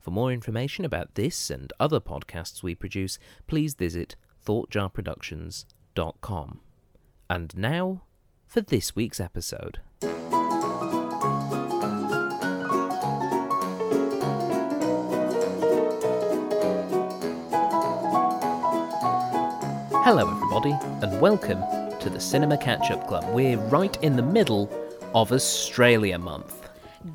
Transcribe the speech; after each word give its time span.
For 0.00 0.10
more 0.10 0.32
information 0.32 0.84
about 0.84 1.14
this 1.14 1.50
and 1.50 1.72
other 1.78 2.00
podcasts 2.00 2.62
we 2.62 2.74
produce, 2.74 3.18
please 3.46 3.74
visit 3.74 4.16
thoughtjarproductions.com. 4.44 6.60
And 7.30 7.56
now 7.56 8.02
for 8.46 8.60
this 8.60 8.94
week's 8.94 9.20
episode. 9.20 9.78
Hello, 20.04 20.30
everybody, 20.30 20.76
and 21.00 21.18
welcome 21.18 21.62
to 21.98 22.10
the 22.10 22.20
Cinema 22.20 22.58
Catch 22.58 22.90
Up 22.90 23.08
Club. 23.08 23.24
We're 23.32 23.56
right 23.56 23.96
in 24.02 24.16
the 24.16 24.22
middle 24.22 24.70
of 25.14 25.32
Australia 25.32 26.18
Month. 26.18 26.68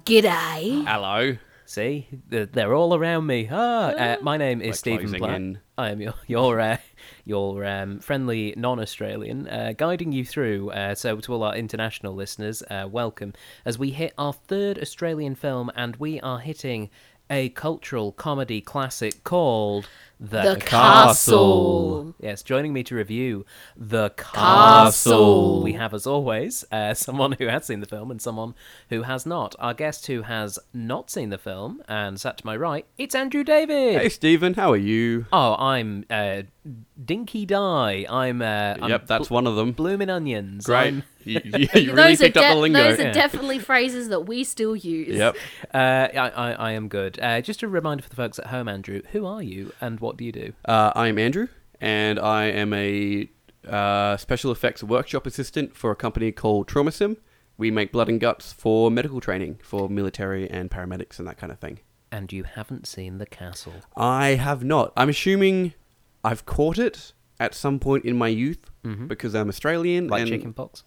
G'day. 0.05 0.87
Hello. 0.87 1.37
See, 1.69 2.07
they're, 2.27 2.47
they're 2.47 2.73
all 2.73 2.95
around 2.95 3.27
me. 3.27 3.47
Ah, 3.51 3.91
uh, 3.91 4.17
my 4.23 4.37
name 4.37 4.59
is 4.59 4.69
Like 4.69 4.75
Stephen 4.75 4.99
closing 5.01 5.19
Platt. 5.19 5.35
in. 5.35 5.59
I 5.77 5.91
am 5.91 6.01
your 6.01 6.15
your 6.25 6.59
uh, 6.59 6.77
your 7.25 7.63
um, 7.63 7.99
friendly 7.99 8.55
non-Australian, 8.57 9.47
uh, 9.47 9.73
guiding 9.77 10.11
you 10.11 10.25
through. 10.25 10.71
Uh, 10.71 10.95
so, 10.95 11.17
to 11.17 11.31
all 11.31 11.43
our 11.43 11.55
international 11.55 12.15
listeners, 12.15 12.63
uh, 12.71 12.87
welcome 12.91 13.33
as 13.65 13.77
we 13.77 13.91
hit 13.91 14.15
our 14.17 14.33
third 14.33 14.79
Australian 14.79 15.35
film, 15.35 15.69
and 15.75 15.95
we 15.97 16.19
are 16.21 16.39
hitting 16.39 16.89
a 17.29 17.49
cultural 17.49 18.13
comedy 18.13 18.61
classic 18.61 19.23
called 19.23 19.87
The, 20.21 20.55
The 20.55 20.59
Castle. 20.59 22.13
Yes, 22.19 22.43
joining 22.43 22.73
me 22.73 22.83
to 22.83 22.95
review 22.95 23.45
The 23.77 24.09
Castle. 24.11 24.33
Castle. 24.33 25.63
We 25.63 25.73
have, 25.73 25.93
as 25.93 26.05
always, 26.05 26.65
uh, 26.71 26.93
someone 26.95 27.33
who 27.33 27.47
has 27.47 27.65
seen 27.65 27.79
the 27.79 27.85
film 27.85 28.11
and 28.11 28.21
someone 28.21 28.53
who 28.89 29.03
has 29.03 29.25
not. 29.25 29.55
Our 29.59 29.73
guest 29.73 30.07
who 30.07 30.23
has 30.23 30.59
not 30.73 31.09
seen 31.09 31.29
the 31.29 31.37
film 31.37 31.81
and 31.87 32.19
sat 32.19 32.37
to 32.39 32.45
my 32.45 32.57
right, 32.57 32.85
it's 32.97 33.15
Andrew 33.15 33.43
David. 33.45 34.01
Hey 34.01 34.09
Stephen, 34.09 34.55
how 34.55 34.71
are 34.71 34.77
you? 34.77 35.25
Oh, 35.31 35.55
I'm 35.55 36.03
uh, 36.09 36.41
Dinky 37.03 37.45
Die. 37.45 38.05
I'm. 38.09 38.41
Uh, 38.41 38.75
I'm 38.81 38.89
yep, 38.89 39.07
that's 39.07 39.29
one 39.29 39.47
of 39.47 39.55
them. 39.55 39.71
Blooming 39.71 40.09
onions. 40.09 40.65
Great. 40.65 40.77
I'm- 40.79 41.03
You, 41.25 41.41
you, 41.43 41.67
you 41.75 41.93
really 41.93 42.15
those 42.15 42.21
are, 42.21 42.23
picked 42.23 42.37
up 42.37 42.53
the 42.55 42.59
lingo. 42.59 42.79
those 42.79 42.97
Yeah. 42.97 43.09
are 43.09 43.13
definitely 43.13 43.59
phrases 43.59 44.07
that 44.07 44.21
we 44.21 44.43
still 44.45 44.73
use. 44.75 45.15
Yep. 45.17 45.35
uh, 45.73 45.77
I, 45.77 46.09
I, 46.15 46.51
I 46.53 46.71
am 46.71 46.87
good. 46.87 47.19
Uh, 47.21 47.41
just 47.41 47.61
a 47.61 47.67
reminder 47.67 48.01
for 48.03 48.09
the 48.09 48.15
folks 48.15 48.39
at 48.39 48.47
home, 48.47 48.67
Andrew. 48.69 49.01
Who 49.11 49.25
are 49.27 49.43
you 49.43 49.71
and 49.81 49.99
what 49.99 50.08
do 50.17 50.25
you 50.25 50.31
do? 50.31 50.53
Uh, 50.65 50.91
I'm 50.95 51.17
Andrew, 51.19 51.47
and 51.81 52.19
I 52.19 52.45
am 52.45 52.73
a 52.73 53.29
uh, 53.67 54.17
special 54.17 54.51
effects 54.51 54.83
workshop 54.83 55.25
assistant 55.27 55.75
for 55.75 55.91
a 55.91 55.95
company 55.95 56.31
called 56.31 56.67
TraumaSim. 56.67 57.17
We 57.57 57.71
make 57.71 57.91
blood 57.91 58.07
and 58.09 58.19
guts 58.19 58.53
for 58.53 58.89
medical 58.89 59.19
training 59.19 59.59
for 59.61 59.89
military 59.89 60.49
and 60.49 60.71
paramedics 60.71 61.19
and 61.19 61.27
that 61.27 61.37
kind 61.37 61.51
of 61.51 61.59
thing. 61.59 61.79
And 62.11 62.31
you 62.31 62.43
haven't 62.43 62.87
seen 62.87 63.17
the 63.17 63.25
castle. 63.25 63.73
I 63.97 64.29
have 64.29 64.63
not. 64.63 64.93
I'm 64.95 65.09
assuming 65.09 65.73
I've 66.23 66.45
caught 66.45 66.77
it 66.79 67.13
at 67.39 67.53
some 67.53 67.79
point 67.79 68.05
in 68.05 68.17
my 68.17 68.29
youth 68.29 68.71
Mhm. 68.83 69.07
because 69.09 69.35
I'm 69.35 69.49
Australian. 69.49 70.07
Like 70.07 70.21
and 70.21 70.29
chicken 70.29 70.53
pox. 70.53 70.83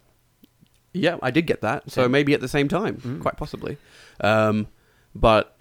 Yeah, 0.95 1.17
I 1.23 1.31
did 1.31 1.47
get 1.47 1.61
that. 1.63 1.91
So 1.91 2.03
Yeah. 2.03 2.09
maybe 2.09 2.35
at 2.35 2.41
the 2.41 2.49
same 2.49 2.69
time, 2.69 2.97
Mm. 2.97 3.21
quite 3.21 3.37
possibly. 3.37 3.77
Um, 4.21 4.67
but 5.15 5.57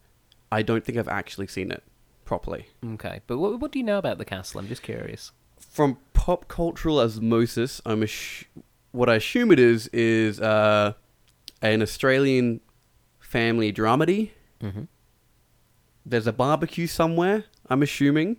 I 0.52 0.62
don't 0.62 0.84
think 0.84 0.98
I've 0.98 1.08
actually 1.08 1.48
seen 1.48 1.72
it 1.72 1.84
properly. 2.32 2.68
Okay, 2.94 3.20
but 3.28 3.40
what, 3.40 3.60
what 3.60 3.74
do 3.74 3.80
you 3.80 3.84
know 3.84 3.98
about 3.98 4.18
the 4.18 4.24
castle? 4.24 4.62
I'm 4.62 4.70
just 4.70 4.82
curious. 4.82 5.34
From 5.60 5.98
pop 6.14 6.48
cultural 6.48 6.98
osmosis, 7.02 7.82
I'm 7.86 8.04
ass- 8.04 8.46
what 8.94 9.10
I 9.10 9.16
assume 9.16 9.52
it 9.52 9.60
is 9.60 9.90
is 9.92 10.40
uh, 10.40 10.94
an 11.62 11.82
Australian 11.82 12.62
family 13.20 13.74
dramedy. 13.74 14.30
Mm-hmm. 14.64 14.84
There's 16.06 16.26
a 16.26 16.32
barbecue 16.32 16.88
somewhere, 16.88 17.44
I'm 17.70 17.84
assuming, 17.84 18.38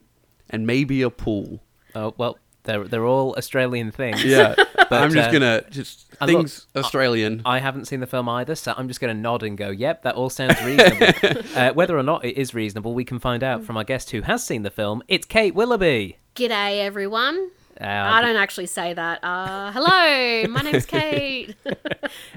and 0.48 0.66
maybe 0.66 1.02
a 1.02 1.10
pool. 1.10 1.62
Oh 1.94 2.14
well, 2.16 2.38
they're 2.64 2.84
they're 2.84 3.06
all 3.06 3.34
Australian 3.36 3.90
things. 3.90 4.24
Yeah, 4.24 4.54
But, 4.92 5.02
I'm 5.02 5.10
just 5.10 5.30
uh, 5.30 5.32
gonna 5.32 5.64
just 5.70 6.06
and 6.20 6.30
look, 6.30 6.40
things 6.40 6.66
Australian. 6.76 7.42
I 7.44 7.60
haven't 7.60 7.86
seen 7.86 8.00
the 8.00 8.06
film 8.06 8.28
either, 8.28 8.54
so 8.54 8.74
I'm 8.76 8.88
just 8.88 9.00
going 9.00 9.14
to 9.14 9.20
nod 9.20 9.42
and 9.42 9.56
go, 9.56 9.70
"Yep, 9.70 10.02
that 10.02 10.14
all 10.14 10.28
sounds 10.28 10.62
reasonable." 10.62 11.42
uh, 11.56 11.72
whether 11.72 11.96
or 11.96 12.02
not 12.02 12.24
it 12.24 12.36
is 12.36 12.52
reasonable, 12.54 12.92
we 12.92 13.04
can 13.04 13.18
find 13.18 13.42
out 13.42 13.64
from 13.64 13.76
our 13.76 13.84
guest 13.84 14.10
who 14.10 14.20
has 14.22 14.44
seen 14.44 14.62
the 14.62 14.70
film. 14.70 15.02
It's 15.08 15.24
Kate 15.24 15.54
Willoughby. 15.54 16.18
G'day, 16.34 16.80
everyone. 16.80 17.50
Uh, 17.82 17.86
I 17.86 18.22
don't 18.22 18.36
actually 18.36 18.66
say 18.66 18.94
that. 18.94 19.24
Uh, 19.24 19.72
hello, 19.72 20.46
my 20.48 20.60
name's 20.62 20.86
Kate. 20.86 21.56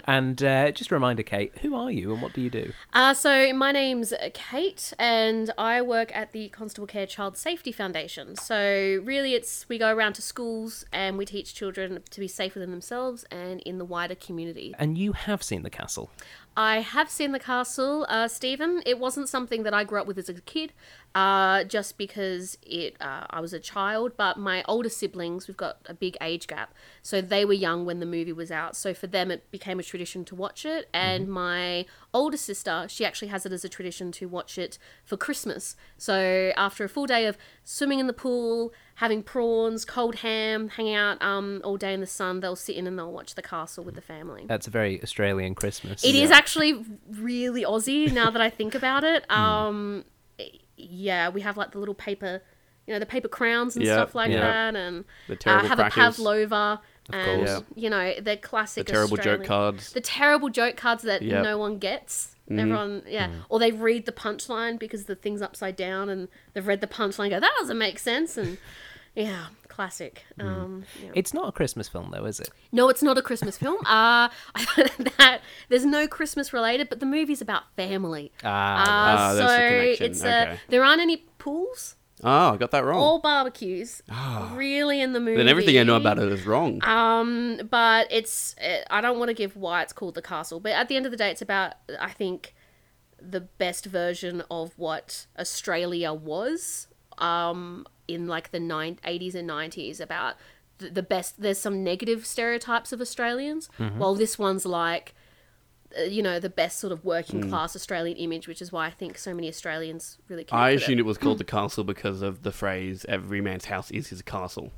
And 0.07 0.41
uh, 0.43 0.71
just 0.71 0.91
a 0.91 0.93
reminder, 0.93 1.23
Kate, 1.23 1.51
who 1.61 1.75
are 1.75 1.89
you 1.91 2.13
and 2.13 2.21
what 2.21 2.33
do 2.33 2.39
you 2.39 2.49
do? 2.49 2.71
Uh, 2.93 3.13
so 3.13 3.51
my 3.53 3.71
name's 3.71 4.13
Kate, 4.33 4.93
and 4.99 5.51
I 5.57 5.81
work 5.81 6.15
at 6.15 6.31
the 6.31 6.49
Constable 6.49 6.85
Care 6.85 7.07
Child 7.07 7.37
Safety 7.37 7.71
Foundation. 7.71 8.35
So 8.35 9.01
really, 9.03 9.33
it's 9.33 9.67
we 9.67 9.77
go 9.79 9.91
around 9.93 10.13
to 10.13 10.21
schools 10.21 10.85
and 10.93 11.17
we 11.17 11.25
teach 11.25 11.55
children 11.55 12.03
to 12.09 12.19
be 12.19 12.27
safe 12.27 12.53
within 12.53 12.69
themselves 12.71 13.25
and 13.31 13.61
in 13.61 13.79
the 13.79 13.85
wider 13.85 14.15
community. 14.15 14.75
And 14.77 14.97
you 14.97 15.13
have 15.13 15.41
seen 15.41 15.63
the 15.63 15.71
castle. 15.71 16.11
I 16.57 16.79
have 16.79 17.09
seen 17.09 17.33
the 17.33 17.39
castle, 17.39 18.05
uh, 18.07 18.29
Stephen. 18.29 18.81
It 18.85 18.97
wasn't 18.97 19.27
something 19.27 19.63
that 19.63 19.73
I 19.73 19.83
grew 19.83 19.99
up 19.99 20.07
with 20.07 20.17
as 20.17 20.29
a 20.29 20.33
kid, 20.35 20.71
uh, 21.13 21.65
just 21.65 21.97
because 21.97 22.57
it 22.61 22.95
uh, 23.01 23.25
I 23.29 23.41
was 23.41 23.51
a 23.51 23.59
child. 23.59 24.13
But 24.15 24.37
my 24.37 24.63
older 24.65 24.87
siblings, 24.87 25.47
we've 25.47 25.57
got 25.57 25.79
a 25.87 25.93
big 25.93 26.15
age 26.21 26.47
gap, 26.47 26.73
so 27.01 27.19
they 27.19 27.43
were 27.43 27.53
young 27.53 27.85
when 27.85 27.99
the 27.99 28.05
movie 28.05 28.31
was 28.31 28.51
out. 28.51 28.77
So 28.77 28.93
for 28.93 29.07
them, 29.07 29.31
it 29.31 29.51
became 29.51 29.79
a 29.79 29.83
tradition 29.83 30.23
to 30.25 30.35
watch 30.35 30.65
it. 30.65 30.87
And 30.93 31.27
my 31.27 31.85
older 32.13 32.37
sister, 32.37 32.85
she 32.87 33.03
actually 33.03 33.27
has 33.27 33.45
it 33.45 33.51
as 33.51 33.65
a 33.65 33.69
tradition 33.69 34.13
to 34.13 34.27
watch 34.27 34.57
it 34.57 34.77
for 35.03 35.17
Christmas. 35.17 35.75
So 35.97 36.53
after 36.55 36.85
a 36.85 36.89
full 36.89 37.05
day 37.05 37.25
of 37.25 37.37
swimming 37.65 37.99
in 37.99 38.07
the 38.07 38.13
pool, 38.13 38.71
having 38.95 39.21
prawns, 39.23 39.83
cold 39.85 40.15
ham, 40.15 40.69
hanging 40.69 40.95
out 40.95 41.21
um, 41.21 41.61
all 41.63 41.75
day 41.77 41.93
in 41.93 41.99
the 41.99 42.07
sun, 42.07 42.39
they'll 42.39 42.55
sit 42.55 42.75
in 42.77 42.87
and 42.87 42.97
they'll 42.97 43.11
watch 43.11 43.35
the 43.35 43.41
castle 43.41 43.83
with 43.83 43.95
the 43.95 44.01
family. 44.01 44.45
That's 44.47 44.67
a 44.67 44.69
very 44.71 45.01
Australian 45.03 45.53
Christmas. 45.53 46.03
It 46.03 46.15
is 46.15 46.31
actually 46.31 46.83
really 47.09 47.63
Aussie 47.63 48.11
now 48.11 48.29
that 48.31 48.41
I 48.41 48.49
think 48.49 48.73
about 48.75 49.03
it. 49.03 49.25
Hmm. 49.29 49.41
Um, 49.41 50.05
yeah, 50.77 51.29
we 51.29 51.41
have 51.41 51.55
like 51.57 51.71
the 51.71 51.79
little 51.79 51.93
paper, 51.95 52.41
you 52.85 52.93
know, 52.93 52.99
the 52.99 53.05
paper 53.05 53.27
crowns 53.29 53.75
and 53.75 53.85
Yeah, 53.85 53.93
stuff 53.95 54.15
like 54.15 54.31
yeah. 54.31 54.39
that, 54.71 54.75
and 54.75 55.05
The 55.27 55.33
uh, 55.33 55.37
terrible 55.37 55.67
have 55.69 55.77
crackers. 55.77 55.97
a 55.97 56.01
pavlova, 56.17 56.81
and 57.13 57.45
course. 57.47 57.63
you 57.75 57.89
know 57.89 58.13
the 58.15 58.21
The 58.21 58.37
classic 58.37 58.85
terrible 58.87 59.13
Australian- 59.17 59.41
joke 59.43 59.47
cards. 59.47 59.93
the 59.93 60.01
terrible 60.01 60.49
joke 60.49 60.75
cards 60.75 61.03
that 61.03 61.21
Yep. 61.21 61.43
no 61.43 61.57
one 61.57 61.77
gets. 61.77 62.35
Mm-hmm. 62.49 62.59
Everyone, 62.59 63.03
yeah, 63.07 63.29
or 63.49 63.57
they 63.57 63.71
read 63.71 64.05
the 64.05 64.11
punchline 64.11 64.77
because 64.77 65.05
the 65.05 65.15
thing's 65.15 65.41
upside 65.41 65.75
down, 65.75 66.09
and 66.09 66.27
they've 66.53 66.67
read 66.67 66.79
the 66.81 66.85
punchline, 66.87 67.23
and 67.25 67.31
go 67.31 67.39
that 67.39 67.53
doesn't 67.59 67.77
make 67.77 67.97
sense, 67.97 68.37
and 68.37 68.57
yeah, 69.15 69.45
classic. 69.67 70.23
Mm. 70.39 70.43
Um, 70.45 70.83
yeah. 71.03 71.11
It's 71.15 71.33
not 71.33 71.47
a 71.47 71.51
Christmas 71.51 71.87
film, 71.87 72.11
though, 72.11 72.25
is 72.25 72.39
it? 72.39 72.49
No, 72.71 72.89
it's 72.89 73.01
not 73.03 73.17
a 73.17 73.21
Christmas 73.21 73.57
film. 73.57 73.77
Uh, 73.85 74.29
that 75.17 75.41
there's 75.69 75.85
no 75.85 76.07
Christmas 76.07 76.51
related, 76.53 76.89
but 76.89 76.99
the 76.99 77.05
movie's 77.05 77.41
about 77.41 77.63
family. 77.75 78.31
Ah, 78.43 78.47
Uh, 78.47 78.85
Ah, 78.87 79.31
so 79.31 79.37
that's 79.37 79.99
the 79.99 80.05
it's 80.05 80.23
uh, 80.23 80.27
Okay. 80.27 80.59
there 80.69 80.83
aren't 80.83 81.01
any 81.01 81.17
pools, 81.37 81.95
Oh, 82.23 82.53
I 82.53 82.57
got 82.57 82.71
that 82.71 82.83
wrong. 82.85 82.99
all 82.99 83.19
barbecues. 83.19 84.01
really 84.53 85.01
in 85.01 85.13
the 85.13 85.19
movie. 85.19 85.37
then 85.37 85.47
everything 85.49 85.77
I 85.77 85.83
know 85.83 85.97
about 85.97 86.17
it 86.17 86.31
is 86.31 86.45
wrong. 86.45 86.83
Um, 86.83 87.59
but 87.69 88.07
it's 88.09 88.55
uh, 88.57 88.83
I 88.89 89.01
don't 89.01 89.19
want 89.19 89.29
to 89.29 89.33
give 89.33 89.55
why 89.55 89.81
it's 89.83 89.93
called 89.93 90.15
the 90.15 90.21
castle, 90.21 90.59
but 90.59 90.71
at 90.71 90.87
the 90.87 90.95
end 90.95 91.05
of 91.05 91.11
the 91.11 91.17
day, 91.17 91.29
it's 91.29 91.41
about 91.41 91.73
I 91.99 92.11
think 92.11 92.55
the 93.21 93.41
best 93.41 93.85
version 93.85 94.43
of 94.49 94.73
what 94.77 95.25
Australia 95.37 96.13
was. 96.13 96.87
Um, 97.17 97.85
in 98.07 98.27
like 98.27 98.51
the 98.51 98.59
nine, 98.59 98.99
80s 99.05 99.35
and 99.35 99.49
90s 99.49 99.99
about 99.99 100.35
the, 100.77 100.89
the 100.89 101.03
best 101.03 101.41
there's 101.41 101.57
some 101.57 101.83
negative 101.83 102.25
stereotypes 102.25 102.91
of 102.91 102.99
Australians 103.01 103.69
while 103.97 104.13
this 104.15 104.37
one's 104.37 104.65
like 104.65 105.15
uh, 105.97 106.01
you 106.03 106.21
know 106.21 106.39
the 106.39 106.49
best 106.49 106.79
sort 106.79 106.91
of 106.91 107.05
working 107.05 107.47
class 107.49 107.75
Australian 107.75 108.17
image 108.17 108.47
which 108.47 108.61
is 108.61 108.71
why 108.71 108.85
I 108.87 108.89
think 108.91 109.17
so 109.17 109.33
many 109.33 109.47
Australians 109.47 110.17
really 110.27 110.43
connect 110.43 110.61
I 110.61 110.71
with 110.73 110.81
assumed 110.83 110.99
it. 110.99 111.03
it 111.03 111.05
was 111.05 111.17
called 111.17 111.37
the 111.43 111.45
castle 111.45 111.83
because 111.85 112.21
of 112.21 112.43
the 112.43 112.51
phrase 112.51 113.05
"every 113.07 113.39
man's 113.41 113.65
house 113.65 113.89
is 113.91 114.09
his 114.09 114.21
castle." 114.21 114.71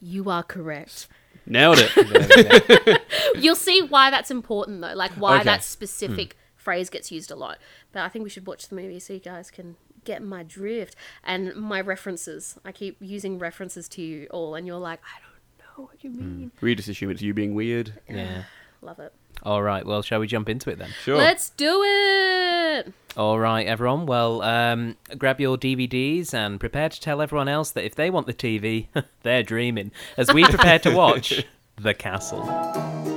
you 0.00 0.30
are 0.30 0.42
correct 0.42 1.06
Nailed 1.46 1.78
it. 1.80 3.02
You'll 3.42 3.54
see 3.56 3.82
why 3.82 4.10
that's 4.10 4.30
important 4.30 4.80
though, 4.80 4.94
like 4.94 5.10
why 5.12 5.36
Okay. 5.36 5.44
that 5.44 5.62
specific 5.64 6.36
phrase 6.60 6.90
gets 6.90 7.10
used 7.10 7.30
a 7.30 7.36
lot. 7.36 7.58
But 7.92 8.02
I 8.02 8.08
think 8.08 8.22
we 8.22 8.30
should 8.30 8.46
watch 8.46 8.68
the 8.68 8.76
movie 8.76 9.00
so 9.00 9.14
you 9.14 9.20
guys 9.20 9.50
can 9.50 9.76
get 10.04 10.22
my 10.22 10.42
drift. 10.42 10.94
And 11.24 11.54
my 11.54 11.80
references, 11.80 12.58
I 12.64 12.72
keep 12.72 12.96
using 13.00 13.38
references 13.38 13.88
to 13.90 14.02
you 14.02 14.26
all, 14.30 14.54
and 14.54 14.66
you're 14.66 14.78
like, 14.78 15.00
I 15.04 15.20
don't 15.20 15.78
know 15.78 15.84
what 15.84 16.04
you 16.04 16.10
mean. 16.10 16.52
We 16.60 16.74
just 16.74 16.88
assume 16.88 17.10
it's 17.10 17.22
you 17.22 17.34
being 17.34 17.54
weird. 17.54 17.94
Yeah. 18.08 18.44
Love 18.82 18.98
it. 18.98 19.12
All 19.42 19.62
right. 19.62 19.84
Well, 19.86 20.02
shall 20.02 20.20
we 20.20 20.26
jump 20.26 20.48
into 20.48 20.70
it 20.70 20.78
then? 20.78 20.90
Sure. 21.02 21.16
Let's 21.16 21.50
do 21.50 21.82
it. 21.82 22.92
All 23.16 23.38
right, 23.38 23.66
everyone. 23.66 24.06
Well, 24.06 24.42
um, 24.42 24.96
grab 25.18 25.40
your 25.40 25.56
DVDs 25.56 26.32
and 26.34 26.60
prepare 26.60 26.88
to 26.88 27.00
tell 27.00 27.20
everyone 27.20 27.48
else 27.48 27.70
that 27.72 27.84
if 27.84 27.94
they 27.94 28.10
want 28.10 28.26
the 28.26 28.34
TV, 28.34 28.88
they're 29.22 29.42
dreaming. 29.42 29.92
As 30.16 30.32
we 30.32 30.44
prepare 30.44 30.78
to 30.80 30.94
watch 30.94 31.44
The 31.76 31.94
Castle. 31.94 33.09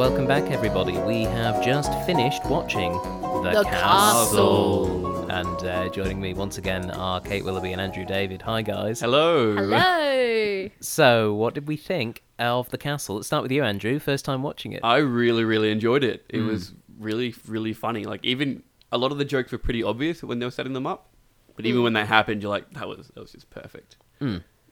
Welcome 0.00 0.26
back, 0.26 0.50
everybody. 0.50 0.96
We 0.96 1.24
have 1.24 1.62
just 1.62 1.92
finished 2.06 2.42
watching 2.46 2.90
The, 3.42 3.50
The 3.56 3.64
Castle. 3.64 5.30
And 5.30 5.62
uh, 5.62 5.90
joining 5.90 6.18
me 6.18 6.32
once 6.32 6.56
again 6.56 6.90
are 6.92 7.20
Kate 7.20 7.44
Willoughby 7.44 7.72
and 7.72 7.82
Andrew 7.82 8.06
David. 8.06 8.40
Hi, 8.40 8.62
guys. 8.62 9.00
Hello. 9.00 9.54
Hello. 9.54 10.70
So, 10.80 11.34
what 11.34 11.52
did 11.52 11.68
we 11.68 11.76
think 11.76 12.22
of 12.38 12.70
The 12.70 12.78
Castle? 12.78 13.16
Let's 13.16 13.26
start 13.26 13.42
with 13.42 13.52
you, 13.52 13.62
Andrew. 13.62 13.98
First 13.98 14.24
time 14.24 14.42
watching 14.42 14.72
it. 14.72 14.80
I 14.82 14.96
really, 14.96 15.44
really 15.44 15.70
enjoyed 15.70 16.02
it. 16.02 16.24
Hmm. 16.30 16.36
It 16.38 16.42
was 16.44 16.72
really, 16.98 17.34
really 17.46 17.74
funny. 17.74 18.04
Like 18.04 18.24
even 18.24 18.62
a 18.90 18.96
lot 18.96 19.12
of 19.12 19.18
the 19.18 19.26
jokes 19.26 19.52
were 19.52 19.58
pretty 19.58 19.82
obvious 19.82 20.22
when 20.22 20.38
they 20.38 20.46
were 20.46 20.50
setting 20.50 20.72
them 20.72 20.86
up, 20.86 21.10
but 21.56 21.66
even 21.66 21.82
when 21.82 21.92
they 21.92 22.06
happened, 22.06 22.40
you're 22.40 22.48
like, 22.48 22.70
that 22.70 22.88
was 22.88 23.08
that 23.08 23.20
was 23.20 23.32
just 23.32 23.50
perfect. 23.50 23.98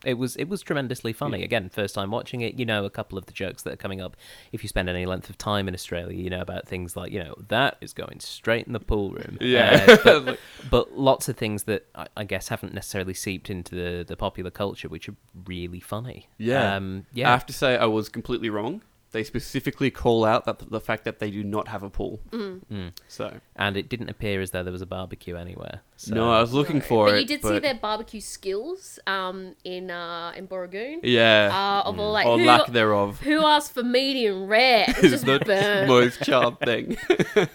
It 0.04 0.14
was 0.14 0.36
it 0.36 0.48
was 0.48 0.62
tremendously 0.62 1.12
funny. 1.12 1.42
Again, 1.42 1.68
first 1.68 1.94
time 1.94 2.10
watching 2.10 2.40
it, 2.40 2.58
you 2.58 2.64
know 2.64 2.84
a 2.84 2.90
couple 2.90 3.18
of 3.18 3.26
the 3.26 3.32
jokes 3.32 3.62
that 3.62 3.72
are 3.72 3.76
coming 3.76 4.00
up. 4.00 4.16
If 4.52 4.62
you 4.62 4.68
spend 4.68 4.88
any 4.88 5.06
length 5.06 5.30
of 5.30 5.38
time 5.38 5.68
in 5.68 5.74
Australia, 5.74 6.16
you 6.16 6.30
know 6.30 6.40
about 6.40 6.66
things 6.66 6.96
like 6.96 7.12
you 7.12 7.22
know 7.22 7.34
that 7.48 7.76
is 7.80 7.92
going 7.92 8.20
straight 8.20 8.66
in 8.66 8.72
the 8.72 8.80
pool 8.80 9.10
room. 9.10 9.38
Yeah. 9.48 9.98
Uh, 10.04 10.20
but, 10.20 10.38
but 10.70 10.98
lots 10.98 11.28
of 11.28 11.36
things 11.36 11.62
that 11.64 11.86
I, 11.94 12.06
I 12.16 12.24
guess 12.24 12.48
haven't 12.48 12.74
necessarily 12.74 13.14
seeped 13.14 13.48
into 13.48 13.74
the, 13.74 14.04
the 14.04 14.16
popular 14.16 14.50
culture, 14.50 14.88
which 14.88 15.08
are 15.08 15.14
really 15.46 15.80
funny. 15.80 16.28
Yeah. 16.36 16.76
um, 16.76 17.06
I 17.16 17.20
have 17.20 17.46
to 17.46 17.52
say, 17.52 17.76
I 17.76 17.86
was 17.86 18.08
completely 18.10 18.50
wrong. 18.50 18.82
They 19.12 19.24
specifically 19.24 19.90
call 19.90 20.24
out 20.26 20.44
that 20.44 20.70
the 20.70 20.80
fact 20.80 21.04
that 21.04 21.18
they 21.18 21.30
do 21.30 21.42
not 21.42 21.68
have 21.68 21.82
a 21.82 21.88
pool. 21.88 22.20
Mm. 22.30 22.92
So 23.08 23.40
and 23.56 23.76
it 23.76 23.88
didn't 23.88 24.10
appear 24.10 24.40
as 24.42 24.50
though 24.50 24.62
there 24.62 24.72
was 24.72 24.82
a 24.82 24.86
barbecue 24.86 25.34
anywhere. 25.36 25.80
So. 25.96 26.14
no, 26.14 26.30
I 26.30 26.40
was 26.40 26.52
looking 26.52 26.76
No. 26.76 26.82
for 26.82 27.06
but 27.06 27.14
it. 27.16 27.20
you 27.22 27.26
did 27.26 27.42
see 27.42 27.58
their 27.58 27.74
barbecue 27.74 28.20
skills 28.20 28.98
um, 29.06 29.54
in 29.64 29.90
uh, 29.90 30.32
in 30.36 30.46
Bonnie 30.46 30.68
Doon. 30.68 31.00
yeah, 31.02 31.50
Uh, 31.84 31.88
of 31.88 31.98
all 31.98 32.12
like 32.12 32.26
or 32.26 32.38
who, 32.38 32.44
lack 32.44 32.66
thereof. 32.68 33.20
who 33.20 33.40
asked 33.44 33.72
for 33.72 33.82
medium 33.82 34.46
rare? 34.46 34.84
It's 34.88 35.00
just 35.14 35.24
the 35.26 35.40
burnt. 35.44 35.88
most 35.88 36.22
charmed 36.22 36.58
thing. 36.60 36.96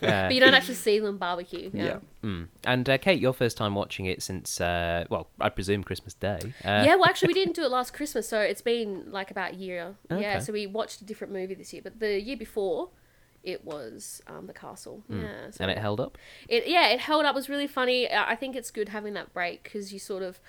Yeah. 0.01 0.27
But 0.27 0.33
you 0.33 0.39
don't 0.39 0.53
actually 0.53 0.75
see 0.75 0.99
them 0.99 1.17
barbecue. 1.17 1.69
Yeah. 1.73 1.83
yeah. 1.85 1.97
Mm. 2.23 2.47
And 2.65 2.89
uh, 2.89 2.97
Kate, 2.97 3.19
your 3.19 3.33
first 3.33 3.57
time 3.57 3.75
watching 3.75 4.05
it 4.05 4.21
since 4.23 4.59
uh, 4.61 5.05
well, 5.09 5.27
I 5.39 5.49
presume 5.49 5.83
Christmas 5.83 6.13
Day. 6.13 6.39
Uh, 6.63 6.83
yeah, 6.85 6.95
well, 6.95 7.05
actually, 7.09 7.27
we 7.27 7.33
didn't 7.33 7.55
do 7.55 7.63
it 7.63 7.69
last 7.71 7.93
Christmas, 7.93 8.27
so 8.27 8.39
it's 8.39 8.61
been 8.61 9.11
like 9.11 9.29
about 9.31 9.53
a 9.53 9.55
year. 9.55 9.95
Okay. 10.11 10.21
Yeah, 10.21 10.39
so 10.39 10.53
we 10.53 10.65
watched 10.67 11.01
a 11.01 11.05
different 11.05 11.31
movie 11.33 11.42
this 11.47 11.73
year, 11.73 11.81
but 11.83 11.99
the 11.99 12.19
year 12.21 12.37
before, 12.37 12.89
it 13.43 13.65
was 13.65 14.21
um, 14.27 14.47
the 14.47 14.53
Castle. 14.53 15.03
Yeah, 15.09 15.49
so 15.51 15.57
Hmm. 15.57 15.63
and 15.63 15.71
it 15.71 15.77
held 15.77 15.99
up. 15.99 16.17
it 16.47 16.67
yeah, 16.67 16.87
it 16.89 16.99
held 17.01 17.25
up. 17.25 17.33
It 17.33 17.35
was 17.35 17.49
really 17.49 17.67
funny. 17.67 18.09
I 18.09 18.31
I 18.31 18.35
think 18.35 18.55
it's 18.55 18.71
good 18.71 18.89
having 18.89 19.13
that 19.15 19.33
break 19.33 19.63
because 19.63 19.91
you 19.93 19.99
sort 19.99 20.23
of 20.23 20.39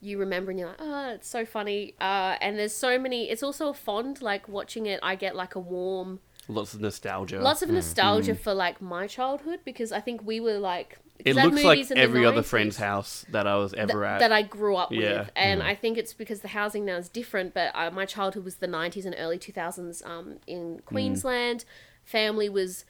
you 0.00 0.16
remember 0.18 0.50
and 0.52 0.58
you're 0.60 0.68
like, 0.68 0.78
oh, 0.80 1.10
it's 1.10 1.28
so 1.28 1.44
funny. 1.44 1.94
Uh, 2.00 2.36
and 2.40 2.56
there's 2.58 2.74
so 2.74 2.98
many. 2.98 3.28
It's 3.30 3.42
also 3.42 3.68
a 3.68 3.74
fond. 3.74 4.22
Like 4.22 4.48
watching 4.48 4.86
it, 4.86 5.00
I 5.02 5.14
get 5.16 5.34
like 5.36 5.54
a 5.56 5.60
warm, 5.60 6.20
Lots 6.48 6.72
of 6.72 6.80
nostalgia. 6.80 7.40
lots 7.40 7.62
of 7.62 7.68
nostalgia 7.68 8.34
for 8.34 8.54
like 8.54 8.80
my 8.80 9.06
childhood 9.06 9.60
because 9.64 9.90
I 9.92 10.00
think 10.00 10.24
we 10.24 10.40
were 10.40 10.58
like. 10.58 10.98
'Cause 11.18 11.32
it 11.32 11.34
that 11.34 11.44
looks 11.46 11.62
like 11.64 11.78
movie's 11.78 11.90
in 11.90 11.98
every 11.98 12.24
other 12.24 12.42
friend's 12.42 12.76
house 12.76 13.24
that 13.30 13.46
I 13.46 13.56
was 13.56 13.74
ever 13.74 13.92
th- 13.92 14.04
at. 14.04 14.18
that 14.20 14.32
I 14.32 14.42
grew 14.42 14.76
up 14.76 14.92
Yeah. 14.92 15.20
with, 15.20 15.30
and 15.36 15.62
I 15.62 15.74
think 15.74 15.98
it's 15.98 16.12
because 16.14 16.40
the 16.40 16.48
housing 16.48 16.84
now 16.84 16.96
is 16.96 17.08
different. 17.08 17.54
But 17.54 17.72
uh, 17.74 17.90
my 17.90 18.04
childhood 18.06 18.44
was 18.44 18.56
the 18.56 18.68
'90s 18.68 19.04
and 19.04 19.14
early 19.18 19.38
2000s 19.38 20.02
um, 20.06 20.38
in 20.46 20.80
Queensland. 20.86 21.64
Family 22.04 22.48
was, 22.48 22.84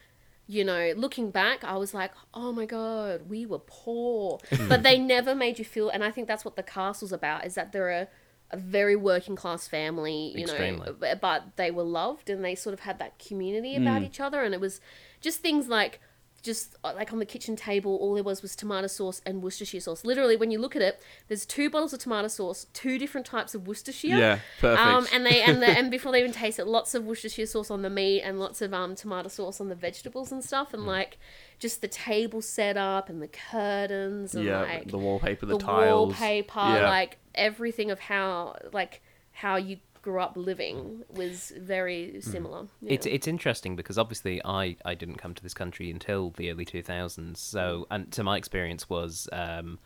you 0.47 0.63
know, 0.63 0.93
looking 0.95 1.29
back, 1.31 1.63
I 1.63 1.75
was 1.77 1.93
like, 1.93 2.11
oh 2.33 2.51
my 2.51 2.65
god, 2.65 3.23
we 3.29 3.45
were 3.45 3.59
poor, 3.59 4.39
but 4.69 4.83
they 4.83 4.97
never 4.97 5.35
made 5.35 5.59
you 5.59 5.65
feel. 5.65 5.89
And 5.89 6.03
I 6.03 6.11
think 6.11 6.27
that's 6.27 6.45
what 6.45 6.55
the 6.55 6.63
castle's 6.63 7.11
about: 7.11 7.45
is 7.45 7.55
that 7.55 7.71
they're 7.71 7.89
a, 7.89 8.07
a 8.51 8.57
very 8.57 8.95
working 8.95 9.35
class 9.35 9.67
family, 9.67 10.33
you 10.35 10.43
Extremely. 10.43 10.85
know, 10.99 11.15
but 11.19 11.55
they 11.55 11.69
were 11.71 11.83
loved 11.83 12.29
and 12.29 12.43
they 12.45 12.55
sort 12.55 12.73
of 12.73 12.81
had 12.81 12.97
that 12.99 13.19
community 13.19 13.75
about 13.75 14.01
each 14.03 14.19
other, 14.19 14.43
and 14.43 14.53
it 14.53 14.61
was 14.61 14.79
just 15.21 15.39
things 15.41 15.67
like 15.67 15.99
just 16.43 16.75
uh, 16.83 16.93
like 16.95 17.11
on 17.13 17.19
the 17.19 17.25
kitchen 17.25 17.55
table, 17.55 17.95
all 17.97 18.13
there 18.13 18.23
was 18.23 18.41
was 18.41 18.55
tomato 18.55 18.87
sauce 18.87 19.21
and 19.25 19.41
Worcestershire 19.43 19.79
sauce. 19.81 20.03
Literally, 20.05 20.35
when 20.35 20.51
you 20.51 20.59
look 20.59 20.75
at 20.75 20.81
it, 20.81 21.01
there's 21.27 21.45
two 21.45 21.69
bottles 21.69 21.93
of 21.93 21.99
tomato 21.99 22.27
sauce, 22.27 22.67
two 22.73 22.97
different 22.97 23.25
types 23.27 23.53
of 23.55 23.67
Worcestershire. 23.67 24.17
Yeah, 24.17 24.39
perfect. 24.59 24.81
Um, 24.85 25.07
and 25.13 25.25
they 25.25 25.41
and 25.41 25.61
the, 25.61 25.67
and 25.77 25.91
before 25.91 26.11
they 26.11 26.19
even 26.19 26.31
taste 26.31 26.59
it, 26.59 26.65
lots 26.65 26.95
of 26.95 27.05
Worcestershire 27.05 27.45
sauce 27.45 27.69
on 27.71 27.81
the 27.81 27.89
meat 27.89 28.21
and 28.21 28.39
lots 28.39 28.61
of 28.61 28.73
um 28.73 28.95
tomato 28.95 29.29
sauce 29.29 29.59
on 29.61 29.69
the 29.69 29.75
vegetables 29.75 30.31
and 30.31 30.43
stuff, 30.43 30.69
Mm. 30.71 30.73
and 30.75 30.85
like 30.87 31.17
just 31.59 31.81
the 31.81 31.87
table 31.87 32.41
setup 32.41 33.09
and 33.09 33.21
the 33.21 33.27
curtains 33.27 34.33
and 34.35 34.45
yeah, 34.45 34.61
like 34.61 34.87
the 34.89 34.97
wallpaper, 34.97 35.45
the, 35.45 35.57
the 35.57 35.63
tiles, 35.63 36.09
wallpaper, 36.09 36.59
Yeah. 36.59 36.89
like 36.89 37.17
everything 37.35 37.91
of 37.91 37.99
how 37.99 38.55
like 38.73 39.01
how 39.31 39.55
you 39.55 39.77
grew 40.01 40.19
up 40.19 40.35
living 40.35 41.03
was 41.09 41.51
very 41.57 42.21
similar. 42.21 42.67
Yeah. 42.81 42.93
It's 42.93 43.05
it's 43.05 43.27
interesting 43.27 43.75
because 43.75 43.97
obviously 43.97 44.41
I, 44.43 44.75
I 44.85 44.95
didn't 44.95 45.17
come 45.17 45.33
to 45.33 45.43
this 45.43 45.53
country 45.53 45.89
until 45.91 46.31
the 46.31 46.51
early 46.51 46.65
two 46.65 46.81
thousands. 46.83 47.39
So 47.39 47.87
and 47.91 48.11
to 48.13 48.23
my 48.23 48.37
experience 48.37 48.89
was 48.89 49.27
um, 49.31 49.79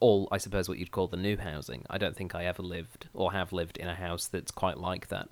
all 0.00 0.28
I 0.32 0.38
suppose 0.38 0.68
what 0.68 0.78
you'd 0.78 0.90
call 0.90 1.08
the 1.08 1.16
new 1.16 1.36
housing. 1.36 1.84
I 1.90 1.98
don't 1.98 2.16
think 2.16 2.34
I 2.34 2.44
ever 2.44 2.62
lived 2.62 3.08
or 3.12 3.32
have 3.32 3.52
lived 3.52 3.76
in 3.76 3.88
a 3.88 3.94
house 3.94 4.26
that's 4.26 4.50
quite 4.50 4.78
like 4.78 5.08
that 5.08 5.28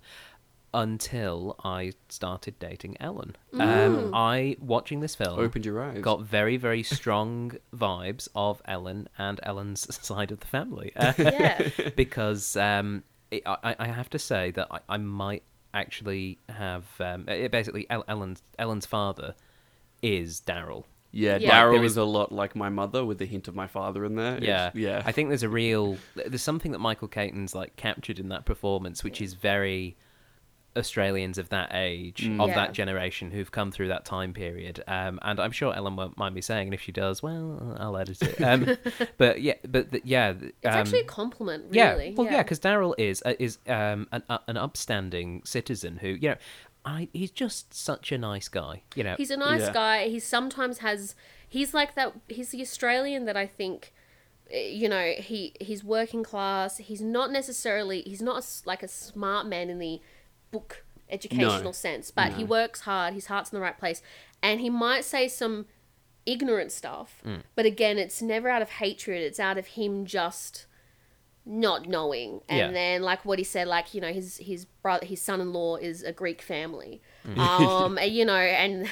until 0.73 1.55
I 1.62 1.93
started 2.09 2.59
dating 2.59 2.97
Ellen. 2.99 3.37
Um, 3.53 4.11
I 4.12 4.56
watching 4.61 4.99
this 4.99 5.15
film 5.15 5.39
Opened 5.39 5.65
your 5.65 5.81
eyes. 5.81 6.01
got 6.01 6.23
very 6.23 6.56
very 6.56 6.83
strong 6.83 7.53
vibes 7.75 8.29
of 8.35 8.61
Ellen 8.67 9.09
and 9.17 9.39
Ellen's 9.45 9.87
side 10.05 10.33
of 10.33 10.41
the 10.41 10.47
family. 10.47 10.93
Uh, 10.97 11.12
yeah. 11.17 11.69
because 11.97 12.56
um, 12.56 13.05
it, 13.36 13.42
I, 13.46 13.76
I 13.78 13.86
have 13.88 14.10
to 14.10 14.19
say 14.19 14.50
that 14.53 14.69
I, 14.70 14.81
I 14.88 14.96
might 14.96 15.43
actually 15.72 16.38
have 16.48 16.84
um, 17.00 17.29
it 17.29 17.50
basically 17.50 17.86
Ellen's 17.91 18.43
Ellen's 18.58 18.86
father 18.86 19.34
is 20.03 20.41
Daryl. 20.41 20.84
Yeah, 21.10 21.36
Yeah. 21.36 21.50
Daryl 21.62 21.72
There 21.74 21.84
is 21.84 21.93
is- 21.93 21.96
a 21.98 22.05
lot 22.05 22.32
like 22.32 22.56
my 22.56 22.69
mother 22.69 23.05
with 23.05 23.19
the 23.19 23.26
hint 23.26 23.46
of 23.48 23.55
my 23.55 23.67
father 23.67 24.05
in 24.05 24.17
there. 24.17 24.36
It's- 24.36 24.48
Yeah, 24.48 24.70
yeah. 24.74 25.03
I 25.06 25.12
think 25.12 25.29
there's 25.29 25.43
a 25.44 25.48
real 25.48 25.96
there's 26.17 26.43
something 26.43 26.72
that 26.72 26.81
Michael 26.81 27.08
Caton's 27.08 27.55
like 27.55 27.76
captured 27.76 28.19
in 28.19 28.29
that 28.31 28.44
performance, 28.44 29.05
which 29.05 29.20
is 29.20 29.34
very 29.34 29.96
Australians 30.76 31.38
of 31.38 31.48
that 31.50 31.70
age, 31.72 32.22
of 32.26 32.48
Yeah. 32.48 32.54
that 32.54 32.72
generation, 32.72 33.31
who've 33.31 33.50
come 33.50 33.70
through 33.70 33.88
that 33.88 34.04
time 34.04 34.32
period. 34.32 34.82
Um, 34.86 35.19
and 35.22 35.38
I'm 35.40 35.52
sure 35.52 35.74
Ellen 35.74 35.96
won't 35.96 36.16
mind 36.19 36.34
me 36.34 36.40
saying, 36.40 36.69
and 36.69 36.74
if 36.74 36.81
she 36.81 36.93
does, 36.93 37.22
well, 37.22 37.76
I'll 37.78 37.96
edit 37.96 38.20
it. 38.22 38.40
Um, 38.43 38.76
but 39.19 39.40
yeah, 39.40 39.54
but 39.69 39.90
the, 39.93 40.00
yeah, 40.04 40.32
th- 40.32 40.52
It's 40.62 40.74
um, 40.74 40.81
actually 40.81 41.00
a 41.00 41.04
compliment, 41.04 41.64
really. 41.66 41.76
Yeah, 41.78 41.93
really. 41.93 42.14
well, 42.14 42.26
yeah, 42.26 42.43
because 42.43 42.60
Daryl 42.60 42.94
is 42.98 43.22
uh, 43.24 43.34
is 43.38 43.58
um, 43.69 44.08
an 44.12 44.22
uh, 44.28 44.38
an 44.48 44.56
upstanding 44.56 45.43
citizen 45.44 45.98
who 45.98 46.08
you 46.08 46.31
know, 46.31 46.36
I 46.84 47.08
he's 47.12 47.31
just 47.31 47.72
such 47.72 48.12
a 48.12 48.19
nice 48.19 48.48
guy. 48.48 48.82
You 48.94 49.04
know, 49.04 49.14
He's 49.16 49.31
a 49.31 49.36
nice 49.36 49.62
Yeah. 49.62 49.72
guy. 49.72 50.08
He 50.08 50.19
sometimes 50.20 50.78
has. 50.78 51.14
He's 51.48 51.72
like 51.72 51.94
that. 51.94 52.12
He's 52.28 52.50
the 52.50 52.60
Australian 52.62 53.24
that 53.26 53.36
I 53.36 53.46
think. 53.46 53.93
eh, 54.50 54.69
You 54.69 54.88
know, 54.88 55.12
he 55.16 55.54
he's 55.60 55.82
working 55.82 56.22
class. 56.22 56.76
He's 56.78 57.00
not 57.00 57.31
necessarily. 57.31 58.02
He's 58.02 58.20
not 58.20 58.34
a 58.36 58.38
s 58.38 58.62
like 58.66 58.82
a 58.82 58.88
smart 58.88 59.46
man 59.46 59.70
in 59.70 59.78
the 59.78 60.00
book 60.55 60.84
educational 61.11 61.73
sense, 61.73 62.11
but 62.11 62.32
he 62.34 62.44
works 62.44 62.81
hard. 62.82 63.15
His 63.15 63.27
heart's 63.27 63.51
in 63.53 63.56
the 63.56 63.61
right 63.63 63.79
place, 63.79 64.01
and 64.43 64.61
he 64.61 64.70
might 64.70 65.05
say 65.05 65.29
some 65.29 65.67
ignorant 66.27 66.73
stuff. 66.73 67.20
Mm. 67.25 67.43
But 67.55 67.67
again, 67.67 67.99
it's 67.99 68.23
never 68.23 68.49
out 68.49 68.63
of 68.63 68.70
hatred. 68.70 69.20
It's 69.23 69.41
out 69.49 69.58
of 69.58 69.67
him 69.79 70.06
just 70.06 70.67
not 71.44 71.87
knowing. 71.87 72.41
And 72.49 72.58
Yeah. 72.58 72.70
then 72.73 73.03
like 73.03 73.25
what 73.25 73.39
he 73.39 73.44
said, 73.44 73.67
like, 73.69 73.93
you 73.94 74.01
know, 74.01 74.13
his 74.13 74.39
his 74.39 74.65
brother 74.82 75.05
his 75.05 75.20
son 75.20 75.41
in 75.41 75.53
law 75.53 75.77
is 75.77 76.03
a 76.03 76.13
Greek 76.13 76.41
family. 76.41 77.03
Mm. 77.26 77.38
Um 77.38 77.98
and, 77.98 78.12
you 78.12 78.24
know, 78.24 78.34
and 78.36 78.88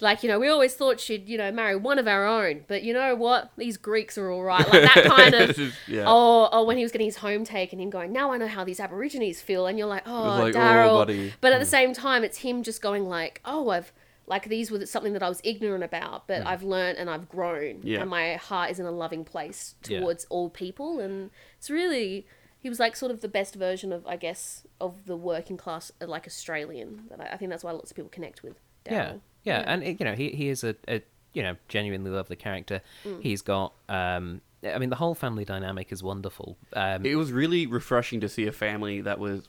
like, 0.00 0.22
you 0.22 0.28
know, 0.28 0.38
we 0.40 0.48
always 0.48 0.74
thought 0.74 0.98
she'd, 1.00 1.28
you 1.28 1.38
know, 1.38 1.52
marry 1.52 1.76
one 1.76 1.98
of 1.98 2.08
our 2.08 2.26
own. 2.26 2.64
But 2.66 2.82
you 2.82 2.92
know 2.92 3.14
what? 3.14 3.52
These 3.56 3.76
Greeks 3.76 4.18
are 4.18 4.30
all 4.30 4.42
right. 4.42 4.66
Like 4.68 4.82
that 4.94 5.04
kind 5.06 5.34
of 5.34 5.58
Yeah. 5.88 6.04
Oh, 6.06 6.48
oh, 6.52 6.64
when 6.64 6.76
he 6.76 6.82
was 6.82 6.90
getting 6.92 7.06
his 7.06 7.16
home 7.18 7.44
taken, 7.44 7.78
him 7.80 7.90
going, 7.90 8.12
now 8.12 8.32
I 8.32 8.36
know 8.36 8.48
how 8.48 8.64
these 8.64 8.80
Aborigines 8.80 9.40
feel, 9.40 9.66
and 9.66 9.78
you're 9.78 9.86
like, 9.88 10.02
oh, 10.06 10.22
like, 10.38 10.54
oh, 10.54 10.58
Daryl. 10.58 10.98
buddy. 11.06 11.32
but 11.40 11.52
at 11.52 11.60
the 11.60 11.66
same 11.66 11.92
time, 11.92 12.24
it's 12.24 12.38
him 12.38 12.62
just 12.62 12.82
going 12.82 13.04
like, 13.08 13.40
oh, 13.44 13.68
I've 13.70 13.92
like 14.26 14.48
these 14.48 14.70
were 14.70 14.84
something 14.86 15.12
that 15.12 15.22
I 15.22 15.28
was 15.28 15.40
ignorant 15.44 15.84
about, 15.84 16.26
but 16.26 16.46
I've 16.46 16.62
learned 16.62 16.96
and 16.98 17.10
I've 17.10 17.28
grown, 17.28 17.80
Yeah. 17.82 18.00
and 18.00 18.08
my 18.10 18.34
heart 18.34 18.70
is 18.70 18.80
in 18.80 18.86
a 18.86 18.90
loving 18.90 19.22
place 19.24 19.74
Yeah. 19.86 20.00
towards 20.00 20.24
all 20.30 20.48
people, 20.48 20.98
and 20.98 21.30
it's 21.58 21.70
really 21.70 22.26
he 22.64 22.68
was 22.70 22.80
like 22.80 22.96
sort 22.96 23.12
of 23.12 23.20
the 23.20 23.28
best 23.28 23.54
version 23.54 23.92
of 23.92 24.04
I 24.06 24.16
guess 24.16 24.64
of 24.80 25.04
the 25.06 25.16
working 25.16 25.56
class 25.56 25.92
uh, 26.00 26.06
like 26.08 26.26
Australian. 26.26 27.04
That 27.10 27.20
I, 27.20 27.34
I 27.34 27.36
think 27.36 27.50
that's 27.50 27.62
why 27.62 27.70
lots 27.72 27.90
of 27.92 27.96
people 27.96 28.08
connect 28.10 28.42
with. 28.42 28.58
Yeah, 28.86 29.04
Daryl. 29.12 29.20
yeah, 29.44 29.62
and 29.66 29.82
it- 29.84 30.00
you 30.00 30.04
know 30.06 30.14
he 30.14 30.30
he 30.30 30.48
is 30.48 30.64
a, 30.64 30.74
a 30.88 31.02
you 31.34 31.42
know 31.42 31.56
genuinely 31.68 32.10
lovely 32.10 32.36
character. 32.36 32.80
Mm. 33.04 33.22
He's 33.22 33.42
got 33.42 33.74
um, 33.88 34.40
I 34.64 34.78
mean 34.78 34.88
the 34.90 34.96
whole 34.96 35.14
family 35.14 35.44
dynamic 35.44 35.92
is 35.92 36.02
wonderful. 36.02 36.56
Um, 36.72 37.04
It 37.04 37.16
was 37.16 37.30
really 37.32 37.66
refreshing 37.66 38.20
to 38.20 38.28
see 38.28 38.46
a 38.46 38.52
family 38.52 39.00
that 39.02 39.18
was. 39.18 39.48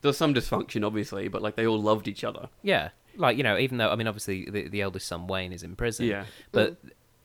There 0.00 0.08
was 0.10 0.16
some 0.16 0.34
dysfunction, 0.34 0.84
obviously, 0.86 1.28
but 1.28 1.42
like 1.42 1.56
they 1.56 1.66
all 1.66 1.80
loved 1.80 2.08
each 2.08 2.24
other. 2.24 2.48
yeah, 2.62 2.88
like 3.16 3.36
you 3.36 3.42
know 3.42 3.58
even 3.58 3.76
though 3.78 3.90
I 3.90 3.96
mean 3.96 4.06
obviously 4.06 4.48
the 4.50 4.68
the 4.68 4.80
eldest 4.80 5.06
son 5.08 5.26
Wayne 5.26 5.52
is 5.52 5.62
in 5.62 5.76
prison. 5.76 6.06
Yeah. 6.06 6.24
but. 6.52 6.78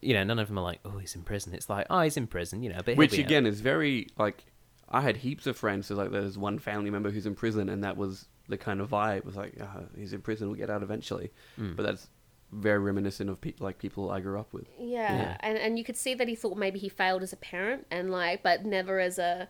You 0.04 0.16
know, 0.16 0.24
none 0.24 0.40
of 0.40 0.48
them 0.48 0.58
are 0.58 0.64
like, 0.64 0.80
"Oh, 0.84 0.98
he's 0.98 1.14
in 1.14 1.22
prison." 1.22 1.54
It's 1.54 1.70
like, 1.70 1.86
"Oh, 1.92 2.02
he's 2.02 2.18
in 2.18 2.26
prison," 2.26 2.64
you 2.64 2.72
know. 2.74 2.80
But 2.84 2.98
Which 2.98 3.12
be 3.12 3.20
out. 3.20 3.26
again 3.28 3.46
is 3.46 3.62
very 3.62 4.08
like. 4.18 4.44
I 4.92 5.02
had 5.02 5.18
heaps 5.18 5.48
of 5.48 5.58
friends. 5.58 5.88
So 5.88 5.96
like, 5.96 6.12
there's 6.12 6.38
one 6.38 6.60
family 6.60 6.90
member 6.90 7.10
who's 7.10 7.26
in 7.26 7.36
prison, 7.36 7.70
and 7.70 7.84
that 7.84 7.98
was 7.98 8.28
the 8.50 8.58
kind 8.58 8.82
of 8.82 8.90
vibe. 8.90 9.18
It 9.18 9.26
was 9.26 9.36
like, 9.38 9.54
uh, 9.60 9.82
he's 9.98 10.14
in 10.14 10.22
prison, 10.22 10.48
we'll 10.50 10.58
get 10.58 10.70
out 10.70 10.84
eventually. 10.84 11.32
Mm. 11.60 11.76
But 11.76 11.84
that's 11.84 12.10
very 12.52 12.80
reminiscent 12.80 13.30
of 13.30 13.40
pe- 13.40 13.54
like 13.60 13.78
people 13.78 14.12
I 14.12 14.20
grew 14.20 14.38
up 14.38 14.52
with. 14.52 14.68
Yeah. 14.78 15.16
Yeah. 15.16 15.38
and 15.40 15.58
and 15.58 15.78
you 15.78 15.86
could 15.86 15.96
see 15.96 16.14
that 16.16 16.28
he 16.28 16.36
thought 16.36 16.58
maybe 16.58 16.80
he 16.80 16.90
failed 16.90 17.24
as 17.24 17.32
a 17.32 17.38
parent, 17.38 17.88
and 17.90 18.12
like, 18.12 18.44
but 18.44 18.66
never 18.66 19.00
as 19.00 19.18
a. 19.18 19.48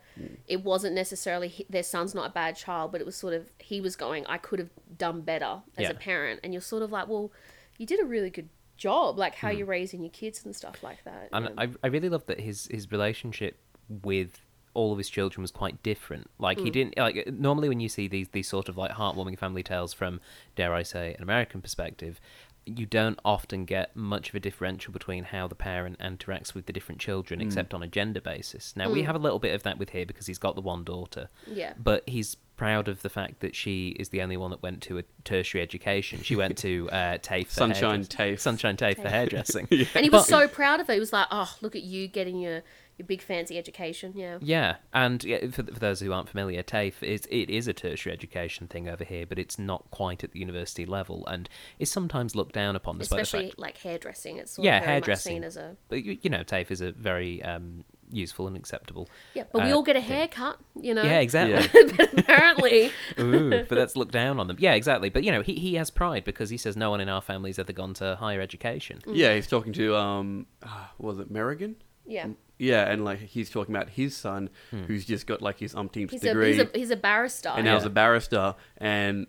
It 0.47 0.63
wasn't 0.63 0.93
necessarily 0.93 1.47
he, 1.47 1.65
their 1.69 1.81
son's 1.83 2.13
not 2.13 2.29
a 2.29 2.33
bad 2.33 2.55
child, 2.55 2.91
but 2.91 3.01
it 3.01 3.05
was 3.05 3.15
sort 3.15 3.33
of 3.33 3.49
he 3.57 3.81
was 3.81 3.95
going. 3.95 4.25
I 4.27 4.37
could 4.37 4.59
have 4.59 4.69
done 4.97 5.21
better 5.21 5.61
as 5.77 5.83
Yeah. 5.85 5.89
a 5.89 5.93
parent, 5.95 6.41
and 6.43 6.53
you're 6.53 6.61
sort 6.61 6.83
of 6.83 6.91
like, 6.91 7.07
well, 7.07 7.31
you 7.79 7.87
did 7.87 7.99
a 7.99 8.05
really 8.05 8.29
good 8.29 8.49
job, 8.77 9.17
like 9.17 9.33
how 9.33 9.49
you're 9.49 9.65
raising 9.65 10.03
your 10.03 10.11
kids 10.11 10.45
and 10.45 10.55
stuff 10.55 10.83
like 10.83 11.03
that. 11.05 11.29
and 11.33 11.45
yeah. 11.45 11.51
I, 11.57 11.69
I 11.83 11.87
really 11.87 12.09
love 12.09 12.27
that 12.27 12.39
his 12.39 12.67
his 12.69 12.91
relationship 12.91 13.57
with 14.03 14.39
all 14.73 14.91
of 14.91 14.97
his 14.97 15.09
children 15.09 15.41
was 15.41 15.51
quite 15.51 15.81
different. 15.83 16.29
Like 16.39 16.57
Mm. 16.57 16.63
he 16.63 16.69
didn't 16.69 16.97
like 16.97 17.27
normally 17.33 17.67
when 17.69 17.79
you 17.79 17.89
see 17.89 18.07
these 18.07 18.29
these 18.29 18.47
sort 18.47 18.69
of 18.69 18.77
like 18.77 18.91
heartwarming 18.91 19.37
family 19.37 19.63
tales 19.63 19.93
from 19.93 20.21
dare 20.55 20.73
I 20.73 20.83
say 20.83 21.13
an 21.15 21.23
American 21.23 21.61
perspective, 21.61 22.19
you 22.65 22.85
don't 22.85 23.19
often 23.25 23.65
get 23.65 23.95
much 23.95 24.29
of 24.29 24.35
a 24.35 24.39
differential 24.39 24.93
between 24.93 25.23
how 25.25 25.47
the 25.47 25.55
parent 25.55 25.97
interacts 25.99 26.53
with 26.53 26.67
the 26.67 26.73
different 26.73 27.01
children, 27.01 27.41
except 27.41 27.73
on 27.73 27.81
a 27.81 27.87
gender 27.87 28.21
basis. 28.21 28.75
Now 28.75 28.89
we 28.91 29.01
have 29.03 29.15
a 29.15 29.19
little 29.19 29.39
bit 29.39 29.55
of 29.55 29.63
that 29.63 29.79
with 29.79 29.89
here 29.89 30.05
because 30.05 30.27
he's 30.27 30.37
got 30.37 30.53
the 30.55 30.61
one 30.61 30.83
daughter, 30.83 31.29
yeah. 31.47 31.73
but 31.81 32.07
he's 32.07 32.37
proud 32.55 32.87
of 32.87 33.01
the 33.01 33.09
fact 33.09 33.39
that 33.39 33.55
she 33.55 33.89
is 33.99 34.09
the 34.09 34.21
only 34.21 34.37
one 34.37 34.51
that 34.51 34.61
went 34.61 34.79
to 34.83 34.99
a 34.99 35.03
tertiary 35.23 35.63
education. 35.63 36.21
She 36.21 36.35
went 36.35 36.55
to 36.59 36.87
uh, 36.91 37.17
TAFE 37.17 37.47
for 37.47 37.53
Sunshine 37.53 38.03
TAFE. 38.05 38.39
Sunshine 38.39 38.77
TAFE 38.77 39.01
for 39.01 39.09
hairdressing. 39.09 39.67
And 39.71 40.03
he 40.03 40.09
was 40.11 40.27
But- 40.29 40.41
so 40.41 40.47
proud 40.47 40.79
of 40.79 40.85
her. 40.85 40.93
He 40.93 40.99
was 40.99 41.11
like, 41.11 41.25
"Oh, 41.31 41.51
look 41.61 41.75
at 41.75 41.81
you 41.81 42.07
getting 42.07 42.37
your 42.39 42.61
your 42.90 42.90
big 43.03 43.21
fancy 43.21 43.57
education." 43.57 44.13
Yeah. 44.15 44.37
Yeah, 44.41 44.75
and 44.93 45.23
yeah, 45.23 45.47
for, 45.47 45.63
for 45.63 45.79
those 45.79 45.99
who 45.99 46.11
aren't 46.11 46.29
familiar, 46.29 46.63
TAFE 46.63 47.03
is 47.03 47.27
it 47.29 47.49
is 47.49 47.67
a 47.67 47.73
tertiary 47.73 48.13
education 48.13 48.67
thing 48.67 48.87
over 48.87 49.03
here, 49.03 49.25
but 49.25 49.39
it's 49.39 49.57
not 49.59 49.89
quite 49.91 50.23
at 50.23 50.31
the 50.31 50.39
university 50.39 50.85
level, 50.85 51.25
and 51.27 51.49
is 51.79 51.91
sometimes 51.91 52.35
looked 52.35 52.53
down 52.53 52.75
upon. 52.75 52.97
Despite 52.97 53.17
the 53.17 53.21
Especially 53.21 53.47
fact, 53.49 53.59
like 53.59 53.77
hairdressing. 53.77 54.37
It's 54.37 54.53
sort 54.53 54.65
Yeah, 54.65 54.77
of 54.77 54.83
very 54.85 54.95
much 54.97 55.05
hairdressing. 55.05 55.33
seen 55.37 55.43
as 55.43 55.57
a 55.57 55.75
but 55.89 56.03
you, 56.03 56.17
you 56.21 56.29
know, 56.29 56.43
TAFE 56.43 56.71
is 56.71 56.81
a 56.81 56.91
very 56.91 57.41
um, 57.43 57.83
useful 58.11 58.47
and 58.47 58.57
acceptable. 58.57 59.07
yeah. 59.33 59.43
But 59.51 59.63
we 59.63 59.71
uh, 59.71 59.75
all 59.75 59.83
get 59.83 59.95
a 59.95 60.01
haircut, 60.01 60.57
you 60.79 60.93
know. 60.93 61.03
Yeah, 61.03 61.19
exactly. 61.19 61.53
Yeah. 61.81 61.87
but 61.97 62.19
apparently, 62.19 62.91
Ooh, 63.19 63.49
but 63.49 63.69
that's 63.69 63.95
looked 63.95 64.11
down 64.11 64.39
on 64.39 64.47
them. 64.47 64.57
Yeah, 64.59 64.73
exactly. 64.73 65.09
But 65.09 65.23
you 65.23 65.31
know, 65.31 65.41
he 65.41 65.55
he 65.55 65.75
has 65.75 65.89
pride 65.89 66.23
because 66.25 66.49
he 66.49 66.57
says 66.57 66.75
no 66.75 66.89
one 66.89 66.99
in 67.01 67.09
our 67.09 67.21
family's 67.21 67.57
ever 67.59 67.71
gone 67.73 67.93
to 67.95 68.15
higher 68.17 68.41
education. 68.41 69.01
Yeah, 69.07 69.33
he's 69.35 69.47
talking 69.47 69.73
to 69.73 69.95
um, 69.95 70.45
ah, 70.63 70.91
was 70.97 71.19
it 71.19 71.31
Merrigan? 71.31 71.75
yeah. 72.05 72.27
Yeah, 72.61 72.89
and 72.89 73.03
like 73.03 73.19
he's 73.19 73.49
talking 73.49 73.75
about 73.75 73.89
his 73.89 74.15
son, 74.15 74.49
hmm. 74.69 74.83
who's 74.83 75.03
just 75.03 75.25
got 75.25 75.41
like 75.41 75.57
his 75.57 75.73
umpteenth 75.73 76.11
He's 76.11 76.23
a, 76.23 76.27
degree, 76.27 76.53
he's 76.53 76.61
a 76.61 76.69
he's 76.75 76.91
a 76.91 76.95
barrister. 76.95 77.49
and 77.49 77.65
now 77.65 77.75
is 77.75 77.83
Yeah. 77.83 77.87
a 77.87 77.91
barrister, 77.91 78.55
and 78.77 79.25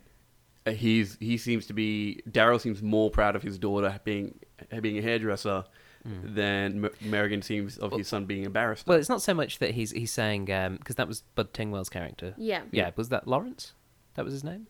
uh, 0.67 0.73
he's 0.73 1.17
he 1.19 1.39
seems 1.39 1.67
to 1.69 1.73
be 1.73 2.21
Daryl 2.31 2.61
seems 2.61 2.83
more 2.83 3.11
proud 3.11 3.35
of 3.35 3.43
his 3.43 3.59
daughter 3.59 3.99
being 4.05 4.39
being 4.83 4.99
a 4.99 5.03
hairdresser 5.03 5.65
hmm. 6.07 6.35
than 6.35 6.85
M- 6.85 6.91
Merrigan 7.05 7.43
seems 7.43 7.79
of 7.79 7.93
his 7.93 8.07
son 8.07 8.27
being 8.27 8.45
a 8.45 8.51
barrister. 8.51 8.91
Well, 8.91 8.99
it's 8.99 9.09
not 9.09 9.23
so 9.23 9.33
much 9.33 9.61
that 9.61 9.71
he's 9.71 9.93
he's 9.93 10.12
saying 10.12 10.53
um, 10.53 10.77
because 10.77 10.97
that 10.97 11.09
was 11.09 11.23
Bud 11.35 11.55
Tingwell's 11.55 11.89
character. 11.89 12.35
Yeah. 12.37 12.62
Yeah, 12.71 12.91
was 12.97 13.09
that 13.09 13.27
Lawrence? 13.27 13.73
That 14.15 14.27
was 14.27 14.35
his 14.35 14.45
name. 14.45 14.67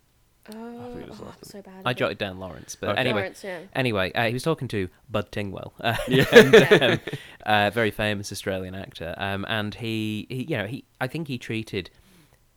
Oh, 0.49 0.92
forget 0.92 1.08
oh, 1.12 1.26
I'm 1.28 1.34
so 1.42 1.62
bad. 1.62 1.82
I 1.84 1.92
jotted 1.92 2.18
down 2.18 2.38
Lawrence, 2.38 2.75
but 2.75 2.90
Okay. 2.90 3.00
anyway. 3.00 3.20
Lawrence, 3.20 3.44
yeah. 3.44 3.61
Anyway, 3.75 4.12
uh, 4.12 4.26
he 4.26 4.32
was 4.32 4.42
talking 4.42 4.66
to 4.68 4.88
Bud 5.08 5.30
Tingwell, 5.30 5.72
uh, 5.80 5.96
Yeah. 6.08 6.25
and, 6.32 6.82
um, 6.82 7.00
uh, 7.46 7.70
very 7.70 7.90
famous 7.92 8.32
Australian 8.32 8.75
actor, 8.75 9.14
um, 9.18 9.44
and 9.49 9.75
he, 9.76 10.26
he, 10.28 10.42
you 10.44 10.56
know, 10.56 10.66
he, 10.66 10.84
I 11.00 11.06
think 11.06 11.28
he 11.28 11.38
treated 11.38 11.90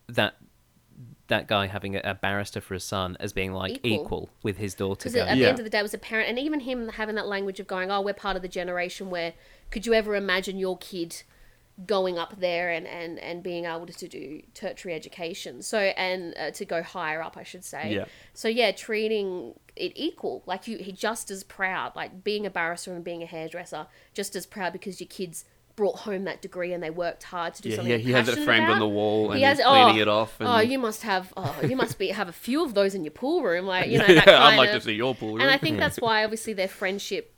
that 0.07 0.35
that 1.27 1.47
guy 1.47 1.65
having 1.65 1.95
a, 1.95 2.01
a 2.03 2.13
barrister 2.13 2.61
for 2.61 2.75
a 2.75 2.79
son 2.79 3.17
as 3.19 3.33
being 3.33 3.51
like 3.51 3.79
Equal. 3.83 3.91
equal, 4.05 4.29
with 4.43 4.57
his 4.57 4.75
daughter. 4.75 5.09
Because 5.09 5.15
at 5.15 5.25
Going, 5.25 5.39
the 5.39 5.49
end 5.49 5.57
of 5.57 5.65
the 5.65 5.71
day, 5.71 5.79
it 5.79 5.81
was 5.83 5.93
a 5.95 5.97
parent, 5.97 6.29
and 6.29 6.37
even 6.37 6.59
him 6.59 6.87
having 6.89 7.15
that 7.15 7.25
language 7.27 7.59
of 7.59 7.65
going, 7.65 7.89
"Oh, 7.91 8.01
we're 8.01 8.13
part 8.13 8.35
of 8.35 8.43
the 8.43 8.47
generation 8.47 9.09
where 9.09 9.33
could 9.71 9.85
you 9.87 9.93
ever 9.95 10.15
imagine 10.15 10.57
your 10.59 10.77
kid 10.77 11.23
going 11.86 12.17
up 12.17 12.39
there 12.39 12.70
and 12.70 12.88
and 12.88 13.20
and 13.20 13.44
being 13.44 13.65
able 13.65 13.86
to 13.86 14.08
do 14.08 14.41
tertiary 14.53 14.94
education? 14.94 15.62
So 15.62 15.79
and 15.79 16.34
uh, 16.38 16.51
to 16.51 16.65
go 16.65 16.82
higher 16.84 17.22
up, 17.22 17.38
I 17.38 17.44
should 17.44 17.65
say. 17.65 17.94
Yeah. 17.94 18.05
So 18.34 18.48
yeah, 18.48 18.72
treating 18.72 19.53
it 19.75 19.91
equal, 19.96 20.44
like 20.46 20.67
you, 20.67 20.77
he 20.77 20.91
just 20.91 21.29
as 21.29 21.44
proud, 21.44 21.96
like 21.96 22.24
being 22.24 22.46
a 22.46 22.50
barrister 22.50 22.94
and 22.94 23.03
being 23.03 23.22
a 23.24 23.25
hairdresser, 23.25 23.88
just 24.13 24.36
as 24.36 24.46
proud 24.46 24.72
because 24.72 25.01
your 25.01 25.08
kids 25.10 25.44
brought 25.75 25.98
home 26.00 26.24
that 26.24 26.41
degree 26.41 26.72
and 26.72 26.82
they 26.82 26.89
worked 26.89 27.24
hard 27.24 27.53
to 27.53 27.62
do 27.62 27.70
yeah, 27.70 27.75
something. 27.75 27.91
yeah, 27.91 27.98
he 27.98 28.12
has 28.13 28.27
it 28.29 28.32
passionate 28.32 28.46
framed 28.46 28.70
on 28.70 28.79
the 28.79 28.88
wall 28.88 29.32
and 29.32 29.38
He 29.38 29.44
has 29.44 29.58
he's 29.58 29.65
it- 29.65 29.70
cleaning 29.70 29.98
oh, 29.98 30.01
it 30.01 30.08
off. 30.08 30.39
And, 30.39 30.48
Oh, 30.48 30.60
you 30.60 30.79
must 30.79 31.03
have. 31.03 31.34
Oh, 31.36 31.53
you 31.67 31.75
must 31.75 32.00
be 32.00 32.08
have 32.10 32.29
a 32.29 32.34
few 32.34 32.63
of 32.63 32.74
those 32.74 32.96
in 32.96 33.03
your 33.03 33.12
pool 33.12 33.44
room, 33.44 33.65
like 33.65 33.89
you 33.89 33.98
know. 33.98 34.05
yeah, 34.08 34.15
that 34.15 34.25
kind 34.25 34.38
I'd 34.53 34.58
like 34.58 34.70
of, 34.70 34.75
to 34.75 34.82
see 34.82 34.94
your 34.94 35.13
pool 35.13 35.34
room. 35.34 35.41
and 35.41 35.51
I 35.51 35.58
think 35.58 35.77
that's 35.77 36.00
why, 36.00 36.24
obviously, 36.24 36.53
their 36.53 36.67
friendship 36.70 37.34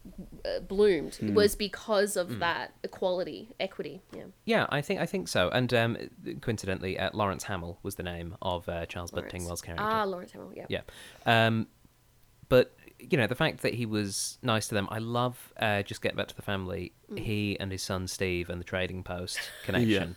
uh, 0.45 0.59
bloomed 0.59 1.15
Hmm. 1.15 1.33
was 1.33 1.55
because 1.55 2.15
of 2.15 2.39
that 2.39 2.73
equality, 2.83 3.49
equity. 3.59 4.01
Yeah. 4.15 4.23
yeah, 4.45 4.65
I 4.69 4.81
think 4.81 4.99
I 5.01 5.05
think 5.07 5.27
so. 5.27 5.49
And 5.49 5.73
um, 5.73 5.97
coincidentally, 6.41 6.99
uh, 6.99 7.09
Lawrence 7.13 7.43
Hammill 7.45 7.77
was 7.81 7.95
the 7.95 8.03
name 8.03 8.35
of 8.41 8.69
uh, 8.69 8.85
Charles 8.85 9.09
Bud 9.11 9.21
Lawrence. 9.25 9.33
Tingwell's 9.33 9.61
character. 9.63 9.83
Ah, 9.83 10.03
Lawrence 10.03 10.31
Hammill. 10.33 10.55
Yeah. 10.55 10.65
Yeah. 10.69 10.81
Um, 11.25 11.67
but 12.49 12.73
you 12.99 13.17
know 13.17 13.27
the 13.27 13.35
fact 13.35 13.61
that 13.61 13.73
he 13.75 13.85
was 13.85 14.37
nice 14.41 14.67
to 14.69 14.75
them. 14.75 14.87
I 14.91 14.97
love. 14.99 15.53
Uh, 15.59 15.83
just 15.83 16.01
get 16.01 16.15
back 16.15 16.27
to 16.27 16.35
the 16.35 16.41
family. 16.41 16.93
Mm. 17.11 17.19
He 17.19 17.57
and 17.59 17.71
his 17.71 17.81
son 17.83 18.07
Steve 18.07 18.49
and 18.49 18.59
the 18.59 18.65
Trading 18.65 19.03
Post 19.03 19.39
connection. 19.65 20.15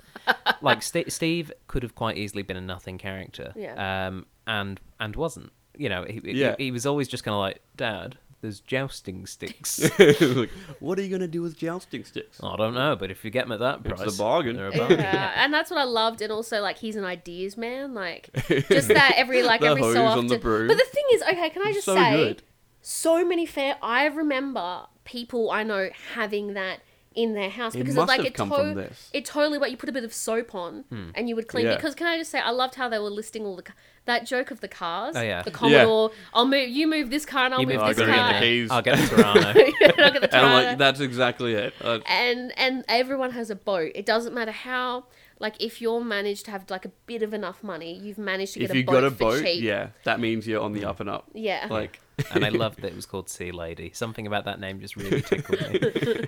like 0.62 0.82
St- 0.82 1.12
Steve 1.12 1.52
could 1.66 1.82
have 1.82 1.94
quite 1.94 2.16
easily 2.16 2.42
been 2.42 2.56
a 2.56 2.60
nothing 2.62 2.99
character. 2.99 3.52
Yeah. 3.56 4.06
Um, 4.08 4.26
and 4.46 4.80
and 4.99 5.14
wasn't. 5.16 5.52
You 5.76 5.88
know, 5.88 6.04
he, 6.04 6.20
Yeah. 6.25 6.56
he, 6.58 6.64
he 6.64 6.70
was 6.72 6.84
always 6.87 7.08
just 7.08 7.25
kind 7.25 7.34
of 7.34 7.38
like, 7.40 7.60
Dad, 7.76 8.18
there's 8.42 8.60
jousting 8.60 9.25
sticks. 9.26 9.78
Like, 10.20 10.50
what 10.80 10.99
are 10.99 11.02
you 11.02 11.08
gonna 11.10 11.28
do 11.28 11.42
with 11.42 11.56
jousting 11.56 12.04
sticks? 12.04 12.40
I 12.42 12.56
don't 12.56 12.75
know, 12.75 12.96
but 12.96 13.10
if 13.10 13.25
you 13.25 13.30
get 13.30 13.44
them 13.44 13.52
at 13.52 13.60
that 13.60 13.80
It's 13.84 14.00
a 14.00 14.04
price, 14.04 14.16
bargain. 14.18 14.58
a 14.58 14.70
bargain. 14.72 14.99
Yeah, 15.00 15.32
and 15.37 15.52
that's 15.54 15.70
what 15.70 15.78
I 15.78 15.84
loved, 15.84 16.20
and 16.22 16.32
also 16.32 16.60
like 16.60 16.78
he's 16.78 16.96
an 16.96 17.04
ideas 17.04 17.56
man, 17.56 17.94
like 17.94 18.30
just 18.68 18.88
that 18.88 19.14
every 19.16 19.42
like 19.42 19.62
every 19.62 19.82
hose 19.82 19.94
so 19.94 20.02
on 20.02 20.08
often. 20.12 20.26
the 20.28 20.38
broom. 20.38 20.68
But 20.68 20.76
the 20.78 20.87
thing 20.90 21.04
is, 21.12 21.22
okay, 21.22 21.50
can 21.50 21.62
I 21.62 21.72
just 21.72 21.84
So 21.84 21.94
say, 21.94 22.16
good. 22.16 22.42
So 22.82 23.25
many 23.25 23.46
fair. 23.46 23.76
I 23.82 24.06
remember 24.06 24.87
people 25.04 25.50
I 25.50 25.62
know 25.62 25.90
having 26.14 26.54
that 26.54 26.80
in 27.12 27.34
their 27.34 27.50
house 27.50 27.75
It 27.75 27.78
because 27.78 27.96
must 27.96 28.04
it's 28.04 28.08
like 28.08 28.18
have 28.18 28.26
it, 28.26 28.34
come 28.34 28.50
to- 28.50 28.54
from 28.56 28.75
this. 28.75 29.10
it 29.12 29.25
totally 29.25 29.58
what 29.58 29.72
you 29.72 29.76
put 29.76 29.88
a 29.88 29.92
bit 29.92 30.04
of 30.04 30.14
soap 30.14 30.54
on 30.54 30.84
and 31.16 31.28
you 31.28 31.34
would 31.34 31.49
clean 31.49 31.66
Yeah. 31.66 31.75
because 31.75 31.96
can 31.96 32.06
I 32.06 32.16
just 32.16 32.30
say 32.30 32.38
I 32.38 32.50
loved 32.50 32.76
how 32.76 32.88
they 32.88 33.00
were 33.00 33.10
listing 33.10 33.44
all 33.44 33.56
the 33.56 33.62
ca- 33.64 33.75
that 34.04 34.26
joke 34.26 34.52
of 34.52 34.60
the 34.60 34.68
cars 34.68 35.16
Oh, 35.16 35.20
yeah. 35.20 35.42
the 35.42 35.50
Commodore 35.50 36.12
I'll 36.32 36.46
move 36.46 36.68
you 36.68 36.87
move 36.87 37.10
this 37.10 37.26
car 37.26 37.46
and 37.46 37.54
I'll 37.54 37.60
You 37.62 37.66
move 37.66 37.78
move 37.80 37.88
this 37.88 37.99
gotta 37.99 38.12
car 38.12 38.30
get 38.32 38.40
the 38.40 38.46
keys. 38.46 38.70
I'll 38.70 38.82
get 38.82 38.99
a 38.99 39.02
Torana. 39.14 39.34
I'll 39.99 40.12
get 40.12 40.20
the 40.22 40.37
And 40.37 40.46
I'm 40.46 40.64
like, 40.64 40.78
that's 40.78 41.00
exactly 41.00 41.54
it. 41.54 41.75
Uh, 41.80 41.99
and 42.06 42.52
and 42.56 42.84
everyone 42.88 43.32
has 43.32 43.50
a 43.50 43.56
boat. 43.56 43.90
It 43.96 44.06
doesn't 44.06 44.32
matter 44.32 44.52
how 44.52 45.06
like 45.40 45.60
if 45.60 45.80
you're 45.82 46.04
managed 46.04 46.44
to 46.44 46.52
have 46.52 46.70
like 46.70 46.84
a 46.84 46.92
bit 47.06 47.22
of 47.25 47.34
enough 47.34 47.64
money, 47.64 47.99
you've 47.99 48.18
managed 48.18 48.52
to 48.54 48.60
get 48.60 48.66
if 48.66 48.75
a 48.75 48.78
you 48.78 48.84
boat 48.84 48.92
got 48.92 49.04
a 49.04 49.10
for 49.10 49.16
boat, 49.16 49.42
cheap. 49.42 49.64
yeah, 49.64 49.88
that 50.04 50.20
means 50.20 50.46
you're 50.46 50.62
on 50.62 50.75
the 50.75 50.84
up 50.84 51.00
and 51.00 51.10
up. 51.10 51.28
Yeah. 51.34 51.66
Like, 51.68 51.99
and 52.33 52.45
I 52.45 52.49
loved 52.65 52.81
that 52.83 52.89
it 52.89 52.97
was 52.97 53.07
called 53.07 53.29
Sea 53.29 53.50
Lady. 53.53 53.91
Something 53.95 54.27
about 54.27 54.45
that 54.45 54.61
name 54.61 54.81
just 54.81 54.97
really 54.97 55.23
tickled 55.23 55.61
me. 55.61 55.81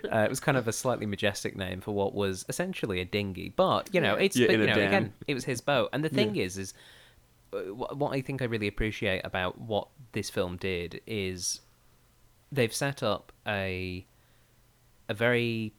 Uh, 0.12 0.24
it 0.24 0.28
was 0.28 0.40
kind 0.40 0.58
of 0.58 0.68
a 0.68 0.72
slightly 0.72 1.06
majestic 1.06 1.56
name 1.56 1.80
for 1.80 1.92
what 1.92 2.14
was 2.14 2.44
essentially 2.48 3.00
a 3.00 3.04
dinghy, 3.04 3.48
but 3.48 3.88
you 3.94 4.00
know, 4.00 4.14
it's 4.14 4.36
Yeah, 4.36 4.48
but, 4.48 4.58
you 4.58 4.66
know 4.66 4.74
dam. 4.74 4.88
again, 4.88 5.12
it 5.26 5.32
was 5.34 5.44
his 5.44 5.62
boat. 5.62 5.88
And 5.92 6.04
the 6.04 6.10
thing 6.10 6.36
is, 6.36 6.58
is 6.58 6.74
uh, 7.52 7.58
what 7.72 8.12
I 8.12 8.20
think 8.20 8.42
I 8.42 8.44
really 8.44 8.68
appreciate 8.68 9.22
about 9.24 9.58
what 9.58 9.88
this 10.12 10.28
film 10.28 10.56
did 10.58 11.00
is 11.06 11.60
they've 12.50 12.74
set 12.74 13.02
up 13.02 13.32
a 13.46 14.06
a 15.08 15.14
very, 15.14 15.72